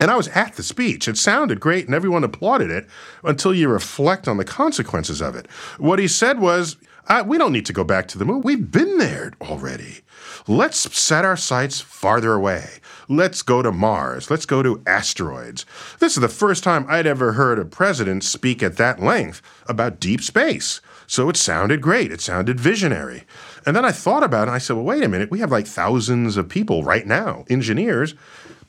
And 0.00 0.10
I 0.10 0.16
was 0.16 0.28
at 0.28 0.54
the 0.54 0.62
speech. 0.62 1.06
It 1.06 1.16
sounded 1.16 1.60
great 1.60 1.86
and 1.86 1.94
everyone 1.94 2.24
applauded 2.24 2.70
it 2.70 2.88
until 3.22 3.54
you 3.54 3.68
reflect 3.68 4.26
on 4.26 4.36
the 4.36 4.44
consequences 4.44 5.20
of 5.20 5.36
it. 5.36 5.48
What 5.78 6.00
he 6.00 6.08
said 6.08 6.40
was, 6.40 6.76
uh, 7.08 7.24
we 7.26 7.38
don't 7.38 7.52
need 7.52 7.66
to 7.66 7.72
go 7.72 7.84
back 7.84 8.08
to 8.08 8.18
the 8.18 8.24
moon. 8.24 8.42
We've 8.42 8.70
been 8.70 8.98
there 8.98 9.32
already. 9.40 10.00
Let's 10.46 10.78
set 10.98 11.24
our 11.24 11.36
sights 11.36 11.80
farther 11.80 12.32
away. 12.32 12.68
Let's 13.08 13.42
go 13.42 13.62
to 13.62 13.72
Mars. 13.72 14.30
Let's 14.30 14.46
go 14.46 14.62
to 14.62 14.82
asteroids. 14.86 15.66
This 15.98 16.16
is 16.16 16.20
the 16.20 16.28
first 16.28 16.64
time 16.64 16.86
I'd 16.88 17.06
ever 17.06 17.32
heard 17.32 17.58
a 17.58 17.64
president 17.64 18.24
speak 18.24 18.62
at 18.62 18.76
that 18.76 19.02
length 19.02 19.42
about 19.66 20.00
deep 20.00 20.22
space. 20.22 20.80
So 21.06 21.28
it 21.28 21.36
sounded 21.36 21.82
great. 21.82 22.12
It 22.12 22.20
sounded 22.20 22.58
visionary. 22.58 23.24
And 23.66 23.76
then 23.76 23.84
I 23.84 23.92
thought 23.92 24.22
about 24.22 24.44
it 24.44 24.48
and 24.48 24.54
I 24.54 24.58
said, 24.58 24.76
well, 24.76 24.84
wait 24.84 25.02
a 25.02 25.08
minute. 25.08 25.30
We 25.30 25.40
have 25.40 25.52
like 25.52 25.66
thousands 25.66 26.36
of 26.36 26.48
people 26.48 26.84
right 26.84 27.06
now, 27.06 27.44
engineers, 27.50 28.14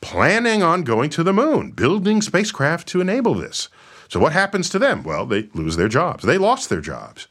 planning 0.00 0.62
on 0.62 0.82
going 0.82 1.10
to 1.10 1.22
the 1.22 1.32
moon, 1.32 1.70
building 1.70 2.20
spacecraft 2.20 2.86
to 2.88 3.00
enable 3.00 3.34
this. 3.34 3.68
So 4.08 4.20
what 4.20 4.32
happens 4.32 4.68
to 4.70 4.78
them? 4.78 5.02
Well, 5.02 5.24
they 5.24 5.48
lose 5.54 5.76
their 5.76 5.88
jobs. 5.88 6.24
They 6.24 6.38
lost 6.38 6.68
their 6.68 6.82
jobs. 6.82 7.26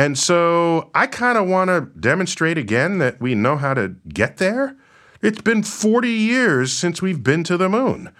And 0.00 0.18
so 0.18 0.90
I 0.94 1.06
kind 1.06 1.36
of 1.36 1.46
want 1.46 1.68
to 1.68 1.82
demonstrate 2.00 2.56
again 2.56 2.96
that 3.00 3.20
we 3.20 3.34
know 3.34 3.58
how 3.58 3.74
to 3.74 3.96
get 4.08 4.38
there. 4.38 4.74
It's 5.20 5.42
been 5.42 5.62
40 5.62 6.08
years 6.08 6.72
since 6.72 7.02
we've 7.02 7.22
been 7.22 7.44
to 7.44 7.58
the 7.58 7.68
moon. 7.68 8.10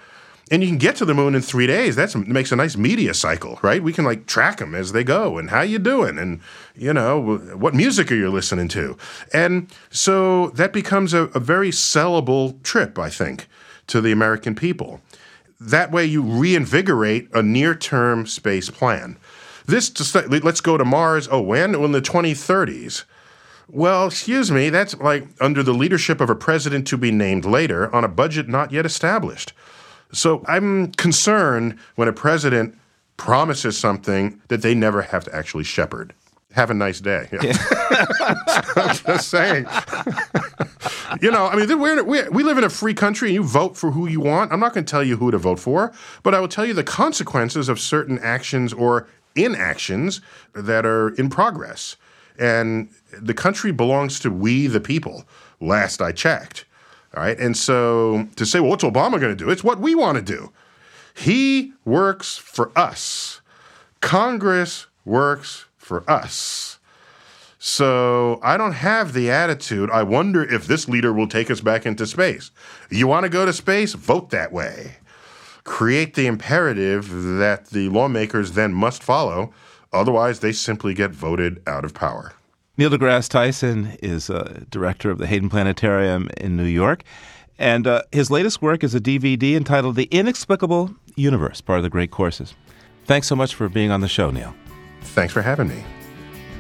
And 0.50 0.62
you 0.62 0.68
can 0.68 0.76
get 0.76 0.96
to 0.96 1.06
the 1.06 1.14
moon 1.14 1.34
in 1.34 1.40
three 1.40 1.66
days. 1.66 1.96
That 1.96 2.14
makes 2.14 2.52
a 2.52 2.56
nice 2.56 2.76
media 2.76 3.14
cycle, 3.14 3.58
right? 3.62 3.82
We 3.82 3.94
can 3.94 4.04
like 4.04 4.26
track 4.26 4.58
them 4.58 4.74
as 4.74 4.92
they 4.92 5.02
go 5.02 5.38
and 5.38 5.48
how 5.48 5.62
you 5.62 5.78
doing 5.78 6.18
and, 6.18 6.40
you 6.76 6.92
know, 6.92 7.38
what 7.56 7.74
music 7.74 8.12
are 8.12 8.16
you 8.16 8.28
listening 8.28 8.68
to? 8.68 8.98
And 9.32 9.72
so 9.88 10.50
that 10.50 10.74
becomes 10.74 11.14
a, 11.14 11.28
a 11.28 11.40
very 11.40 11.70
sellable 11.70 12.62
trip, 12.62 12.98
I 12.98 13.08
think, 13.08 13.48
to 13.86 14.02
the 14.02 14.12
American 14.12 14.54
people. 14.54 15.00
That 15.58 15.92
way 15.92 16.04
you 16.04 16.20
reinvigorate 16.20 17.30
a 17.32 17.42
near-term 17.42 18.26
space 18.26 18.68
plan. 18.68 19.16
This, 19.70 20.14
let's 20.14 20.60
go 20.60 20.76
to 20.76 20.84
Mars. 20.84 21.28
Oh, 21.30 21.40
when? 21.40 21.74
In 21.74 21.92
the 21.92 22.02
2030s. 22.02 23.04
Well, 23.68 24.06
excuse 24.08 24.50
me, 24.50 24.68
that's 24.68 24.96
like 24.98 25.28
under 25.40 25.62
the 25.62 25.72
leadership 25.72 26.20
of 26.20 26.28
a 26.28 26.34
president 26.34 26.88
to 26.88 26.96
be 26.96 27.12
named 27.12 27.44
later 27.44 27.94
on 27.94 28.02
a 28.02 28.08
budget 28.08 28.48
not 28.48 28.72
yet 28.72 28.84
established. 28.84 29.52
So 30.12 30.44
I'm 30.48 30.90
concerned 30.92 31.78
when 31.94 32.08
a 32.08 32.12
president 32.12 32.76
promises 33.16 33.78
something 33.78 34.40
that 34.48 34.62
they 34.62 34.74
never 34.74 35.02
have 35.02 35.24
to 35.24 35.34
actually 35.34 35.64
shepherd. 35.64 36.14
Have 36.52 36.70
a 36.70 36.74
nice 36.74 37.00
day. 37.00 37.28
I'm 37.32 38.96
just 38.96 39.28
saying. 39.28 39.66
you 41.20 41.30
know, 41.30 41.46
I 41.46 41.54
mean, 41.54 41.78
we're, 41.78 42.02
we 42.02 42.28
we 42.28 42.42
live 42.42 42.58
in 42.58 42.64
a 42.64 42.70
free 42.70 42.94
country 42.94 43.28
and 43.28 43.34
you 43.34 43.44
vote 43.44 43.76
for 43.76 43.92
who 43.92 44.08
you 44.08 44.18
want. 44.18 44.52
I'm 44.52 44.58
not 44.58 44.74
going 44.74 44.84
to 44.84 44.90
tell 44.90 45.04
you 45.04 45.16
who 45.16 45.30
to 45.30 45.38
vote 45.38 45.60
for, 45.60 45.92
but 46.24 46.34
I 46.34 46.40
will 46.40 46.48
tell 46.48 46.64
you 46.64 46.74
the 46.74 46.82
consequences 46.82 47.68
of 47.68 47.78
certain 47.78 48.18
actions 48.18 48.72
or 48.72 49.06
inactions 49.34 50.20
that 50.54 50.86
are 50.86 51.10
in 51.10 51.30
progress. 51.30 51.96
And 52.38 52.88
the 53.12 53.34
country 53.34 53.72
belongs 53.72 54.18
to 54.20 54.30
we, 54.30 54.66
the 54.66 54.80
people, 54.80 55.24
last 55.60 56.00
I 56.00 56.12
checked. 56.12 56.64
All 57.14 57.22
right. 57.22 57.38
And 57.38 57.56
so 57.56 58.28
to 58.36 58.46
say, 58.46 58.60
well, 58.60 58.70
what's 58.70 58.84
Obama 58.84 59.20
going 59.20 59.36
to 59.36 59.44
do? 59.44 59.50
It's 59.50 59.64
what 59.64 59.80
we 59.80 59.94
want 59.94 60.16
to 60.16 60.22
do. 60.22 60.52
He 61.14 61.72
works 61.84 62.36
for 62.36 62.70
us. 62.78 63.40
Congress 64.00 64.86
works 65.04 65.66
for 65.76 66.08
us. 66.08 66.78
So 67.58 68.40
I 68.42 68.56
don't 68.56 68.72
have 68.72 69.12
the 69.12 69.30
attitude, 69.30 69.90
I 69.90 70.02
wonder 70.02 70.42
if 70.42 70.66
this 70.66 70.88
leader 70.88 71.12
will 71.12 71.28
take 71.28 71.50
us 71.50 71.60
back 71.60 71.84
into 71.84 72.06
space. 72.06 72.50
You 72.90 73.06
want 73.06 73.24
to 73.24 73.28
go 73.28 73.44
to 73.44 73.52
space? 73.52 73.92
Vote 73.92 74.30
that 74.30 74.50
way. 74.50 74.96
Create 75.70 76.14
the 76.14 76.26
imperative 76.26 77.08
that 77.38 77.66
the 77.66 77.88
lawmakers 77.90 78.52
then 78.52 78.74
must 78.74 79.04
follow. 79.04 79.52
Otherwise, 79.92 80.40
they 80.40 80.50
simply 80.50 80.94
get 80.94 81.12
voted 81.12 81.62
out 81.64 81.84
of 81.84 81.94
power. 81.94 82.32
Neil 82.76 82.90
deGrasse 82.90 83.28
Tyson 83.28 83.96
is 84.02 84.28
uh, 84.28 84.64
director 84.68 85.12
of 85.12 85.18
the 85.18 85.28
Hayden 85.28 85.48
Planetarium 85.48 86.28
in 86.36 86.56
New 86.56 86.64
York. 86.64 87.04
And 87.56 87.86
uh, 87.86 88.02
his 88.10 88.32
latest 88.32 88.60
work 88.60 88.82
is 88.82 88.96
a 88.96 89.00
DVD 89.00 89.54
entitled 89.54 89.94
The 89.94 90.08
Inexplicable 90.10 90.90
Universe, 91.14 91.60
part 91.60 91.78
of 91.78 91.84
the 91.84 91.88
Great 91.88 92.10
Courses. 92.10 92.52
Thanks 93.04 93.28
so 93.28 93.36
much 93.36 93.54
for 93.54 93.68
being 93.68 93.92
on 93.92 94.00
the 94.00 94.08
show, 94.08 94.32
Neil. 94.32 94.52
Thanks 95.02 95.32
for 95.32 95.40
having 95.40 95.68
me. 95.68 95.84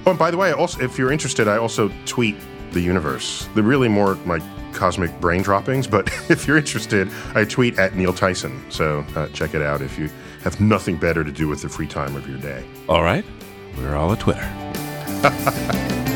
Oh, 0.06 0.10
and 0.10 0.18
by 0.18 0.30
the 0.30 0.36
way, 0.36 0.52
also, 0.52 0.80
if 0.80 0.96
you're 0.96 1.10
interested, 1.10 1.48
I 1.48 1.56
also 1.56 1.90
tweet 2.06 2.36
the 2.70 2.80
universe. 2.80 3.48
They're 3.56 3.64
really 3.64 3.88
more 3.88 4.14
like 4.24 4.42
cosmic 4.72 5.18
brain 5.20 5.42
droppings, 5.42 5.86
but 5.86 6.08
if 6.30 6.46
you're 6.46 6.58
interested, 6.58 7.08
I 7.34 7.44
tweet 7.44 7.78
at 7.78 7.94
Neil 7.94 8.12
Tyson. 8.12 8.62
So 8.70 9.04
uh, 9.14 9.28
check 9.28 9.54
it 9.54 9.62
out 9.62 9.82
if 9.82 9.98
you 9.98 10.10
have 10.42 10.60
nothing 10.60 10.96
better 10.96 11.24
to 11.24 11.32
do 11.32 11.48
with 11.48 11.62
the 11.62 11.68
free 11.68 11.88
time 11.88 12.16
of 12.16 12.28
your 12.28 12.38
day. 12.38 12.64
All 12.88 13.02
right. 13.02 13.24
We're 13.76 13.96
all 13.96 14.12
at 14.12 14.20
Twitter. 14.20 16.06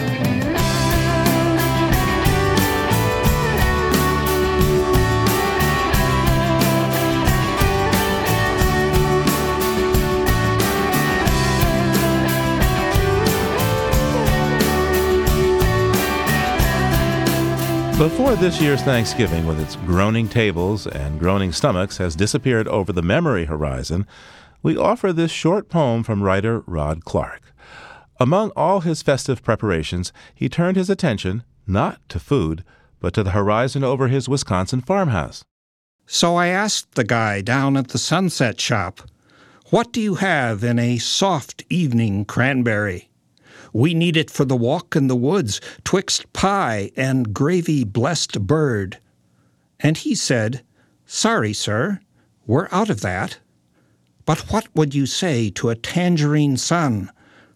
Before 17.98 18.34
this 18.34 18.60
year's 18.60 18.82
Thanksgiving, 18.82 19.46
with 19.46 19.60
its 19.60 19.76
groaning 19.76 20.28
tables 20.28 20.88
and 20.88 21.20
groaning 21.20 21.52
stomachs, 21.52 21.98
has 21.98 22.16
disappeared 22.16 22.66
over 22.66 22.92
the 22.92 23.02
memory 23.02 23.44
horizon, 23.44 24.04
we 24.64 24.76
offer 24.76 25.12
this 25.12 25.30
short 25.30 25.68
poem 25.68 26.02
from 26.02 26.20
writer 26.20 26.64
Rod 26.66 27.04
Clark. 27.04 27.54
Among 28.18 28.50
all 28.56 28.80
his 28.80 29.00
festive 29.00 29.44
preparations, 29.44 30.12
he 30.34 30.48
turned 30.48 30.76
his 30.76 30.90
attention 30.90 31.44
not 31.68 32.00
to 32.08 32.18
food, 32.18 32.64
but 32.98 33.14
to 33.14 33.22
the 33.22 33.30
horizon 33.30 33.84
over 33.84 34.08
his 34.08 34.28
Wisconsin 34.28 34.80
farmhouse. 34.80 35.44
So 36.04 36.34
I 36.34 36.48
asked 36.48 36.96
the 36.96 37.04
guy 37.04 37.42
down 37.42 37.76
at 37.76 37.88
the 37.88 37.98
sunset 37.98 38.60
shop, 38.60 39.02
What 39.70 39.92
do 39.92 40.00
you 40.00 40.16
have 40.16 40.64
in 40.64 40.80
a 40.80 40.98
soft 40.98 41.62
evening 41.70 42.24
cranberry? 42.24 43.08
We 43.74 43.92
need 43.92 44.16
it 44.16 44.30
for 44.30 44.44
the 44.44 44.56
walk 44.56 44.94
in 44.94 45.08
the 45.08 45.16
woods, 45.16 45.60
twixt 45.82 46.32
pie 46.32 46.92
and 46.96 47.34
gravy 47.34 47.82
blessed 47.82 48.46
bird. 48.46 48.98
And 49.80 49.98
he 49.98 50.14
said, 50.14 50.62
Sorry, 51.06 51.52
sir, 51.52 51.98
we're 52.46 52.68
out 52.70 52.88
of 52.88 53.00
that. 53.00 53.38
But 54.26 54.52
what 54.52 54.68
would 54.76 54.94
you 54.94 55.06
say 55.06 55.50
to 55.50 55.70
a 55.70 55.74
tangerine 55.74 56.56
sun 56.56 57.10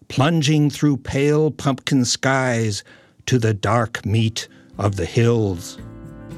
plunging 0.09 0.69
through 0.69 0.97
pale 0.97 1.51
pumpkin 1.51 2.03
skies 2.03 2.83
to 3.25 3.39
the 3.39 3.53
dark 3.53 4.05
meat 4.05 4.49
of 4.77 4.97
the 4.97 5.05
hills? 5.05 5.79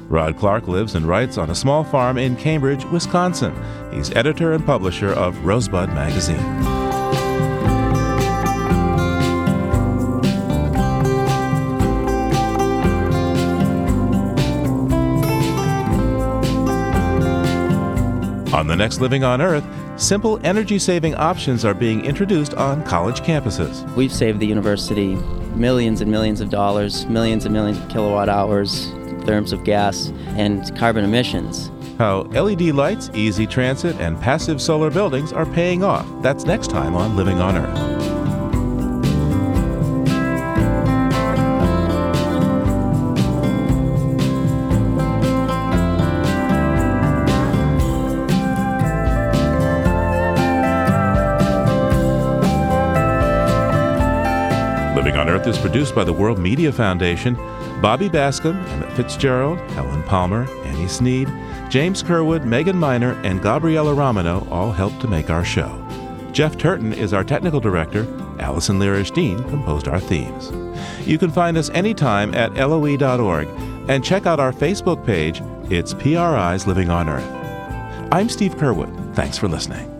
Rod 0.06 0.38
Clark 0.38 0.68
lives 0.68 0.94
and 0.94 1.06
writes 1.06 1.38
on 1.38 1.50
a 1.50 1.56
small 1.56 1.82
farm 1.82 2.18
in 2.18 2.36
Cambridge, 2.36 2.84
Wisconsin. 2.84 3.52
He's 3.92 4.14
editor 4.14 4.52
and 4.52 4.64
publisher 4.64 5.10
of 5.12 5.44
Rosebud 5.44 5.88
magazine. 5.88 6.91
On 18.52 18.66
the 18.66 18.76
next 18.76 19.00
Living 19.00 19.24
on 19.24 19.40
Earth, 19.40 19.64
simple 19.96 20.38
energy 20.44 20.78
saving 20.78 21.14
options 21.14 21.64
are 21.64 21.72
being 21.72 22.04
introduced 22.04 22.52
on 22.52 22.84
college 22.84 23.20
campuses. 23.20 23.90
We've 23.94 24.12
saved 24.12 24.40
the 24.40 24.46
university 24.46 25.14
millions 25.54 26.02
and 26.02 26.10
millions 26.10 26.42
of 26.42 26.50
dollars, 26.50 27.06
millions 27.06 27.46
and 27.46 27.54
millions 27.54 27.78
of 27.78 27.88
kilowatt 27.88 28.28
hours, 28.28 28.88
therms 29.24 29.54
of 29.54 29.64
gas, 29.64 30.12
and 30.36 30.76
carbon 30.76 31.02
emissions. 31.02 31.70
How 31.96 32.22
LED 32.22 32.74
lights, 32.74 33.10
easy 33.14 33.46
transit, 33.46 33.96
and 33.96 34.20
passive 34.20 34.60
solar 34.60 34.90
buildings 34.90 35.32
are 35.32 35.46
paying 35.46 35.82
off. 35.82 36.06
That's 36.22 36.44
next 36.44 36.68
time 36.68 36.94
on 36.94 37.16
Living 37.16 37.40
on 37.40 37.56
Earth. 37.56 38.01
Is 55.52 55.58
produced 55.58 55.94
by 55.94 56.02
the 56.02 56.14
World 56.14 56.38
Media 56.38 56.72
Foundation. 56.72 57.34
Bobby 57.82 58.08
Bascomb, 58.08 58.66
Emmett 58.68 58.90
Fitzgerald, 58.92 59.58
Helen 59.72 60.02
Palmer, 60.04 60.48
Annie 60.64 60.88
Sneed, 60.88 61.30
James 61.68 62.02
Curwood, 62.02 62.46
Megan 62.46 62.78
Miner, 62.78 63.20
and 63.22 63.42
Gabriella 63.42 63.92
Romano 63.92 64.48
all 64.50 64.72
helped 64.72 65.02
to 65.02 65.08
make 65.08 65.28
our 65.28 65.44
show. 65.44 65.70
Jeff 66.32 66.56
Turton 66.56 66.94
is 66.94 67.12
our 67.12 67.22
technical 67.22 67.60
director. 67.60 68.06
Allison 68.38 68.78
Lirish 68.78 69.12
Dean 69.12 69.42
composed 69.50 69.88
our 69.88 70.00
themes. 70.00 70.50
You 71.06 71.18
can 71.18 71.30
find 71.30 71.58
us 71.58 71.68
anytime 71.70 72.34
at 72.34 72.54
loe.org 72.54 73.46
and 73.90 74.02
check 74.02 74.24
out 74.24 74.40
our 74.40 74.54
Facebook 74.54 75.04
page. 75.04 75.42
It's 75.70 75.92
PRI's 75.92 76.66
Living 76.66 76.88
on 76.88 77.10
Earth. 77.10 78.08
I'm 78.10 78.30
Steve 78.30 78.54
Curwood. 78.56 79.14
Thanks 79.14 79.36
for 79.36 79.48
listening. 79.48 79.90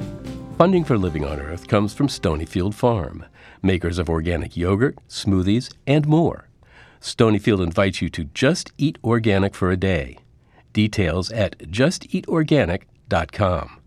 Funding 0.57 0.85
for 0.85 0.97
Living 0.97 1.27
on 1.27 1.41
Earth 1.41 1.69
comes 1.69 1.93
from 1.93 2.09
Stonyfield 2.09 2.73
Farm, 2.73 3.27
makers 3.63 3.99
of 3.99 4.11
organic 4.11 4.57
yogurt, 4.57 4.97
smoothies, 5.09 5.73
and 5.87 6.07
more. 6.07 6.49
Stonyfield 7.01 7.63
invites 7.63 8.01
you 8.01 8.09
to 8.11 8.25
just 8.25 8.73
eat 8.79 8.99
organic 9.03 9.55
for 9.55 9.71
a 9.71 9.77
day. 9.77 10.19
Details 10.73 11.31
at 11.33 11.59
justeatorganic.com. 11.59 13.79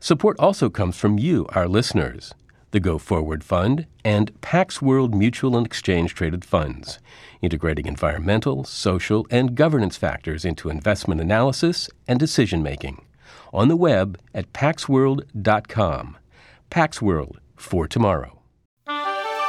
Support 0.00 0.38
also 0.38 0.68
comes 0.68 0.96
from 0.96 1.18
you, 1.18 1.46
our 1.50 1.66
listeners, 1.66 2.34
the 2.72 2.80
Go 2.80 2.98
Forward 2.98 3.44
Fund, 3.44 3.86
and 4.04 4.38
Pax 4.40 4.82
World 4.82 5.14
Mutual 5.14 5.56
and 5.56 5.64
Exchange 5.64 6.14
Traded 6.14 6.44
Funds, 6.44 6.98
integrating 7.40 7.86
environmental, 7.86 8.64
social, 8.64 9.26
and 9.30 9.54
governance 9.54 9.96
factors 9.96 10.44
into 10.44 10.68
investment 10.68 11.20
analysis 11.20 11.88
and 12.08 12.18
decision 12.18 12.62
making. 12.62 13.04
On 13.52 13.68
the 13.68 13.76
web 13.76 14.18
at 14.34 14.52
paxworld.com. 14.52 16.16
Pax 16.68 17.00
World 17.00 17.38
for 17.56 17.86
tomorrow. 17.86 18.33